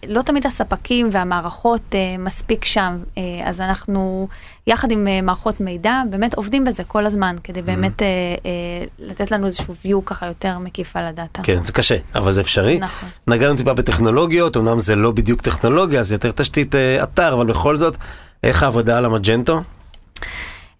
לא 0.09 0.23
תמיד 0.23 0.47
הספקים 0.47 1.09
והמערכות 1.13 1.81
אה, 1.95 2.17
מספיק 2.19 2.65
שם. 2.65 2.99
אה, 3.19 3.23
אז 3.45 3.61
אנחנו, 3.61 4.29
יחד 4.67 4.91
עם 4.91 5.07
אה, 5.09 5.21
מערכות 5.23 5.61
מידע, 5.61 6.03
באמת 6.11 6.35
עובדים 6.35 6.65
בזה 6.65 6.85
כל 6.85 7.07
הזמן, 7.07 7.37
כדי 7.45 7.61
mm-hmm. 7.61 7.63
באמת 7.63 8.03
אה, 8.03 8.07
אה, 8.47 8.51
לתת 8.99 9.31
לנו 9.31 9.47
איזשהו 9.47 9.75
view 9.85 10.03
ככה 10.07 10.27
יותר 10.27 10.59
מקיף 10.59 10.97
על 10.97 11.05
הדאטה. 11.05 11.43
כן, 11.43 11.63
זה 11.63 11.73
קשה, 11.73 11.97
אבל 12.15 12.33
זה 12.33 12.41
אפשרי. 12.41 12.79
נכון. 12.79 13.09
נגענו 13.27 13.57
טיפה 13.57 13.75
בטכנולוגיות, 13.75 14.57
אמנם 14.57 14.81
זה 14.81 14.97
לא 14.97 15.11
בדיוק 15.11 15.41
טכנולוגיה, 15.41 16.03
זה 16.03 16.15
יותר 16.15 16.31
תשתית 16.31 16.75
אה, 16.75 17.03
אתר, 17.03 17.35
אבל 17.35 17.47
בכל 17.47 17.77
זאת, 17.77 17.97
איך 18.43 18.63
העבודה 18.63 18.99
על 18.99 19.05
המג'נטו? 19.05 19.61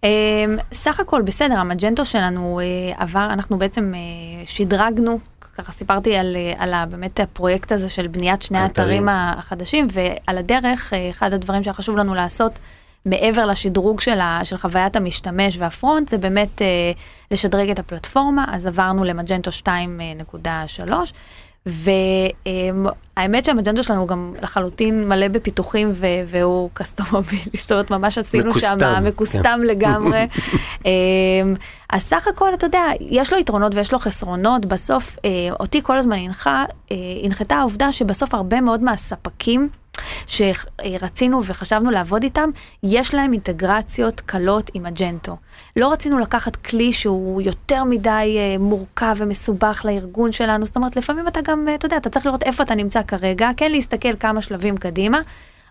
אמ, 0.05 0.57
סך 0.73 0.99
הכל 0.99 1.21
בסדר, 1.21 1.55
המג'נטו 1.55 2.05
שלנו 2.05 2.59
אה, 2.59 3.03
עבר, 3.03 3.27
אנחנו 3.33 3.57
בעצם 3.57 3.91
אה, 3.95 4.45
שדרגנו, 4.45 5.19
ככה 5.57 5.71
סיפרתי 5.71 6.15
על, 6.17 6.35
אה, 6.35 6.53
על 6.57 6.85
באמת 6.89 7.19
הפרויקט 7.19 7.71
הזה 7.71 7.89
של 7.89 8.07
בניית 8.07 8.41
שני 8.41 8.57
האתרים 8.57 9.09
החדשים, 9.09 9.87
ועל 9.91 10.37
הדרך, 10.37 10.93
אחד 11.09 11.33
הדברים 11.33 11.63
שהיה 11.63 11.73
חשוב 11.73 11.97
לנו 11.97 12.15
לעשות, 12.15 12.59
מעבר 13.05 13.45
לשדרוג 13.45 14.01
של, 14.01 14.19
ה, 14.19 14.39
של 14.43 14.57
חוויית 14.57 14.95
המשתמש 14.95 15.57
והפרונט, 15.57 16.09
זה 16.09 16.17
באמת 16.17 16.61
לשדרג 17.31 17.69
את 17.69 17.79
הפלטפורמה, 17.79 18.45
אז 18.51 18.65
עברנו 18.65 19.03
למג'נטו 19.03 19.51
2.3. 19.51 19.67
והאמת 21.65 23.45
שהמג'נדה 23.45 23.83
שלנו 23.83 24.07
גם 24.07 24.33
לחלוטין 24.41 25.07
מלא 25.07 25.27
בפיתוחים 25.27 25.91
והוא 26.27 26.69
קסטומובילי, 26.73 27.43
זאת 27.61 27.71
אומרת 27.71 27.91
ממש 27.91 28.17
עשינו 28.17 28.59
שם 28.59 28.77
מקוסטם 29.03 29.41
כן. 29.43 29.61
לגמרי. 29.61 30.27
אמ, 30.85 31.55
אז 31.89 32.01
סך 32.01 32.27
הכל 32.27 32.53
אתה 32.53 32.65
יודע, 32.65 32.83
יש 32.99 33.33
לו 33.33 33.39
יתרונות 33.39 33.75
ויש 33.75 33.93
לו 33.93 33.99
חסרונות, 33.99 34.65
בסוף 34.65 35.17
אה, 35.25 35.29
אותי 35.59 35.81
כל 35.83 35.97
הזמן 35.97 36.17
הנחה, 36.17 36.65
אה, 36.91 36.95
הנחתה 37.23 37.55
העובדה 37.55 37.91
שבסוף 37.91 38.33
הרבה 38.33 38.61
מאוד 38.61 38.83
מהספקים 38.83 39.69
שרצינו 40.27 41.43
וחשבנו 41.45 41.91
לעבוד 41.91 42.23
איתם, 42.23 42.49
יש 42.83 43.13
להם 43.13 43.33
אינטגרציות 43.33 44.21
קלות 44.21 44.71
עם 44.73 44.85
אג'נטו. 44.85 45.37
לא 45.75 45.91
רצינו 45.91 46.19
לקחת 46.19 46.55
כלי 46.55 46.93
שהוא 46.93 47.41
יותר 47.41 47.83
מדי 47.83 48.35
אה, 48.37 48.55
מורכב 48.59 49.15
ומסובך 49.17 49.81
לארגון 49.85 50.31
שלנו, 50.31 50.65
זאת 50.65 50.75
אומרת, 50.75 50.95
לפעמים 50.95 51.27
אתה 51.27 51.39
גם, 51.41 51.67
אה, 51.69 51.75
אתה 51.75 51.85
יודע, 51.85 51.97
אתה 51.97 52.09
צריך 52.09 52.25
לראות 52.25 52.43
איפה 52.43 52.63
אתה 52.63 52.75
נמצא 52.75 53.01
כרגע, 53.03 53.49
כן 53.57 53.71
להסתכל 53.71 54.15
כמה 54.19 54.41
שלבים 54.41 54.77
קדימה. 54.77 55.19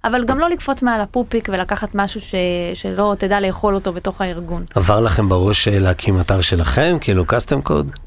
אבל 0.04 0.24
גם 0.24 0.38
לא 0.38 0.48
לקפוץ 0.48 0.82
מעל 0.82 1.00
הפופיק 1.00 1.48
ולקחת 1.52 1.88
משהו 1.94 2.20
ש... 2.20 2.34
שלא 2.74 3.14
תדע 3.18 3.40
לאכול 3.40 3.74
אותו 3.74 3.92
בתוך 3.92 4.20
הארגון. 4.20 4.64
עבר 4.74 5.00
לכם 5.00 5.28
בראש 5.28 5.68
אה, 5.68 5.78
להקים 5.78 6.20
אתר 6.20 6.40
שלכם, 6.40 6.96
כאילו 7.00 7.24
custom 7.24 7.68
code? 7.68 7.98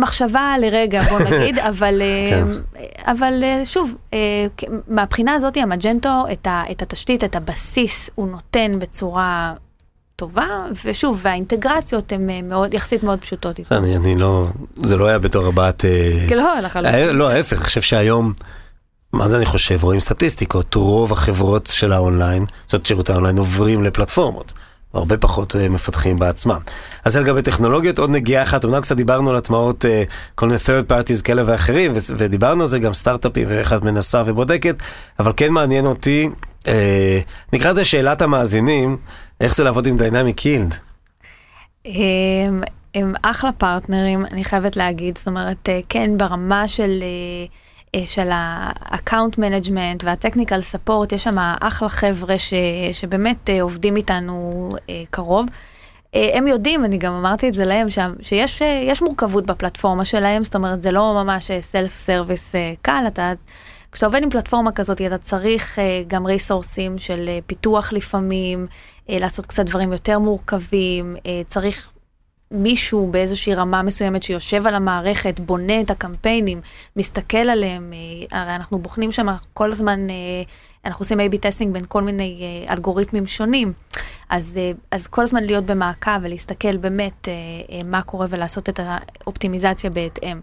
מחשבה 0.00 0.54
לרגע, 0.60 1.02
בוא 1.02 1.20
נגיד, 1.20 1.58
אבל, 1.70 2.02
אה, 2.02 2.30
כן. 2.30 2.46
אבל 3.04 3.40
אה, 3.42 3.64
שוב, 3.64 3.94
אה, 4.14 4.18
מהבחינה 4.88 5.34
הזאת 5.34 5.56
המג'נטו, 5.56 6.24
את, 6.32 6.46
ה, 6.46 6.62
את 6.70 6.82
התשתית, 6.82 7.24
את 7.24 7.36
הבסיס, 7.36 8.10
הוא 8.14 8.28
נותן 8.28 8.78
בצורה 8.78 9.54
טובה, 10.16 10.46
ושוב, 10.84 11.20
והאינטגרציות 11.22 12.12
הן 12.12 12.48
מאוד, 12.48 12.74
יחסית 12.74 13.02
מאוד 13.02 13.18
פשוטות 13.18 13.58
איתו. 13.58 13.74
אני, 13.74 13.96
אני 13.96 14.16
לא, 14.16 14.46
זה 14.82 14.96
לא 14.96 15.06
היה 15.06 15.18
בתור 15.18 15.46
הבעת... 15.46 15.84
לא, 16.36 16.60
לחלוטין. 16.62 17.16
לא, 17.16 17.30
ההפך, 17.30 17.52
אני 17.56 17.64
חושב 17.64 17.82
שהיום, 17.82 18.32
מה 19.12 19.28
זה 19.28 19.36
אני 19.36 19.46
חושב, 19.46 19.84
רואים 19.84 20.00
סטטיסטיקות, 20.00 20.74
רוב 20.74 21.12
החברות 21.12 21.66
של 21.66 21.92
האונליין, 21.92 22.44
זאת 22.66 22.86
שירותי 22.86 23.12
האונליין 23.12 23.38
עוברים 23.38 23.84
לפלטפורמות. 23.84 24.52
הרבה 24.94 25.18
פחות 25.18 25.56
אה, 25.56 25.68
מפתחים 25.68 26.16
בעצמם. 26.16 26.58
אז 27.04 27.12
זה 27.12 27.20
לגבי 27.20 27.42
טכנולוגיות, 27.42 27.98
עוד 27.98 28.10
נגיעה 28.10 28.42
אחת, 28.42 28.64
אמנם 28.64 28.80
קצת 28.80 28.96
דיברנו 28.96 29.30
על 29.30 29.36
הטמעות, 29.36 29.84
אה, 29.84 30.02
כל 30.34 30.46
מיני 30.46 30.58
third 30.58 30.90
parties 30.90 31.22
כאלה 31.22 31.42
ואחרים, 31.46 31.92
ודיברנו 32.18 32.60
על 32.60 32.66
זה 32.66 32.78
גם 32.78 32.94
סטארט-אפים 32.94 33.44
ואיך 33.48 33.72
את 33.72 33.84
מנסה 33.84 34.22
ובודקת, 34.26 34.76
אבל 35.18 35.32
כן 35.36 35.52
מעניין 35.52 35.86
אותי, 35.86 36.28
אה, 36.68 37.20
נקרא 37.52 37.72
לזה 37.72 37.84
שאלת 37.84 38.22
המאזינים, 38.22 38.96
איך 39.40 39.54
זה 39.54 39.64
לעבוד 39.64 39.86
עם 39.86 39.96
Dynamic 39.96 40.46
Yield. 40.46 40.74
הם, 41.84 42.62
הם 42.94 43.14
אחלה 43.22 43.52
פרטנרים, 43.52 44.26
אני 44.26 44.44
חייבת 44.44 44.76
להגיד, 44.76 45.18
זאת 45.18 45.26
אומרת, 45.26 45.68
אה, 45.68 45.80
כן, 45.88 46.10
ברמה 46.16 46.68
של, 46.68 46.98
אה, 47.02 47.46
של 48.04 48.30
ה-account 48.30 49.36
management 49.36 50.04
וה-technical 50.04 50.74
support, 50.74 51.14
יש 51.14 51.22
שם 51.22 51.36
אחלה 51.60 51.88
חבר'ה 51.88 52.38
ש, 52.38 52.54
שבאמת 52.92 53.50
אה, 53.50 53.62
עובדים 53.62 53.96
איתנו 53.96 54.70
אה, 54.90 55.02
קרוב. 55.10 55.46
אה, 56.14 56.30
הם 56.34 56.46
יודעים, 56.46 56.84
אני 56.84 56.98
גם 56.98 57.12
אמרתי 57.12 57.48
את 57.48 57.54
זה 57.54 57.64
להם 57.64 57.90
שם, 57.90 58.14
שיש 58.22 58.62
אה, 58.62 58.82
יש 58.86 59.02
מורכבות 59.02 59.46
בפלטפורמה 59.46 60.04
שלהם, 60.04 60.44
זאת 60.44 60.54
אומרת, 60.54 60.82
זה 60.82 60.90
לא 60.90 61.22
ממש 61.24 61.50
self 61.60 61.94
service 61.94 62.54
קל, 62.82 63.04
אתה... 63.06 63.32
כשאתה 63.92 64.06
עובד 64.06 64.22
עם 64.22 64.30
פלטפורמה 64.30 64.72
כזאת, 64.72 65.00
אתה 65.00 65.18
צריך 65.18 65.78
גם 66.06 66.26
ריסורסים 66.26 66.98
של 66.98 67.30
פיתוח 67.46 67.92
לפעמים, 67.92 68.66
לעשות 69.08 69.46
קצת 69.46 69.66
דברים 69.66 69.92
יותר 69.92 70.18
מורכבים, 70.18 71.16
צריך 71.48 71.90
מישהו 72.50 73.08
באיזושהי 73.10 73.54
רמה 73.54 73.82
מסוימת 73.82 74.22
שיושב 74.22 74.66
על 74.66 74.74
המערכת, 74.74 75.40
בונה 75.40 75.80
את 75.80 75.90
הקמפיינים, 75.90 76.60
מסתכל 76.96 77.38
עליהם, 77.38 77.92
uh, 77.92 78.36
הרי 78.36 78.54
אנחנו 78.54 78.78
בוחנים 78.78 79.12
שם 79.12 79.26
כל 79.54 79.72
הזמן, 79.72 80.06
uh, 80.06 80.48
אנחנו 80.84 81.02
עושים 81.02 81.20
A-B 81.20 81.38
טסטינג 81.40 81.72
בין 81.72 81.84
כל 81.88 82.02
מיני 82.02 82.40
uh, 82.66 82.72
אלגוריתמים 82.72 83.26
שונים, 83.26 83.72
אז, 84.28 84.60
אז 84.90 85.06
כל 85.06 85.22
הזמן 85.22 85.44
להיות 85.44 85.64
במעקב 85.64 86.10
ולהסתכל 86.22 86.76
באמת 86.76 87.28
מה 87.84 88.02
קורה 88.02 88.26
ולעשות 88.30 88.68
את 88.68 88.80
האופטימיזציה 88.82 89.90
בהתאם. 89.90 90.40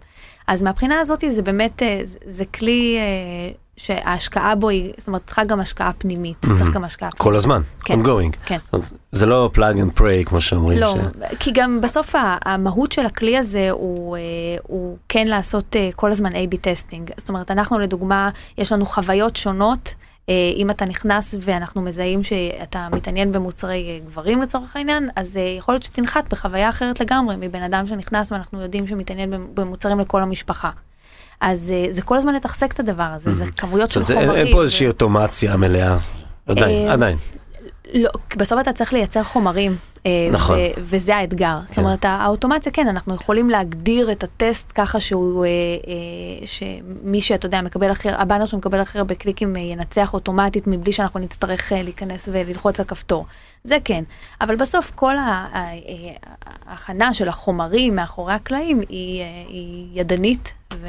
אז 0.47 0.63
מהבחינה 0.63 0.99
הזאת 0.99 1.23
זה 1.29 1.41
באמת, 1.41 1.83
אה, 1.83 2.01
זה, 2.03 2.45
כלי 2.45 2.97
אה, 2.97 3.55
שההשקעה 3.77 4.55
בו 4.55 4.69
היא, 4.69 4.93
זאת 4.97 5.07
אומרת, 5.07 5.21
צריכה 5.25 5.43
גם 5.43 5.59
השקעה 5.59 5.93
פנימית, 5.93 6.37
צריך 6.57 6.71
גם 6.71 6.83
השקעה 6.83 7.09
פנימית. 7.11 7.21
כל 7.21 7.35
הזמן, 7.35 7.61
כן. 7.85 8.01
ongoing. 8.01 8.35
כן. 8.45 8.57
אז 8.71 8.93
זה 9.11 9.25
לא 9.25 9.49
plug 9.55 9.59
and 9.77 9.99
pray 9.99 10.25
כמו 10.25 10.41
שאומרים. 10.41 10.79
לא, 10.79 10.95
ש... 10.97 11.35
כי 11.39 11.51
גם 11.53 11.81
בסוף 11.81 12.15
המהות 12.45 12.91
של 12.91 13.05
הכלי 13.05 13.37
הזה 13.37 13.67
הוא, 13.71 14.17
אה, 14.17 14.21
הוא 14.63 14.97
כן 15.09 15.27
לעשות 15.27 15.75
אה, 15.75 15.89
כל 15.95 16.11
הזמן 16.11 16.31
A-B 16.31 16.57
טסטינג. 16.61 17.11
זאת 17.17 17.29
אומרת, 17.29 17.51
אנחנו 17.51 17.79
לדוגמה, 17.79 18.29
יש 18.57 18.71
לנו 18.71 18.85
חוויות 18.85 19.35
שונות. 19.35 19.93
אה, 20.29 20.33
אם 20.55 20.69
אתה 20.69 20.85
נכנס 20.85 21.35
ואנחנו 21.39 21.81
מזהים 21.81 22.23
שאתה 22.23 22.87
מתעניין 22.91 23.31
במוצרי 23.31 24.01
גברים 24.07 24.41
לצורך 24.41 24.75
העניין, 24.75 25.09
אז 25.15 25.37
יכול 25.57 25.73
להיות 25.73 25.83
שתנחת 25.83 26.23
בחוויה 26.33 26.69
אחרת 26.69 26.99
לגמרי 26.99 27.35
מבן 27.39 27.61
אדם 27.61 27.87
שנכנס 27.87 28.31
ואנחנו 28.31 28.61
יודעים 28.61 28.87
שמתעניין 28.87 29.31
במ- 29.31 29.47
במוצרים 29.53 29.99
לכל 29.99 30.21
המשפחה. 30.23 30.69
אז 31.41 31.71
אה, 31.71 31.87
זה 31.91 32.01
כל 32.01 32.17
הזמן 32.17 32.35
לתחזק 32.35 32.73
את 32.73 32.79
הדבר 32.79 33.03
הזה, 33.03 33.33
זה 33.33 33.45
כמויות 33.45 33.89
של 33.89 34.03
חומרים. 34.03 34.31
אין 34.31 34.51
פה 34.51 34.61
איזושהי 34.61 34.87
אוטומציה 34.87 35.57
מלאה. 35.57 35.97
עדיין, 36.47 36.87
אה, 36.87 36.93
עדיין. 36.93 37.17
לא, 37.93 38.09
בסוף 38.37 38.59
אתה 38.59 38.73
צריך 38.73 38.93
לייצר 38.93 39.23
חומרים. 39.23 39.75
אה, 40.07 40.29
נכון. 40.31 40.59
ו- 40.59 40.61
וזה 40.77 41.15
האתגר. 41.15 41.57
זאת 41.65 41.75
כן. 41.75 41.81
אומרת, 41.81 42.05
האוטומציה, 42.05 42.71
כן, 42.71 42.87
אנחנו 42.87 43.15
יכולים 43.15 43.49
להגדיר 43.49 44.11
את 44.11 44.23
הטסט 44.23 44.71
ככה 44.75 44.99
שהוא, 44.99 45.45
אה, 45.45 45.49
אה, 45.49 46.47
שמי 46.47 47.21
שאתה 47.21 47.45
יודע, 47.45 47.61
מקבל 47.61 47.91
הכי, 47.91 48.09
הבאנר 48.09 48.45
שמקבל 48.45 48.79
הכי 48.79 48.97
הרבה 48.97 49.15
קליקים 49.15 49.55
אה, 49.55 49.61
ינצח 49.61 50.13
אוטומטית 50.13 50.67
מבלי 50.67 50.91
שאנחנו 50.91 51.19
נצטרך 51.19 51.73
אה, 51.73 51.81
להיכנס 51.83 52.29
וללחוץ 52.31 52.79
על 52.79 52.85
כפתור. 52.85 53.25
זה 53.63 53.77
כן. 53.85 54.03
אבל 54.41 54.55
בסוף 54.55 54.91
כל 54.95 55.17
ה- 55.17 55.21
ה- 55.21 55.73
אה, 55.73 56.13
ההכנה 56.65 57.13
של 57.13 57.27
החומרים 57.29 57.95
מאחורי 57.95 58.33
הקלעים 58.33 58.81
היא, 58.89 59.21
אה, 59.21 59.25
היא 59.47 59.87
ידנית 60.01 60.53
ו- 60.73 60.87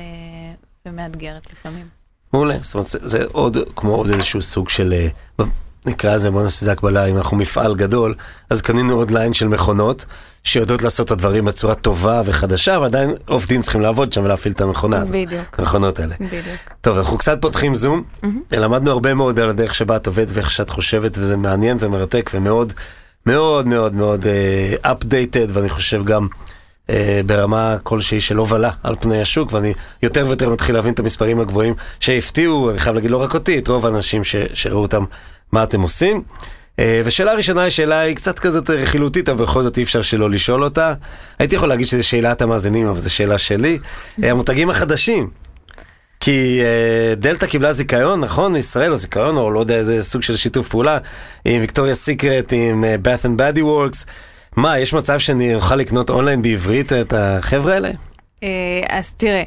ומאתגרת 0.86 1.52
לפעמים. 1.52 1.86
מעולה, 2.32 2.58
זאת 2.58 2.74
אומרת, 2.74 2.86
זה, 2.88 2.98
זה 3.02 3.24
עוד 3.32 3.56
כמו 3.76 3.94
עוד 3.94 4.10
איזשהו 4.10 4.42
סוג 4.42 4.68
של, 4.68 4.92
אה, 4.92 5.44
נקרא 5.86 6.14
לזה, 6.14 6.30
בוא 6.30 6.42
נעשה 6.42 6.58
את 6.62 6.64
זה 6.64 6.72
הקבלה, 6.72 7.04
אם 7.04 7.16
אנחנו 7.16 7.36
מפעל 7.36 7.74
גדול, 7.74 8.14
אז 8.50 8.62
קנינו 8.62 8.94
עוד 8.94 9.10
ליין 9.10 9.34
של 9.34 9.48
מכונות 9.48 10.06
שיודעות 10.44 10.82
לעשות 10.82 11.06
את 11.06 11.10
הדברים 11.10 11.44
בצורה 11.44 11.74
טובה 11.74 12.22
וחדשה, 12.24 12.76
אבל 12.76 12.84
עדיין 12.84 13.14
עובדים 13.26 13.62
צריכים 13.62 13.80
לעבוד 13.80 14.12
שם 14.12 14.24
ולהפעיל 14.24 14.54
את 14.54 14.60
המכונה 14.60 14.96
הזאת. 14.96 15.14
בדיוק. 15.14 15.58
המכונות 15.58 16.00
האלה. 16.00 16.14
בדיוק. 16.20 16.44
טוב, 16.80 16.98
אנחנו 16.98 17.18
קצת 17.18 17.38
פותחים 17.40 17.74
זום, 17.74 18.02
למדנו 18.52 18.90
הרבה 18.90 19.14
מאוד 19.14 19.40
על 19.40 19.48
הדרך 19.48 19.74
שבה 19.74 19.96
את 19.96 20.06
עובדת 20.06 20.28
ואיך 20.32 20.50
שאת 20.50 20.70
חושבת, 20.70 21.18
וזה 21.18 21.36
מעניין 21.36 21.76
ומרתק 21.80 22.30
ומאוד 22.34 22.72
מאוד 23.26 23.66
מאוד 23.66 23.94
מאוד 23.94 24.24
uh, 24.24 24.86
updated, 24.86 25.50
ואני 25.52 25.68
חושב 25.68 26.04
גם 26.04 26.28
uh, 26.86 26.90
ברמה 27.26 27.76
כלשהי 27.82 28.20
של 28.20 28.36
הובלה 28.36 28.70
על 28.82 28.96
פני 29.00 29.20
השוק, 29.20 29.52
ואני 29.52 29.74
יותר 30.02 30.26
ויותר 30.26 30.50
מתחיל 30.50 30.74
להבין 30.74 30.94
את 30.94 30.98
המספרים 30.98 31.40
הגבוהים 31.40 31.74
שהפתיעו, 32.00 32.70
אני 32.70 32.78
חייב 32.78 32.94
להגיד 32.94 33.10
לא 33.10 33.22
רק 33.22 33.34
אותי, 33.34 33.58
את 33.58 33.68
רוב 33.68 33.86
האנשים 33.86 34.24
ש, 34.24 34.36
שראו 34.54 34.82
אותם, 34.82 35.04
מה 35.52 35.62
אתם 35.62 35.80
עושים. 35.80 36.22
Uh, 36.76 36.80
ושאלה 37.04 37.34
ראשונה 37.34 37.62
היא 37.62 37.70
שאלה 37.70 38.00
היא 38.00 38.16
קצת 38.16 38.38
כזאת 38.38 38.70
רכילותית, 38.70 39.28
אבל 39.28 39.44
בכל 39.44 39.62
זאת 39.62 39.78
אי 39.78 39.82
אפשר 39.82 40.02
שלא 40.02 40.30
לשאול 40.30 40.64
אותה. 40.64 40.94
הייתי 41.38 41.56
יכול 41.56 41.68
להגיד 41.68 41.86
שזו 41.86 42.08
שאלת 42.08 42.42
המאזינים, 42.42 42.86
אבל 42.86 42.98
זו 42.98 43.14
שאלה 43.14 43.38
שלי. 43.38 43.78
Uh, 44.20 44.26
המותגים 44.30 44.70
החדשים, 44.70 45.30
כי 46.20 46.60
אה, 46.62 47.14
דלתא 47.14 47.46
קיבלה 47.46 47.72
זיכיון, 47.72 48.20
נכון? 48.20 48.52
מישראל, 48.52 48.90
או 48.90 48.96
זיכיון, 48.96 49.36
או 49.36 49.50
לא 49.50 49.60
יודע 49.60 49.76
איזה 49.76 50.02
סוג 50.02 50.22
של 50.22 50.36
שיתוף 50.36 50.68
פעולה, 50.68 50.98
עם 51.44 51.60
ויקטוריה 51.60 51.94
סיקרט, 51.94 52.52
עם 52.52 52.84
אה, 52.84 52.96
bath 53.04 53.24
and 53.24 53.40
body 53.40 53.60
works. 53.60 54.04
מה, 54.56 54.78
יש 54.78 54.92
מצב 54.94 55.18
שאני 55.18 55.54
אוכל 55.54 55.76
לקנות 55.76 56.10
אונליין 56.10 56.42
בעברית 56.42 56.92
את 56.92 57.12
החבר'ה 57.16 57.74
האלה? 57.74 57.90
אה, 58.42 58.48
אז 58.88 59.12
תראה, 59.16 59.32
אה, 59.32 59.42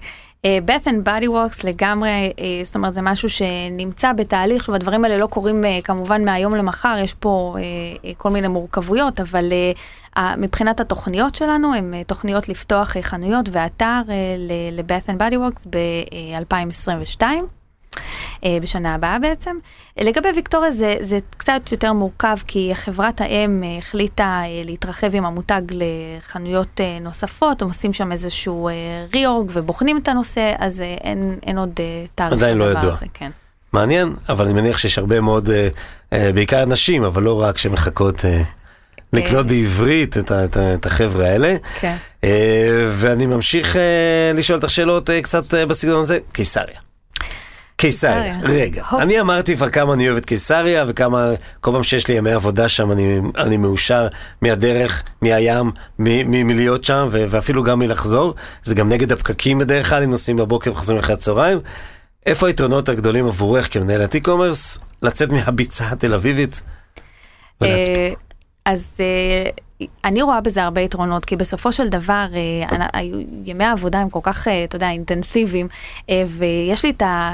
Bath 0.45 0.85
and 0.87 1.07
Body 1.07 1.25
Works 1.27 1.61
לגמרי, 1.67 2.09
אה, 2.39 2.61
זאת 2.63 2.75
אומרת 2.75 2.93
זה 2.93 3.01
משהו 3.01 3.29
שנמצא 3.29 4.13
בתהליך, 4.13 4.59
עכשיו 4.61 4.75
הדברים 4.75 5.05
האלה 5.05 5.17
לא 5.17 5.27
קורים 5.27 5.65
אה, 5.65 5.79
כמובן 5.83 6.25
מהיום 6.25 6.55
למחר, 6.55 6.95
יש 7.03 7.13
פה 7.13 7.55
אה, 7.57 7.61
אה, 8.05 8.15
כל 8.17 8.29
מיני 8.29 8.47
מורכבויות, 8.47 9.19
אבל 9.19 9.51
אה, 9.51 9.71
ה- 10.23 10.35
מבחינת 10.35 10.79
התוכניות 10.79 11.35
שלנו, 11.35 11.73
הן 11.73 11.93
אה, 11.93 12.03
תוכניות 12.03 12.49
לפתוח 12.49 12.97
אה, 12.97 13.01
חנויות 13.01 13.49
ואתר 13.51 14.01
אה, 14.09 14.35
ל-Bath 14.71 15.09
and 15.09 15.17
Body 15.17 15.35
Works 15.35 15.67
ב-2022. 15.69 17.23
אה, 18.45 18.57
בשנה 18.61 18.95
הבאה 18.95 19.19
בעצם. 19.19 19.57
אה, 19.99 20.03
לגבי 20.03 20.29
ויקטוריה 20.35 20.71
זה, 20.71 20.95
זה 20.99 21.17
קצת 21.37 21.71
יותר 21.71 21.93
מורכב 21.93 22.37
כי 22.47 22.71
חברת 22.73 23.21
האם 23.21 23.63
אה, 23.63 23.77
החליטה 23.77 24.41
אה, 24.43 24.61
להתרחב 24.65 25.15
עם 25.15 25.25
המותג 25.25 25.61
לחנויות 25.71 26.81
אה, 26.81 26.97
נוספות, 27.01 27.61
הם 27.61 27.67
עושים 27.67 27.93
שם 27.93 28.11
איזשהו 28.11 28.69
ריאורג 29.13 29.49
ובוחנים 29.53 29.97
את 29.97 30.07
הנושא, 30.07 30.53
אז 30.59 30.81
אה, 30.81 30.95
אין, 31.01 31.39
אין 31.43 31.57
עוד 31.57 31.71
אה, 31.79 32.05
תאריך. 32.15 32.33
עדיין 32.33 32.57
לא 32.57 32.71
ידוע. 32.71 32.93
הזה, 32.93 33.05
כן. 33.13 33.31
מעניין, 33.73 34.13
אבל 34.29 34.45
אני 34.45 34.53
מניח 34.53 34.77
שיש 34.77 34.97
הרבה 34.97 35.21
מאוד, 35.21 35.49
אה, 35.49 35.67
אה, 36.13 36.31
בעיקר 36.33 36.65
נשים, 36.65 37.03
אבל 37.03 37.23
לא 37.23 37.41
רק, 37.41 37.57
שמחכות 37.57 38.25
אה, 38.25 38.41
לקנות 39.13 39.47
בעברית 39.47 40.17
את, 40.17 40.31
את, 40.31 40.57
את 40.57 40.85
החבר'ה 40.85 41.25
האלה. 41.25 41.55
כן. 41.79 41.95
אה, 42.23 42.89
ואני 42.91 43.25
ממשיך 43.25 43.75
אה, 43.75 44.31
לשאול 44.33 44.59
אותך 44.59 44.69
שאלות 44.69 45.09
אה, 45.09 45.21
קצת 45.21 45.53
אה, 45.53 45.65
בסגנון 45.65 45.99
הזה. 45.99 46.19
קיסריה. 46.31 46.79
קיסריה, 47.81 48.35
קיסריה. 48.41 48.63
רגע. 48.63 48.83
אני 48.99 49.19
אמרתי 49.19 49.55
כבר 49.55 49.69
כמה 49.69 49.93
אני 49.93 50.07
אוהב 50.07 50.17
את 50.17 50.25
קיסריה 50.25 50.85
וכמה, 50.87 51.31
כל 51.59 51.71
פעם 51.71 51.83
שיש 51.83 52.07
לי 52.07 52.13
ימי 52.15 52.31
עבודה 52.31 52.67
שם 52.69 52.91
אני, 52.91 53.19
אני 53.37 53.57
מאושר 53.57 54.07
מהדרך, 54.41 55.03
מהים, 55.21 55.71
מ- 55.99 56.47
מלהיות 56.47 56.83
שם 56.83 57.07
ו- 57.11 57.25
ואפילו 57.29 57.63
גם 57.63 57.79
מלחזור, 57.79 58.33
זה 58.63 58.75
גם 58.75 58.89
נגד 58.89 59.11
הפקקים 59.11 59.59
בדרך 59.59 59.89
כלל, 59.89 60.03
אם 60.03 60.09
נוסעים 60.09 60.37
בבוקר 60.37 60.71
וחוזרים 60.71 60.99
אחרי 60.99 61.13
הצהריים. 61.13 61.59
איפה 62.25 62.47
היתרונות 62.47 62.89
הגדולים 62.89 63.25
עבורך 63.27 63.73
כמנהלת 63.73 64.15
e-commerce, 64.15 64.79
לצאת 65.01 65.31
מהביצה 65.31 65.87
התל 65.89 66.13
אביבית? 66.13 66.61
אה, 67.63 68.11
אז 68.65 68.83
אה, 68.99 69.49
אני 70.05 70.21
רואה 70.21 70.41
בזה 70.41 70.63
הרבה 70.63 70.81
יתרונות, 70.81 71.25
כי 71.25 71.35
בסופו 71.35 71.71
של 71.71 71.89
דבר, 71.89 72.25
אה, 72.33 72.99
ימי 73.45 73.63
העבודה 73.63 73.99
הם 73.99 74.09
כל 74.09 74.19
כך, 74.23 74.47
אה, 74.47 74.63
אתה 74.63 74.75
יודע, 74.75 74.89
אינטנסיביים, 74.89 75.67
אה, 76.09 76.23
ויש 76.27 76.85
לי 76.85 76.89
את 76.89 77.01
ה... 77.01 77.33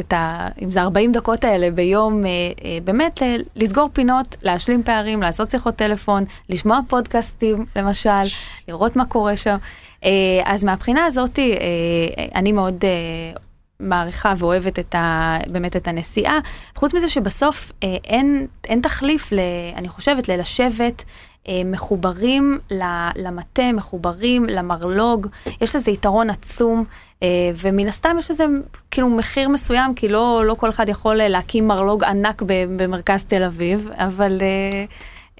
את 0.00 0.12
ה 0.12 0.48
אם 0.62 0.70
זה 0.70 0.82
40 0.82 1.12
דקות 1.12 1.44
האלה 1.44 1.70
ביום, 1.70 2.22
באמת 2.84 3.22
לסגור 3.56 3.88
פינות, 3.92 4.36
להשלים 4.42 4.82
פערים, 4.82 5.22
לעשות 5.22 5.50
שיחות 5.50 5.76
טלפון, 5.76 6.24
לשמוע 6.48 6.80
פודקאסטים, 6.88 7.64
למשל, 7.76 8.22
לראות 8.68 8.96
מה 8.96 9.04
קורה 9.04 9.36
שם. 9.36 9.56
אז 10.44 10.64
מהבחינה 10.64 11.04
הזאת, 11.04 11.38
אני 12.34 12.52
מאוד 12.52 12.84
מעריכה 13.80 14.34
ואוהבת 14.38 14.78
את 14.78 14.94
ה, 14.94 15.38
באמת 15.50 15.76
את 15.76 15.88
הנסיעה. 15.88 16.38
חוץ 16.74 16.94
מזה 16.94 17.08
שבסוף 17.08 17.72
אה, 17.82 17.96
אין, 18.04 18.46
אין 18.64 18.80
תחליף, 18.80 19.32
ל, 19.32 19.38
אני 19.76 19.88
חושבת, 19.88 20.28
ללשבת 20.28 21.04
מחוברים 21.64 22.58
למטה, 23.16 23.72
מחוברים 23.72 24.46
למרלוג. 24.46 25.26
יש 25.60 25.76
לזה 25.76 25.90
יתרון 25.90 26.30
עצום, 26.30 26.84
אה, 27.22 27.28
ומן 27.56 27.88
הסתם 27.88 28.16
יש 28.18 28.30
לזה 28.30 28.44
כאילו 28.90 29.10
מחיר 29.10 29.48
מסוים, 29.48 29.94
כי 29.94 30.08
לא, 30.08 30.42
לא 30.46 30.54
כל 30.54 30.68
אחד 30.68 30.88
יכול 30.88 31.14
להקים 31.16 31.68
מרלוג 31.68 32.04
ענק 32.04 32.42
במרכז 32.76 33.24
תל 33.24 33.42
אביב, 33.42 33.88
אבל... 33.94 34.38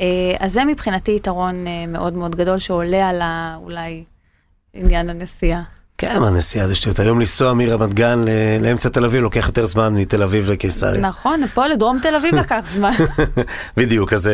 אה, 0.00 0.36
אז 0.38 0.52
זה 0.52 0.64
מבחינתי 0.64 1.16
יתרון 1.16 1.64
מאוד 1.88 2.12
מאוד 2.12 2.36
גדול 2.36 2.58
שעולה 2.58 3.08
על 3.08 3.22
אולי 3.62 4.04
עניין 4.74 5.10
הנסיעה. 5.10 5.62
כן, 5.98 6.20
מה 6.20 6.30
נסיעה 6.30 6.68
זה 6.68 6.74
שטויות. 6.74 6.98
היום 6.98 7.20
לנסוע 7.20 7.54
מרמת 7.54 7.94
גן 7.94 8.24
לאמצע 8.60 8.88
תל 8.88 9.04
אביב 9.04 9.22
לוקח 9.22 9.46
יותר 9.46 9.64
זמן 9.64 9.94
מתל 9.94 10.22
אביב 10.22 10.50
לקיסריה. 10.50 11.00
נכון, 11.00 11.40
פה 11.54 11.66
לדרום 11.66 11.98
תל 12.02 12.16
אביב 12.16 12.34
לקח 12.34 12.64
זמן. 12.74 12.92
בדיוק, 13.76 14.12
אז 14.12 14.30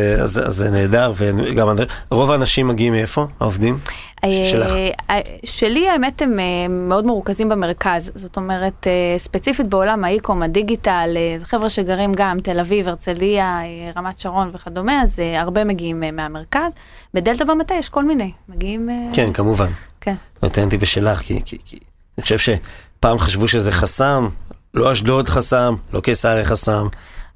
זה 0.47 0.69
נהדר, 0.69 1.13
וגם 1.15 1.67
רוב 2.11 2.31
האנשים 2.31 2.67
מגיעים 2.67 2.93
מאיפה, 2.93 3.27
העובדים? 3.39 3.77
אה, 4.23 4.45
שלך. 4.45 4.71
אה, 5.09 5.19
שלי 5.45 5.89
האמת 5.89 6.21
הם 6.21 6.39
אה, 6.39 6.67
מאוד 6.69 7.05
מרוכזים 7.05 7.49
במרכז, 7.49 8.11
זאת 8.15 8.37
אומרת 8.37 8.87
ספציפית 9.17 9.69
בעולם 9.69 10.03
האיקום, 10.03 10.43
הדיגיטל, 10.43 11.17
זה 11.37 11.45
חבר'ה 11.45 11.69
שגרים 11.69 12.11
גם 12.15 12.39
תל 12.39 12.59
אביב, 12.59 12.87
הרצליה, 12.87 13.59
רמת 13.95 14.19
שרון 14.19 14.49
וכדומה, 14.53 15.01
אז 15.01 15.19
הרבה 15.37 15.63
מגיעים 15.63 16.03
מהמרכז. 16.13 16.73
בדלתא 17.13 17.45
במטה 17.45 17.75
יש 17.75 17.89
כל 17.89 18.05
מיני, 18.05 18.31
מגיעים... 18.49 18.89
כן, 19.13 19.33
כמובן. 19.33 19.69
כן. 20.01 20.15
נותנתי 20.43 20.77
בשלך, 20.77 21.19
כי, 21.19 21.41
כי, 21.45 21.57
כי 21.65 21.79
אני 22.17 22.23
חושב 22.23 22.37
שפעם 22.37 23.19
חשבו 23.19 23.47
שזה 23.47 23.71
חסם, 23.71 24.29
לא 24.73 24.91
אשדוד 24.91 25.29
חסם, 25.29 25.75
לא 25.93 25.99
קיסריה 25.99 26.45
חסם, 26.45 26.87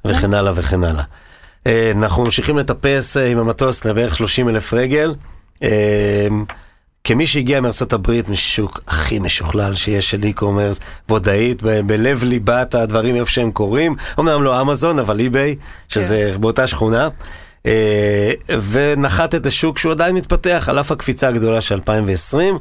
וכן 0.05 0.33
הלאה 0.33 0.53
וכן 0.55 0.83
הלאה. 0.83 1.03
אה, 1.67 1.91
אנחנו 1.95 2.23
ממשיכים 2.23 2.57
לטפס 2.57 3.17
עם 3.17 3.38
המטוס 3.38 3.86
לבערך 3.86 4.15
30 4.15 4.49
אלף 4.49 4.73
רגל. 4.73 5.15
כמי 7.06 7.28
שהגיע 7.28 7.62
מארצות 7.62 7.93
הברית, 7.93 8.30
משוק 8.30 8.82
הכי 8.88 9.20
משוכלל 9.20 9.76
שיש 9.76 10.12
של 10.12 10.22
e-commerce, 10.24 10.82
ועוד 11.10 11.28
בלב 11.86 12.24
ליבת 12.24 12.76
הדברים 12.76 13.16
איפה 13.16 13.32
שהם 13.32 13.51
קורים, 13.51 13.95
אמנם 14.20 14.43
לא 14.43 14.62
אמזון, 14.62 14.99
אבל 14.99 15.20
eBay, 15.20 15.64
שזה 15.89 16.32
כן. 16.34 16.41
באותה 16.41 16.68
שכונה. 16.68 17.10
אה, 17.66 18.32
ונחתת 18.72 19.45
לשוק 19.45 19.78
שהוא 19.78 19.91
עדיין 19.91 20.16
מתפתח, 20.16 20.66
על 20.70 20.80
אף 20.80 20.91
הקפיצה 20.91 21.28
הגדולה 21.28 21.62
של 21.62 21.76
2020. 21.76 22.60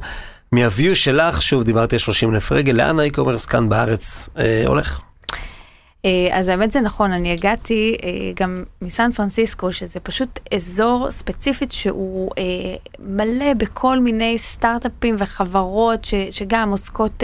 מהוויו 0.53 0.97
שלך, 0.97 1.43
שוב 1.43 1.63
דיברתי 1.63 1.95
על 1.95 2.01
30 2.01 2.35
אלף 2.35 2.53
רגל, 2.53 2.73
לאן 2.73 3.01
האי-קומרס 3.01 3.47
כאן 3.47 3.69
בארץ 3.69 4.29
אה, 4.39 4.63
הולך? 4.67 5.01
אה, 6.05 6.29
אז 6.39 6.49
האמת 6.49 6.73
זה 6.73 6.81
נכון, 6.81 7.13
אני 7.13 7.33
הגעתי 7.33 7.97
אה, 8.03 8.11
גם 8.41 8.65
מסן 8.83 9.13
פרנסיסקו, 9.13 9.73
שזה 9.73 10.01
פשוט 10.01 10.41
אזור 10.55 11.11
ספציפית 11.11 11.73
שהוא 11.73 12.31
אה, 12.39 12.45
מלא 12.99 13.55
בכל 13.55 13.99
מיני 13.99 14.39
סטארט-אפים 14.39 15.17
וחברות 15.19 16.05
ש, 16.05 16.15
שגם 16.31 16.71
עוסקות 16.71 17.23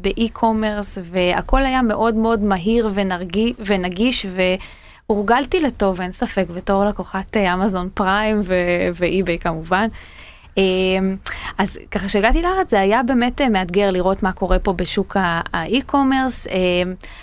באי-קומרס, 0.00 0.98
והכל 1.02 1.66
היה 1.66 1.82
מאוד 1.82 2.14
מאוד 2.14 2.40
מהיר 2.42 2.88
ונרגי, 2.94 3.52
ונגיש. 3.58 4.26
ו... 4.30 4.42
הורגלתי 5.06 5.60
לטוב, 5.60 6.00
אין 6.00 6.12
ספק, 6.12 6.46
בתור 6.54 6.84
לקוחת 6.84 7.36
אמזון 7.36 7.88
פריים 7.94 8.42
ואי-ביי 8.94 9.38
כמובן. 9.38 9.88
אמ, 10.58 11.16
אז 11.58 11.78
ככה 11.90 12.08
שהגעתי 12.08 12.42
לארץ 12.42 12.70
זה 12.70 12.80
היה 12.80 13.02
באמת 13.02 13.40
אה, 13.40 13.48
מאתגר 13.48 13.90
לראות 13.90 14.22
מה 14.22 14.32
קורה 14.32 14.58
פה 14.58 14.72
בשוק 14.72 15.16
האי-קומרס. 15.52 16.46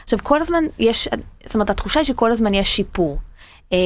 עכשיו 0.03 0.19
כל 0.23 0.41
הזמן 0.41 0.63
יש, 0.79 1.07
זאת 1.45 1.53
אומרת 1.55 1.69
התחושה 1.69 1.99
היא 1.99 2.05
שכל 2.07 2.31
הזמן 2.31 2.53
יש 2.53 2.75
שיפור. 2.75 3.17
אמ, 3.71 3.77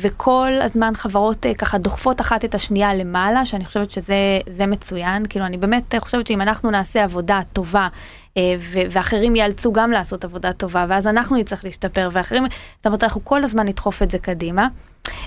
וכל 0.00 0.52
הזמן 0.62 0.92
חברות 0.94 1.46
אה, 1.46 1.54
ככה 1.54 1.78
דוחפות 1.78 2.20
אחת 2.20 2.44
את 2.44 2.54
השנייה 2.54 2.94
למעלה, 2.94 3.44
שאני 3.44 3.64
חושבת 3.64 3.90
שזה 3.90 4.66
מצוין. 4.66 5.26
כאילו, 5.28 5.46
אני 5.46 5.56
באמת 5.56 5.94
חושבת 5.98 6.26
שאם 6.26 6.40
אנחנו 6.40 6.70
נעשה 6.70 7.04
עבודה 7.04 7.40
טובה, 7.52 7.88
אה, 8.36 8.54
ואחרים 8.90 9.36
ייאלצו 9.36 9.72
גם 9.72 9.90
לעשות 9.90 10.24
עבודה 10.24 10.52
טובה, 10.52 10.86
ואז 10.88 11.06
אנחנו 11.06 11.36
נצטרך 11.36 11.64
להשתפר, 11.64 12.08
ואחרים, 12.12 12.44
זאת 12.76 12.86
אומרת, 12.86 13.04
אנחנו 13.04 13.24
כל 13.24 13.44
הזמן 13.44 13.68
נדחוף 13.68 14.02
את 14.02 14.10
זה 14.10 14.18
קדימה. 14.18 14.68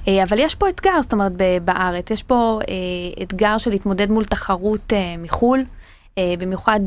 אה, 0.07 0.23
אבל 0.23 0.39
יש 0.39 0.55
פה 0.55 0.69
אתגר, 0.69 1.01
זאת 1.01 1.13
אומרת, 1.13 1.31
בארץ, 1.65 2.11
יש 2.11 2.23
פה 2.23 2.59
אתגר 3.23 3.57
של 3.57 3.71
להתמודד 3.71 4.11
מול 4.11 4.25
תחרות 4.25 4.93
מחו"ל, 5.17 5.63
במיוחד 6.39 6.79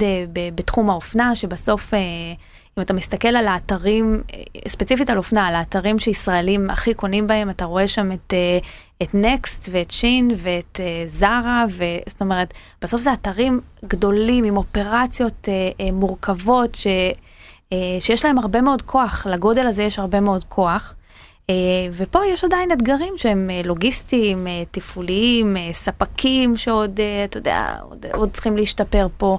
בתחום 0.55 0.91
האופנה, 0.91 1.35
שבסוף... 1.35 1.93
אם 2.81 2.85
אתה 2.85 2.95
מסתכל 2.95 3.29
על 3.29 3.49
האתרים, 3.49 4.23
ספציפית 4.69 5.11
על 5.11 5.19
אופנה, 5.19 5.47
על 5.47 5.55
האתרים 5.55 5.99
שישראלים 5.99 6.71
הכי 6.71 6.95
קונים 6.95 7.27
בהם, 7.27 7.51
אתה 7.51 7.65
רואה 7.65 7.87
שם 7.87 8.13
את, 8.13 8.35
אה, 8.35 8.59
את 9.03 9.15
נקסט 9.15 9.69
ואת 9.73 9.91
שין 9.91 10.31
ואת 10.37 10.81
זרה, 11.07 11.65
אה, 11.81 11.99
זאת 12.07 12.21
אומרת, 12.21 12.55
בסוף 12.83 13.01
זה 13.01 13.13
אתרים 13.13 13.61
גדולים 13.85 14.45
עם 14.45 14.57
אופרציות 14.57 15.49
אה, 15.49 15.93
מורכבות, 15.93 16.75
ש, 16.75 16.87
שיש 18.01 18.25
להם 18.25 18.39
הרבה 18.39 18.61
מאוד 18.61 18.83
כוח, 18.83 19.27
לגודל 19.27 19.67
הזה 19.67 19.83
יש 19.83 19.99
הרבה 19.99 20.21
מאוד 20.21 20.45
כוח. 20.45 20.95
ופה 21.93 22.27
יש 22.27 22.45
עדיין 22.45 22.73
אתגרים 22.73 23.13
שהם 23.17 23.51
לוגיסטיים, 23.65 24.47
תפעוליים, 24.71 25.57
ספקים 25.73 26.57
שעוד, 26.57 27.01
אתה 27.25 27.39
יודע, 27.39 27.77
עוד, 27.83 28.07
עוד 28.13 28.31
צריכים 28.33 28.57
להשתפר 28.57 29.07
פה. 29.17 29.39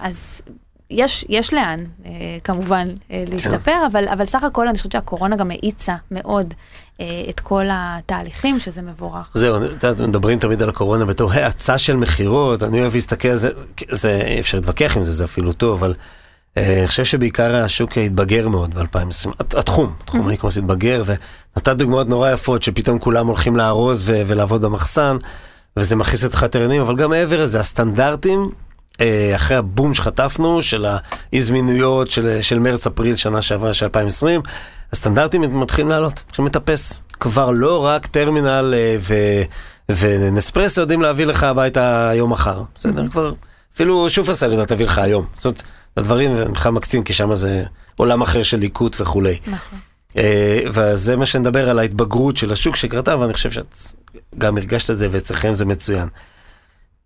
אז 0.00 0.42
יש, 0.90 1.26
יש 1.28 1.54
לאן, 1.54 1.84
אה, 2.06 2.10
כמובן, 2.44 2.88
אה, 3.10 3.24
להשתפר, 3.32 3.58
כן. 3.58 3.86
אבל, 3.92 4.08
אבל 4.08 4.24
סך 4.24 4.44
הכל 4.44 4.68
אני 4.68 4.76
חושבת 4.76 4.92
שהקורונה 4.92 5.36
גם 5.36 5.50
האיצה 5.50 5.94
מאוד 6.10 6.54
אה, 7.00 7.06
את 7.28 7.40
כל 7.40 7.64
התהליכים, 7.70 8.60
שזה 8.60 8.82
מבורך. 8.82 9.30
זהו, 9.34 9.56
מדברים 10.08 10.38
תמיד 10.38 10.62
על 10.62 10.68
הקורונה 10.68 11.04
בתור 11.04 11.32
האצה 11.32 11.78
של 11.78 11.96
מכירות, 11.96 12.62
אני 12.62 12.80
אוהב 12.80 12.94
להסתכל 12.94 13.28
על 13.28 13.36
זה, 13.36 13.50
זה, 13.90 14.22
אי 14.26 14.40
אפשר 14.40 14.58
להתווכח 14.58 14.96
עם 14.96 15.02
זה, 15.02 15.12
זה 15.12 15.24
אפילו 15.24 15.52
טוב, 15.52 15.84
אבל 15.84 15.94
אני 16.56 16.86
חושב 16.88 17.04
שבעיקר 17.04 17.54
השוק 17.54 17.98
התבגר 17.98 18.48
מאוד 18.48 18.74
ב-2020, 18.74 19.30
התחום, 19.40 19.94
תחום 20.04 20.26
mm-hmm. 20.26 20.28
האי-קומרס 20.28 20.56
התבגר, 20.56 21.02
ונתת 21.06 21.76
דוגמאות 21.76 22.08
נורא 22.08 22.30
יפות, 22.30 22.62
שפתאום 22.62 22.98
כולם 22.98 23.26
הולכים 23.26 23.56
לארוז 23.56 24.04
ולעבוד 24.06 24.62
במחסן. 24.62 25.16
וזה 25.76 25.96
מכניס 25.96 26.24
את 26.24 26.34
התרנים, 26.42 26.80
אבל 26.80 26.96
גם 26.96 27.10
מעבר 27.10 27.42
לזה, 27.42 27.60
הסטנדרטים 27.60 28.50
אחרי 29.36 29.56
הבום 29.56 29.94
שחטפנו 29.94 30.62
של 30.62 30.86
האי-זמינויות 30.86 32.10
של, 32.10 32.42
של 32.42 32.58
מרץ-אפריל 32.58 33.16
שנה 33.16 33.42
שעברה, 33.42 33.74
של 33.74 33.86
2020, 33.86 34.40
הסטנדרטים 34.92 35.60
מתחילים 35.60 35.88
לעלות, 35.88 36.22
מתחילים 36.26 36.46
לטפס. 36.46 37.02
כבר 37.20 37.50
לא 37.50 37.84
רק 37.84 38.06
טרמינל 38.06 38.74
אה, 38.76 38.96
ו, 39.00 39.14
ונספרסו 39.88 40.80
יודעים 40.80 41.02
להביא 41.02 41.24
לך 41.24 41.42
הביתה 41.42 42.08
היום 42.08 42.32
מחר, 42.32 42.62
בסדר? 42.74 43.08
כבר, 43.08 43.32
אפילו 43.74 44.10
שופרסל 44.10 44.52
יודעת 44.52 44.70
להביא 44.70 44.86
לך 44.86 44.98
היום. 44.98 45.26
זאת 45.34 45.44
אומרת, 45.44 45.62
הדברים 45.96 46.52
בכלל 46.52 46.72
מקצין, 46.72 47.02
כי 47.02 47.12
שם 47.12 47.34
זה 47.34 47.64
עולם 47.96 48.22
אחר 48.22 48.42
של 48.42 48.58
ליקוט 48.58 49.00
וכולי. 49.00 49.38
נכון. 49.46 49.78
אה, 50.16 50.60
וזה 50.72 51.16
מה 51.16 51.26
שנדבר 51.26 51.70
על 51.70 51.78
ההתבגרות 51.78 52.36
של 52.36 52.52
השוק 52.52 52.76
שקרתה, 52.76 53.18
ואני 53.18 53.32
חושב 53.32 53.50
שאת 53.50 53.78
גם 54.38 54.56
הרגשת 54.56 54.90
את 54.90 54.98
זה, 54.98 55.08
ואצלכם 55.10 55.54
זה 55.54 55.64
מצוין. 55.64 56.08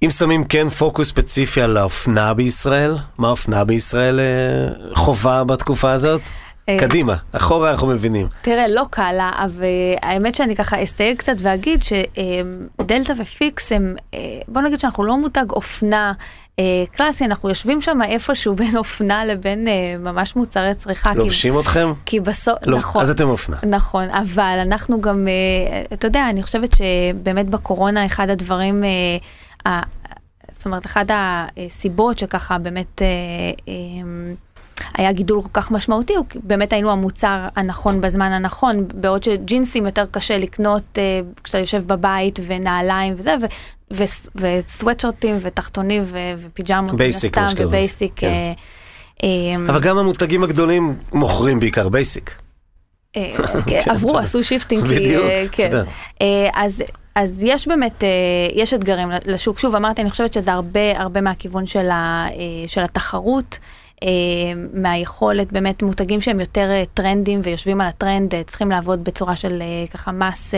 אם 0.04 0.10
שמים 0.10 0.44
כן 0.44 0.68
פוקוס 0.68 1.08
ספציפי 1.08 1.62
על 1.62 1.76
האופנה 1.76 2.34
בישראל, 2.34 2.96
מה 3.18 3.28
האופנה 3.28 3.64
בישראל 3.64 4.20
אה, 4.20 4.94
חובה 4.94 5.44
בתקופה 5.44 5.92
הזאת? 5.92 6.20
אה, 6.68 6.76
קדימה, 6.80 7.14
אחורה 7.32 7.70
אנחנו 7.70 7.86
מבינים. 7.86 8.26
תראה, 8.42 8.68
לא 8.68 8.84
קל 8.90 9.12
לה, 9.12 9.30
אבל 9.44 9.64
האמת 10.02 10.34
שאני 10.34 10.56
ככה 10.56 10.82
אסתייג 10.82 11.16
קצת 11.16 11.32
ואגיד 11.38 11.80
שדלתא 11.82 13.12
ופיקס 13.18 13.72
הם, 13.72 13.96
אה, 14.14 14.18
בוא 14.48 14.62
נגיד 14.62 14.78
שאנחנו 14.78 15.04
לא 15.04 15.16
מותג 15.16 15.50
אופנה 15.50 16.12
קלאסי, 16.92 17.24
אנחנו 17.24 17.48
יושבים 17.48 17.80
שם 17.80 17.98
איפשהו 18.02 18.54
בין 18.54 18.76
אופנה 18.76 19.24
לבין 19.24 19.68
ממש 19.98 20.36
מוצרי 20.36 20.74
צריכה. 20.74 21.14
לובשים 21.14 21.54
כי, 21.54 21.60
אתכם? 21.60 21.92
כי 22.06 22.20
בסוף, 22.20 22.58
לא, 22.66 22.78
נכון. 22.78 23.02
אז 23.02 23.10
אתם 23.10 23.28
אופנה. 23.28 23.56
נכון, 23.62 24.10
אבל 24.10 24.58
אנחנו 24.62 25.00
גם, 25.00 25.28
אתה 25.92 26.06
יודע, 26.06 26.30
אני 26.30 26.42
חושבת 26.42 26.76
שבאמת 26.76 27.48
בקורונה 27.48 28.06
אחד 28.06 28.30
הדברים... 28.30 28.84
זאת 30.58 30.66
אומרת, 30.66 30.86
אחת 30.86 31.06
הסיבות 31.10 32.18
שככה 32.18 32.58
באמת 32.58 33.02
אה, 33.02 33.06
אה, 33.68 33.74
היה 34.94 35.12
גידול 35.12 35.42
כל 35.42 35.48
כך 35.52 35.70
משמעותי, 35.70 36.14
הוא 36.14 36.26
באמת 36.42 36.72
היינו 36.72 36.90
המוצר 36.90 37.38
הנכון 37.56 38.00
בזמן 38.00 38.32
הנכון, 38.32 38.88
בעוד 38.94 39.24
שג'ינסים 39.24 39.86
יותר 39.86 40.04
קשה 40.10 40.38
לקנות 40.38 40.82
אה, 40.98 41.20
כשאתה 41.44 41.58
יושב 41.58 41.82
בבית 41.86 42.38
ונעליים 42.46 43.14
וזה, 43.16 43.34
וסוואטשרטים 44.36 45.36
ותחתונים 45.40 46.04
ופיג'מות, 46.38 46.94
basic, 46.94 47.38
מה 47.38 47.48
ו 47.56 47.64
basic. 47.64 48.12
כן. 48.16 48.52
אבל 49.68 49.80
גם 49.80 49.98
המותגים 49.98 50.42
הגדולים 50.42 50.96
מוכרים 51.12 51.60
בעיקר 51.60 51.88
basic. 51.88 52.38
עברו, 53.86 54.18
עשו 54.22 54.44
shifting. 54.44 54.84
בדיוק, 54.84 55.24
כן. 55.52 55.82
אז 56.54 56.82
אז 57.18 57.32
יש 57.42 57.68
באמת, 57.68 58.04
אה, 58.04 58.08
יש 58.54 58.74
אתגרים 58.74 59.08
לשוק. 59.26 59.58
שוב, 59.58 59.74
אמרתי, 59.74 60.02
אני 60.02 60.10
חושבת 60.10 60.32
שזה 60.32 60.52
הרבה, 60.52 61.00
הרבה 61.00 61.20
מהכיוון 61.20 61.66
של, 61.66 61.90
ה, 61.90 62.26
אה, 62.30 62.68
של 62.68 62.82
התחרות. 62.82 63.58
אה, 64.02 64.08
מהיכולת 64.72 65.52
באמת 65.52 65.82
מותגים 65.82 66.20
שהם 66.20 66.40
יותר 66.40 66.70
טרנדיים 66.94 67.40
ויושבים 67.42 67.80
על 67.80 67.86
הטרנד 67.86 68.34
צריכים 68.46 68.70
לעבוד 68.70 69.04
בצורה 69.04 69.36
של 69.36 69.62
ככה 69.92 70.12
mass 70.12 70.54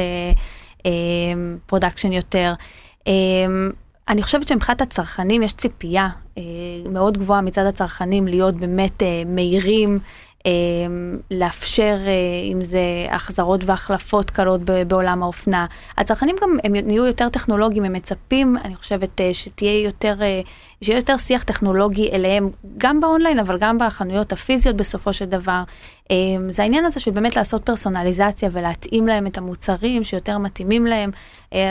production 1.66 2.12
יותר. 2.12 2.54
אני 4.08 4.22
חושבת 4.22 4.48
שמבחינת 4.48 4.80
הצרכנים 4.80 5.42
יש 5.42 5.52
ציפייה 5.52 6.08
מאוד 6.90 7.18
גבוהה 7.18 7.40
מצד 7.40 7.66
הצרכנים 7.66 8.28
להיות 8.28 8.54
באמת 8.54 9.02
מהירים. 9.26 9.98
אמ, 10.46 11.18
לאפשר 11.30 11.96
אה, 12.06 12.12
אם 12.52 12.62
זה 12.62 12.80
החזרות 13.10 13.64
והחלפות 13.64 14.30
קלות 14.30 14.60
בעולם 14.86 15.22
האופנה. 15.22 15.66
הצרכנים 15.98 16.36
גם 16.42 16.56
הם 16.64 16.72
נהיו 16.76 17.06
יותר 17.06 17.28
טכנולוגיים, 17.28 17.84
הם 17.84 17.92
מצפים, 17.92 18.56
אני 18.64 18.76
חושבת, 18.76 19.20
אה, 19.20 19.34
שתהיה 19.34 19.82
יותר, 19.82 20.22
אה, 20.22 20.40
שיהיה 20.82 20.98
יותר 20.98 21.16
שיח 21.16 21.42
טכנולוגי 21.42 22.10
אליהם, 22.12 22.50
גם 22.78 23.00
באונליין, 23.00 23.38
אבל 23.38 23.58
גם 23.58 23.78
בחנויות 23.78 24.32
הפיזיות 24.32 24.76
בסופו 24.76 25.12
של 25.12 25.24
דבר. 25.24 25.62
אמ, 26.10 26.50
זה 26.50 26.62
העניין 26.62 26.84
הזה 26.84 27.00
של 27.00 27.10
באמת 27.10 27.36
לעשות 27.36 27.62
פרסונליזציה 27.64 28.48
ולהתאים 28.52 29.06
להם 29.06 29.26
את 29.26 29.38
המוצרים 29.38 30.04
שיותר 30.04 30.38
מתאימים 30.38 30.86
להם. 30.86 31.10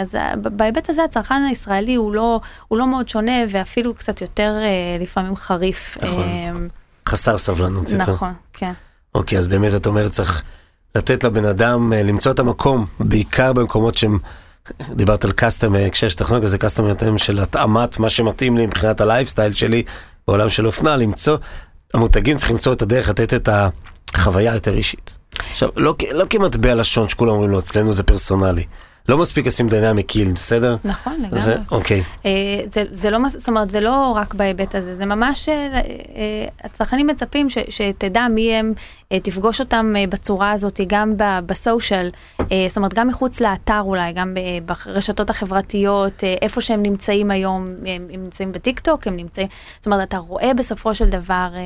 אז 0.01 0.17
בהיבט 0.35 0.89
הזה 0.89 1.03
הצרכן 1.03 1.43
הישראלי 1.49 1.95
הוא 1.95 2.13
לא, 2.13 2.39
הוא 2.67 2.77
לא 2.77 2.87
מאוד 2.87 3.09
שונה 3.09 3.41
ואפילו 3.49 3.93
קצת 3.93 4.21
יותר 4.21 4.53
לפעמים 4.99 5.35
חריף. 5.35 5.97
נכון. 5.97 6.69
חסר 7.09 7.37
סבלנות 7.37 7.89
יותר. 7.89 8.13
נכון, 8.13 8.33
כן. 8.53 8.71
אוקיי, 9.15 9.37
אז 9.37 9.47
באמת 9.47 9.75
את 9.75 9.87
אומרת 9.87 10.11
צריך 10.11 10.43
לתת 10.95 11.23
לבן 11.23 11.45
אדם 11.45 11.93
אה, 11.93 12.03
למצוא 12.03 12.31
את 12.31 12.39
המקום, 12.39 12.85
בעיקר 12.99 13.53
במקומות 13.53 13.95
שהם, 13.95 14.19
דיברת 14.89 15.25
על 15.25 15.31
customer, 15.31 15.85
הקשר 15.85 16.09
של 16.09 16.17
טכנולוגיה 16.17 16.49
זה 16.49 16.57
customer 16.57 16.93
של 17.17 17.39
התאמת 17.39 17.99
מה 17.99 18.09
שמתאים 18.09 18.57
לי 18.57 18.65
מבחינת 18.65 19.01
הלייפסטייל 19.01 19.53
שלי 19.53 19.83
בעולם 20.27 20.49
של 20.49 20.67
אופנה, 20.67 20.97
למצוא, 20.97 21.37
המותגים 21.93 22.37
צריכים 22.37 22.55
למצוא 22.55 22.73
את 22.73 22.81
הדרך 22.81 23.09
לתת 23.09 23.33
את 23.33 23.49
החוויה 24.13 24.53
יותר 24.53 24.73
אישית. 24.73 25.17
עכשיו, 25.51 25.69
לא, 25.75 25.95
לא 26.11 26.25
כמטבע 26.29 26.75
לשון 26.75 27.09
שכולם 27.09 27.31
אומרים 27.31 27.49
לו, 27.49 27.59
אצלנו 27.59 27.93
זה 27.93 28.03
פרסונלי. 28.03 28.63
לא 29.07 29.17
מספיק 29.17 29.47
לשים 29.47 29.67
dynamic 29.67 30.05
קיל, 30.05 30.31
בסדר? 30.31 30.77
נכון, 30.83 31.13
לגמרי. 31.21 31.39
זה, 31.39 31.55
אוקיי. 31.71 32.03
אה, 32.25 32.31
זה, 32.71 32.83
זה 32.91 33.09
לא, 33.09 33.19
זאת 33.29 33.49
אומרת, 33.49 33.69
זה 33.69 33.81
לא 33.81 34.13
רק 34.15 34.33
בהיבט 34.33 34.75
הזה, 34.75 34.95
זה 34.95 35.05
ממש, 35.05 35.49
אה, 35.49 35.55
אה, 35.55 35.81
הצרכנים 36.63 37.07
מצפים 37.07 37.49
ש, 37.49 37.57
שתדע 37.69 38.27
מי 38.27 38.55
הם, 38.55 38.73
אה, 39.11 39.19
תפגוש 39.19 39.59
אותם 39.59 39.93
אה, 39.97 40.07
בצורה 40.07 40.51
הזאת, 40.51 40.79
גם 40.87 41.13
בסושיאל, 41.45 42.09
אה, 42.39 42.65
זאת 42.67 42.77
אומרת, 42.77 42.93
גם 42.93 43.07
מחוץ 43.07 43.39
לאתר 43.39 43.81
אולי, 43.81 44.13
גם 44.13 44.33
ברשתות 44.65 45.29
החברתיות, 45.29 46.23
אה, 46.23 46.35
איפה 46.41 46.61
שהם 46.61 46.83
נמצאים 46.83 47.31
היום, 47.31 47.67
הם, 47.85 48.07
הם 48.13 48.23
נמצאים 48.23 48.51
בטיק 48.51 48.79
טוק, 48.79 49.07
הם 49.07 49.15
נמצאים, 49.15 49.47
זאת 49.77 49.85
אומרת, 49.85 50.07
אתה 50.07 50.17
רואה 50.17 50.53
בסופו 50.53 50.95
של 50.95 51.09
דבר 51.09 51.47
אה, 51.55 51.59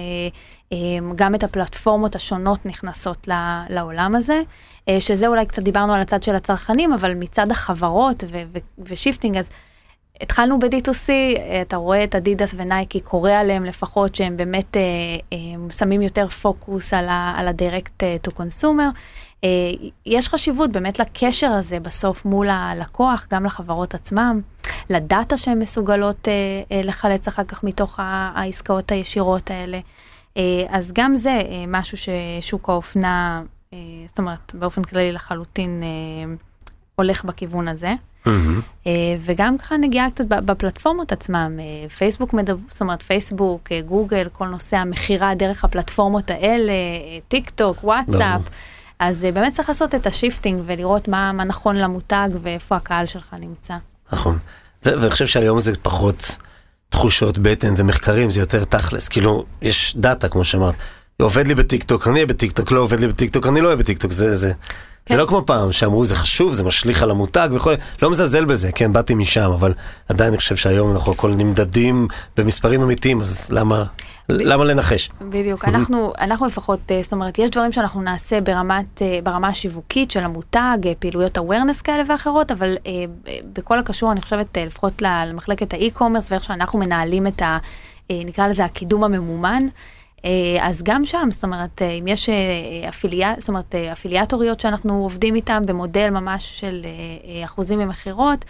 אה, 0.73 0.77
גם 1.15 1.35
את 1.35 1.43
הפלטפורמות 1.43 2.15
השונות 2.15 2.65
נכנסות 2.65 3.27
לעולם 3.69 4.15
הזה. 4.15 4.41
אה, 4.89 4.99
שזה 4.99 5.27
אולי 5.27 5.45
קצת 5.45 5.63
דיברנו 5.63 5.93
על 5.93 6.01
הצד 6.01 6.23
של 6.23 6.35
הצרכנים, 6.35 6.93
אבל 6.93 7.13
מצד 7.13 7.51
החברות 7.51 8.23
ו 8.79 8.85
shifting, 8.85 9.37
אז 9.37 9.49
התחלנו 10.21 10.59
ב-D2C, 10.59 11.09
אתה 11.61 11.75
רואה 11.75 12.03
את 12.03 12.15
אדידס 12.15 12.55
ונייקי, 12.57 12.99
קורא 12.99 13.31
עליהם 13.31 13.65
לפחות 13.65 14.15
שהם 14.15 14.37
באמת 14.37 14.77
אה, 14.77 14.81
אה, 15.33 15.37
שמים 15.77 16.01
יותר 16.01 16.27
פוקוס 16.27 16.93
על 16.93 17.09
ה-direct 17.09 18.03
to 18.27 18.31
consumer. 18.31 18.97
אה, 19.43 19.49
יש 20.05 20.29
חשיבות 20.29 20.71
באמת 20.71 20.99
לקשר 20.99 21.51
הזה 21.51 21.79
בסוף 21.79 22.25
מול 22.25 22.49
הלקוח, 22.49 23.27
גם 23.31 23.45
לחברות 23.45 23.93
עצמם, 23.93 24.41
לדאטה 24.89 25.37
שהן 25.37 25.59
מסוגלות 25.59 26.27
אה, 26.27 26.33
אה, 26.71 26.81
לחלץ 26.83 27.27
אחר 27.27 27.43
כך 27.43 27.63
מתוך 27.63 27.99
העסקאות 27.99 28.91
הישירות 28.91 29.51
האלה. 29.51 29.79
אה, 30.37 30.65
אז 30.69 30.91
גם 30.95 31.15
זה 31.15 31.29
אה, 31.29 31.63
משהו 31.67 31.97
ששוק 31.97 32.69
האופנה 32.69 33.41
אה, 33.41 33.52
זאת 34.07 34.19
אומרת, 34.19 34.51
באופן 34.53 34.83
כללי 34.83 35.11
לחלוטין 35.11 35.83
אה, 35.83 36.33
הולך 36.95 37.23
בכיוון 37.23 37.67
הזה. 37.67 37.93
Mm-hmm. 38.25 38.89
וגם 39.19 39.57
ככה 39.57 39.77
נגיעה 39.77 40.11
קצת 40.11 40.25
בפלטפורמות 40.25 41.11
עצמם, 41.11 41.59
פייסבוק 41.97 42.33
מדבר, 42.33 42.55
זאת 42.69 42.81
אומרת 42.81 43.01
פייסבוק, 43.01 43.69
גוגל, 43.85 44.27
כל 44.31 44.47
נושא 44.47 44.77
המכירה 44.77 45.35
דרך 45.35 45.65
הפלטפורמות 45.65 46.31
האלה, 46.31 46.73
טיק 47.27 47.49
טוק, 47.49 47.83
וואטסאפ. 47.83 48.41
אז 48.99 49.27
באמת 49.33 49.53
צריך 49.53 49.69
לעשות 49.69 49.95
את 49.95 50.07
ה 50.07 50.13
shifting 50.13 50.61
ולראות 50.65 51.07
מה, 51.07 51.31
מה 51.31 51.43
נכון 51.43 51.75
למותג 51.75 52.29
ואיפה 52.41 52.75
הקהל 52.75 53.05
שלך 53.05 53.35
נמצא. 53.39 53.73
נכון. 54.13 54.37
ואני 54.83 55.11
חושב 55.11 55.25
שהיום 55.27 55.59
זה 55.59 55.73
פחות 55.81 56.37
תחושות 56.89 57.37
בטן, 57.37 57.75
זה 57.75 57.83
מחקרים, 57.83 58.31
זה 58.31 58.39
יותר 58.39 58.63
תכלס. 58.63 59.07
כאילו, 59.07 59.45
יש 59.61 59.95
דאטה, 59.97 60.29
כמו 60.29 60.43
שאמרת. 60.43 60.75
עובד 61.21 61.47
לי 61.47 61.55
בטיקטוק, 61.55 62.07
אני 62.07 62.15
אהיה 62.15 62.25
בטיקטוק, 62.25 62.71
לא 62.71 62.79
עובד 62.79 62.99
לי 62.99 63.07
בטיקטוק, 63.07 63.47
אני 63.47 63.61
לא 63.61 63.65
אהיה 63.65 63.77
בטיקטוק, 63.77 64.11
זה, 64.11 64.35
זה, 64.37 64.51
כן. 65.05 65.15
זה 65.15 65.21
לא 65.21 65.25
כמו 65.25 65.43
פעם 65.45 65.71
שאמרו 65.71 66.05
זה 66.05 66.15
חשוב, 66.15 66.53
זה 66.53 66.63
משליך 66.63 67.03
על 67.03 67.11
המותג 67.11 67.49
וכו', 67.51 67.71
לא 68.01 68.09
מזלזל 68.09 68.45
בזה, 68.45 68.71
כן, 68.71 68.93
באתי 68.93 69.13
משם, 69.13 69.51
אבל 69.51 69.73
עדיין 70.09 70.29
אני 70.29 70.37
חושב 70.37 70.55
שהיום 70.55 70.91
אנחנו 70.91 71.11
הכל 71.11 71.31
נמדדים 71.31 72.07
במספרים 72.37 72.81
אמיתיים, 72.81 73.21
אז 73.21 73.49
למה, 73.51 73.83
למה 74.29 74.63
לנחש? 74.63 75.09
בדיוק, 75.21 75.65
אנחנו, 75.65 76.13
אנחנו 76.19 76.45
לפחות, 76.45 76.79
אה, 76.91 76.99
זאת 77.03 77.13
אומרת, 77.13 77.39
יש 77.39 77.49
דברים 77.49 77.71
שאנחנו 77.71 78.01
נעשה 78.01 78.41
ברמת, 78.41 79.01
אה, 79.01 79.19
ברמה 79.23 79.47
השיווקית 79.47 80.11
של 80.11 80.23
המותג, 80.23 80.77
אה, 80.85 80.93
פעילויות 80.99 81.37
awareness 81.37 81.81
כאלה 81.83 82.03
ואחרות, 82.09 82.51
אבל 82.51 82.75
בכל 83.53 83.79
הקשור, 83.79 84.11
אני 84.11 84.21
חושבת, 84.21 84.57
לפחות 84.57 85.01
למחלקת 85.01 85.73
ה 85.73 85.78
e-commerce 85.78 86.31
ואיך 86.31 86.43
שאנחנו 86.43 86.79
מנהלים 86.79 87.27
את 87.27 87.41
ה... 87.41 87.57
נקרא 88.09 88.47
לזה 88.47 88.65
הקידום 88.65 89.03
הממומן. 89.03 89.65
אה, 90.25 90.29
אז 90.61 90.83
גם 90.83 91.05
שם, 91.05 91.27
זאת 91.31 91.43
אומרת, 91.43 91.81
אה, 91.81 91.89
אם 91.89 92.07
יש 92.07 92.29
אה, 92.29 92.89
affiliate, 92.89 93.33
זאת 93.39 93.49
אומרת, 93.49 93.75
אפיליאטוריות 93.75 94.59
שאנחנו 94.59 95.03
עובדים 95.03 95.35
איתן 95.35 95.63
במודל 95.65 96.09
ממש 96.09 96.59
של 96.59 96.85
אחוזים 97.45 97.79
ממכירות, 97.79 98.45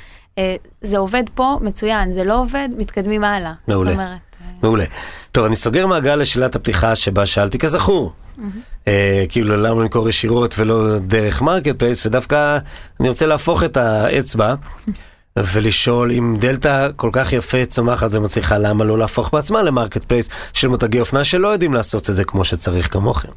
זה 0.82 0.98
עובד 0.98 1.24
פה, 1.36 1.58
מצוין, 1.62 2.12
זה 2.12 2.24
לא 2.24 2.42
עובד, 2.42 2.70
מתקדמים 2.78 3.24
הלאה. 3.24 3.54
מעולה. 3.68 3.92
זאת 3.92 4.00
אומרת... 4.00 4.38
מעולה. 4.62 4.86
טוב, 5.32 5.46
אני 5.46 5.56
סוגר 5.56 5.88
מעגל 5.88 6.16
לשאלת 6.16 6.56
הפתיחה 6.56 6.96
שבה 6.96 7.26
שאלתי 7.26 7.60
כזכור. 7.60 8.12
Mm-hmm. 8.38 8.90
כאילו 9.30 9.58
למה 9.58 9.82
למכור 9.82 10.10
ישירות 10.10 10.56
ולא 10.60 10.98
דרך 11.00 11.42
מרקט 11.42 11.80
פלייס, 11.80 12.06
ודווקא 12.06 12.58
אני 13.00 13.10
רוצה 13.10 13.26
להפוך 13.26 13.64
את 13.64 13.78
האצבע. 13.78 14.56
ולשאול 15.40 16.12
אם 16.12 16.36
דלתא 16.40 16.90
כל 16.96 17.10
כך 17.14 17.34
יפה 17.34 17.66
צומחת 17.66 18.10
ומצליחה, 18.12 18.58
למה 18.58 18.84
לא 18.84 18.98
להפוך 18.98 19.30
בעצמה 19.34 19.62
למרקט 19.62 20.04
פלייס 20.04 20.30
של 20.54 20.68
מותגי 20.68 21.00
אופנה 21.00 21.24
שלא 21.24 21.48
יודעים 21.48 21.74
לעשות 21.74 22.10
את 22.10 22.16
זה 22.16 22.24
כמו 22.24 22.46
שצריך 22.46 22.94
כמוכם. 22.94 23.30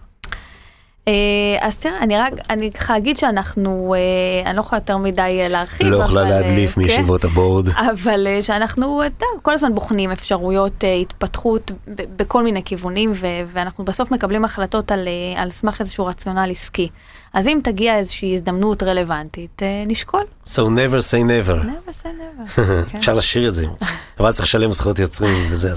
אה, 1.09 1.13
אז 1.61 1.79
תראה, 1.79 1.99
אני 2.01 2.19
רק, 2.19 2.33
אני 2.51 2.71
ככה 2.71 2.97
אגיד 2.97 3.17
שאנחנו, 3.17 3.95
אה, 3.95 4.51
אני 4.51 4.57
לא 4.57 4.61
יכולה 4.61 4.79
יותר 4.79 4.97
מדי 4.97 5.39
אה, 5.41 5.49
להרחיב. 5.49 5.87
לא 5.87 5.97
יכולה 5.97 6.23
להדליף 6.23 6.75
כן, 6.75 6.81
מישיבות 6.81 7.25
ה 7.25 7.31
board. 7.31 7.69
אבל 7.69 8.27
שאנחנו, 8.41 9.03
כל 9.43 9.55
הזמן 9.55 9.75
בוחנים 9.75 10.11
אפשרויות 10.11 10.85
התפתחות 11.03 11.73
בכל 11.89 12.43
מיני 12.43 12.63
כיוונים, 12.65 13.13
ואנחנו 13.47 13.85
בסוף 13.85 14.11
מקבלים 14.11 14.45
החלטות 14.45 14.93
על, 14.93 15.09
על 15.37 15.51
סמך 15.51 15.81
איזשהו 15.81 16.07
רציונל 16.07 16.51
עסקי. 16.51 16.89
אז 17.37 17.47
אם 17.47 17.61
תגיע 17.63 17.99
איזושהי 17.99 18.35
הזדמנות 18.35 18.83
רלוונטית, 18.83 19.63
נשקול. 19.87 20.23
So 20.47 20.49
never 20.49 21.01
say 21.11 21.23
never. 21.23 21.65
never 21.65 22.03
say 22.03 22.07
never. 22.07 22.61
כן. 22.91 22.99
אפשר 22.99 23.15
לשיר 23.15 23.49
את 23.49 23.55
זה, 23.55 23.67
אבל 24.21 24.33
צריך 24.33 24.45
לשלם 24.45 24.73
זכויות 24.73 24.99
יוצרים 24.99 25.47
וזה, 25.51 25.73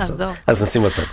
אז 0.48 0.64
נשים 0.64 0.84
בצד. 0.84 1.04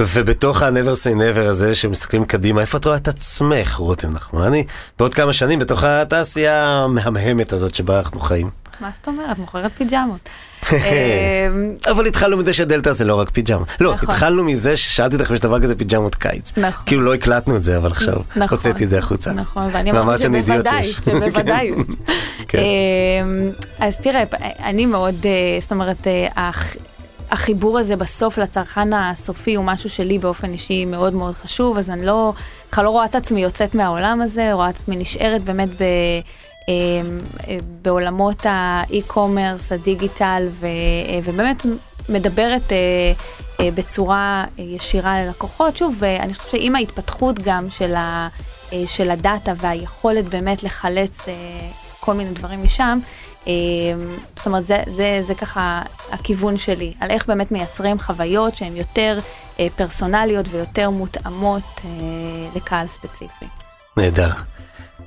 ובתוך 0.00 0.62
ה-never 0.62 1.04
say 1.04 1.16
never 1.16 1.48
הזה, 1.48 1.74
שמסתכלים 1.74 2.24
קדימה, 2.24 2.60
איפה 2.60 2.78
את 2.78 2.84
רואה 2.84 2.96
את 2.96 3.08
עצמך, 3.08 3.76
רותם 3.76 4.10
נחמני, 4.10 4.64
בעוד 4.98 5.14
כמה 5.14 5.32
שנים 5.32 5.58
בתוך 5.58 5.84
התעשייה 5.84 6.68
המהמהמת 6.68 7.52
הזאת 7.52 7.74
שבה 7.74 7.98
אנחנו 7.98 8.20
חיים? 8.20 8.50
מה 8.80 8.90
זאת 8.98 9.08
אומרת? 9.08 9.38
מוכרת 9.38 9.72
פיג'מות. 9.72 10.28
אמ, 10.72 10.78
אבל 11.90 12.06
התחלנו 12.06 12.36
מזה 12.36 12.52
שדלתא 12.52 12.92
זה 12.92 13.04
לא 13.04 13.14
רק 13.14 13.30
פיג'מה. 13.30 13.64
לא, 13.80 13.94
נכון. 13.94 14.10
התחלנו 14.10 14.44
מזה 14.44 14.76
ששאלתי 14.76 15.16
אותך 15.16 15.30
אם 15.30 15.34
יש 15.34 15.40
דבר 15.40 15.60
כזה 15.60 15.76
פיג'מות 15.76 16.14
קיץ. 16.14 16.52
נכון. 16.56 16.86
כאילו 16.86 17.02
לא 17.02 17.14
הקלטנו 17.14 17.56
את 17.56 17.64
זה, 17.64 17.76
אבל 17.76 17.90
עכשיו 17.90 18.14
נכון. 18.36 18.58
הוצאתי 18.58 18.84
את 18.84 18.90
זה 18.90 18.98
החוצה. 18.98 19.32
נכון, 19.32 19.68
ואני 19.72 19.90
אמרתי 19.90 20.22
שבוודאי, 20.22 20.84
שבוודאי. 20.84 21.70
כן. 22.48 22.58
אמ, 22.58 23.50
אז 23.78 23.96
תראה, 23.96 24.24
אני 24.64 24.86
מאוד, 24.86 25.14
אה, 25.24 25.58
זאת 25.60 25.72
אומרת, 25.72 26.06
אה, 26.06 26.50
החיבור 27.30 27.78
הזה 27.78 27.96
בסוף 27.96 28.38
לצרכן 28.38 28.92
הסופי 28.92 29.54
הוא 29.54 29.64
משהו 29.64 29.90
שלי 29.90 30.18
באופן 30.18 30.52
אישי 30.52 30.84
מאוד 30.84 31.14
מאוד 31.14 31.34
חשוב, 31.34 31.78
אז 31.78 31.90
אני 31.90 32.06
לא, 32.06 32.32
ככה 32.72 32.82
לא 32.82 32.90
רואה 32.90 33.04
את 33.04 33.14
עצמי 33.14 33.42
יוצאת 33.42 33.74
מהעולם 33.74 34.20
הזה, 34.20 34.52
רואה 34.52 34.70
את 34.70 34.76
עצמי 34.76 34.96
נשארת 34.96 35.42
באמת 35.42 35.68
ב... 35.68 35.84
אמ, 36.70 37.18
בעולמות 37.82 38.46
האי-קומרס, 38.48 39.72
הדיגיטל, 39.72 40.46
ו, 40.50 40.66
ובאמת 41.24 41.66
מדברת 42.08 42.72
אה, 42.72 42.76
אה, 43.60 43.70
בצורה 43.70 44.44
ישירה 44.58 45.22
ללקוחות. 45.22 45.76
שוב, 45.76 46.04
אני 46.04 46.34
חושבת 46.34 46.50
שעם 46.50 46.76
ההתפתחות 46.76 47.38
גם 47.38 47.70
של, 47.70 47.94
ה, 47.94 48.28
של 48.86 49.10
הדאטה 49.10 49.52
והיכולת 49.56 50.24
באמת 50.24 50.62
לחלץ 50.62 51.18
כל 52.00 52.14
מיני 52.14 52.30
דברים 52.30 52.64
משם, 52.64 52.98
אה, 53.46 53.52
זאת 54.36 54.46
אומרת, 54.46 54.66
זה, 54.66 54.78
זה, 54.86 55.20
זה 55.26 55.34
ככה 55.34 55.82
הכיוון 56.10 56.56
שלי, 56.56 56.94
על 57.00 57.10
איך 57.10 57.26
באמת 57.26 57.52
מייצרים 57.52 57.98
חוויות 57.98 58.56
שהן 58.56 58.76
יותר 58.76 59.18
אה, 59.60 59.66
פרסונליות 59.76 60.46
ויותר 60.50 60.90
מותאמות 60.90 61.80
אה, 61.84 61.90
לקהל 62.56 62.86
ספציפי. 62.86 63.46
נהדר. 63.96 64.30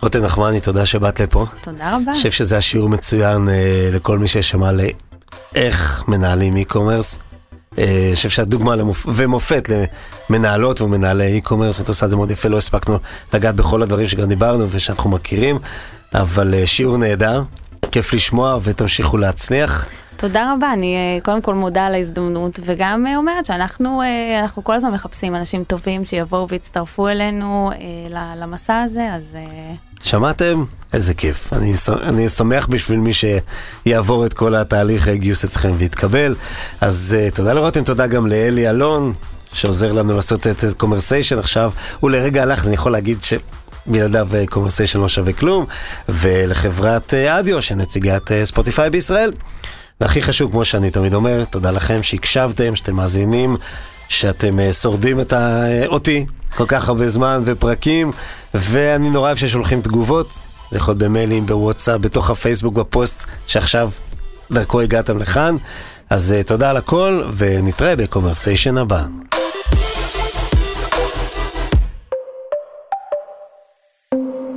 רותם 0.04 0.20
נחמני, 0.20 0.60
תודה 0.60 0.86
שבאת 0.86 1.20
לפה. 1.20 1.46
תודה 1.62 1.96
רבה. 1.96 2.04
אני 2.08 2.14
חושב 2.14 2.32
שזה 2.32 2.56
היה 2.56 2.62
שיעור 2.62 2.90
מצוין 2.90 3.50
אה, 3.50 3.90
לכל 3.94 4.20
מי 4.20 4.28
ששמע 4.28 4.72
לאיך 4.72 6.04
מנהלים 6.08 6.58
e-commerce. 6.58 7.18
אה, 7.78 8.06
אני 8.08 8.16
חושב 8.16 8.30
שאת 8.30 8.48
דוגמה 8.48 8.76
למופ... 8.76 9.06
ומופת 9.14 9.70
למנהלות 10.30 10.82
ומנהלי 10.82 11.42
e-commerce, 11.44 11.80
ואת 11.80 11.88
עושה 11.88 12.06
את 12.06 12.10
זה 12.10 12.16
מאוד 12.16 12.32
יפה, 12.32 12.50
לא 12.50 12.58
הספקנו 12.58 13.00
לגעת 13.34 13.56
בכל 13.56 13.82
הדברים 13.82 14.08
שגם 14.08 14.28
דיברנו 14.28 14.68
ושאנחנו 14.70 15.10
מכירים, 15.10 15.60
אבל 16.14 16.54
אה, 16.54 16.68
שיעור 16.68 16.98
נהדר, 16.98 17.44
כיף 17.92 18.14
לשמוע 18.14 18.60
ותמשיכו 18.64 19.18
להצליח. 19.18 19.88
תודה 20.24 20.54
רבה, 20.54 20.74
אני 20.74 20.96
אה, 20.96 21.22
קודם 21.22 21.42
כל 21.42 21.54
מודה 21.54 21.86
על 21.86 21.94
ההזדמנות, 21.94 22.60
וגם 22.66 23.08
אה, 23.08 23.18
אומרת 23.18 23.46
שאנחנו 23.46 24.02
אה, 24.02 24.40
אנחנו 24.42 24.64
כל 24.64 24.74
הזמן 24.74 24.92
מחפשים 24.92 25.36
אנשים 25.36 25.64
טובים 25.64 26.06
שיבואו 26.06 26.48
ויצטרפו 26.50 27.08
אלינו 27.08 27.72
למסע 28.38 28.82
הזה, 28.82 29.14
אז 29.14 29.38
שמעתם? 30.04 30.64
איזה 30.94 31.14
כיף. 31.14 31.54
אני, 31.54 31.74
אני 32.04 32.30
שמח 32.30 32.68
בשביל 32.68 33.00
מי 33.00 33.12
שיעבור 33.14 34.26
את 34.26 34.34
כל 34.34 34.56
התהליך 34.56 35.08
גיוס 35.10 35.44
אצלכם 35.44 35.72
ויתקבל. 35.78 36.36
אז 36.82 37.16
uh, 37.16 37.36
תודה 37.36 37.54
לרותם, 37.54 37.84
תודה 37.84 38.08
גם 38.08 38.28
לאלי 38.28 38.70
אלון, 38.70 39.14
שעוזר 39.54 39.92
לנו 39.92 40.16
לעשות 40.16 40.48
את 40.48 40.64
קומרסיישן 40.78 41.40
עכשיו. 41.40 41.72
הוא 42.00 42.10
לרגע 42.10 42.42
הלך, 42.42 42.62
אז 42.62 42.68
אני 42.68 42.76
יכול 42.76 42.92
להגיד 42.92 43.24
ש... 43.24 43.34
בלעדיו 43.86 44.28
קומרסיישן 44.50 45.00
לא 45.00 45.10
שווה 45.10 45.34
כלום, 45.34 45.66
ולחברת 46.10 47.14
אדיו, 47.14 47.62
שנציגת 47.62 48.32
ספוטיפיי 48.44 48.90
בישראל. 48.90 49.32
והכי 50.04 50.22
חשוב, 50.22 50.52
כמו 50.52 50.66
שאני 50.66 50.92
תמיד 50.92 51.14
אומר, 51.14 51.44
תודה 51.50 51.72
לכם 51.72 52.04
שהקשבתם, 52.04 52.76
שאתם 52.76 52.96
מאזינים, 52.96 53.58
שאתם 54.10 54.60
אה, 54.60 54.74
שורדים 54.74 55.22
את 55.22 55.34
ה... 55.34 55.66
אה, 55.68 55.88
אותי 55.88 56.26
כל 56.56 56.66
כך 56.68 56.90
הרבה 56.90 57.10
זמן 57.10 57.42
ופרקים, 57.46 58.12
ואני 58.54 59.10
נורא 59.10 59.28
אוהב 59.28 59.38
ששולחים 59.38 59.82
תגובות, 59.82 60.28
זה 60.72 60.78
יכול 60.78 60.92
להיות 60.92 61.04
במיילים, 61.04 61.46
בוואטסאפ, 61.46 62.02
בתוך 62.02 62.30
הפייסבוק, 62.30 62.74
בפוסט 62.74 63.24
שעכשיו 63.48 63.90
דרכו 64.52 64.82
הגעתם 64.82 65.18
לכאן. 65.18 65.58
אז 66.10 66.32
אה, 66.32 66.44
תודה 66.44 66.70
על 66.70 66.78
הכל, 66.78 67.24
ונתראה 67.38 67.96
בקומרסיישן 67.96 68.78
הבא. 68.78 69.04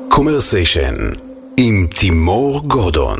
קומרסיישן 0.09 0.95
עם 1.57 1.87
תימור 1.95 2.61
גורדון 2.67 3.19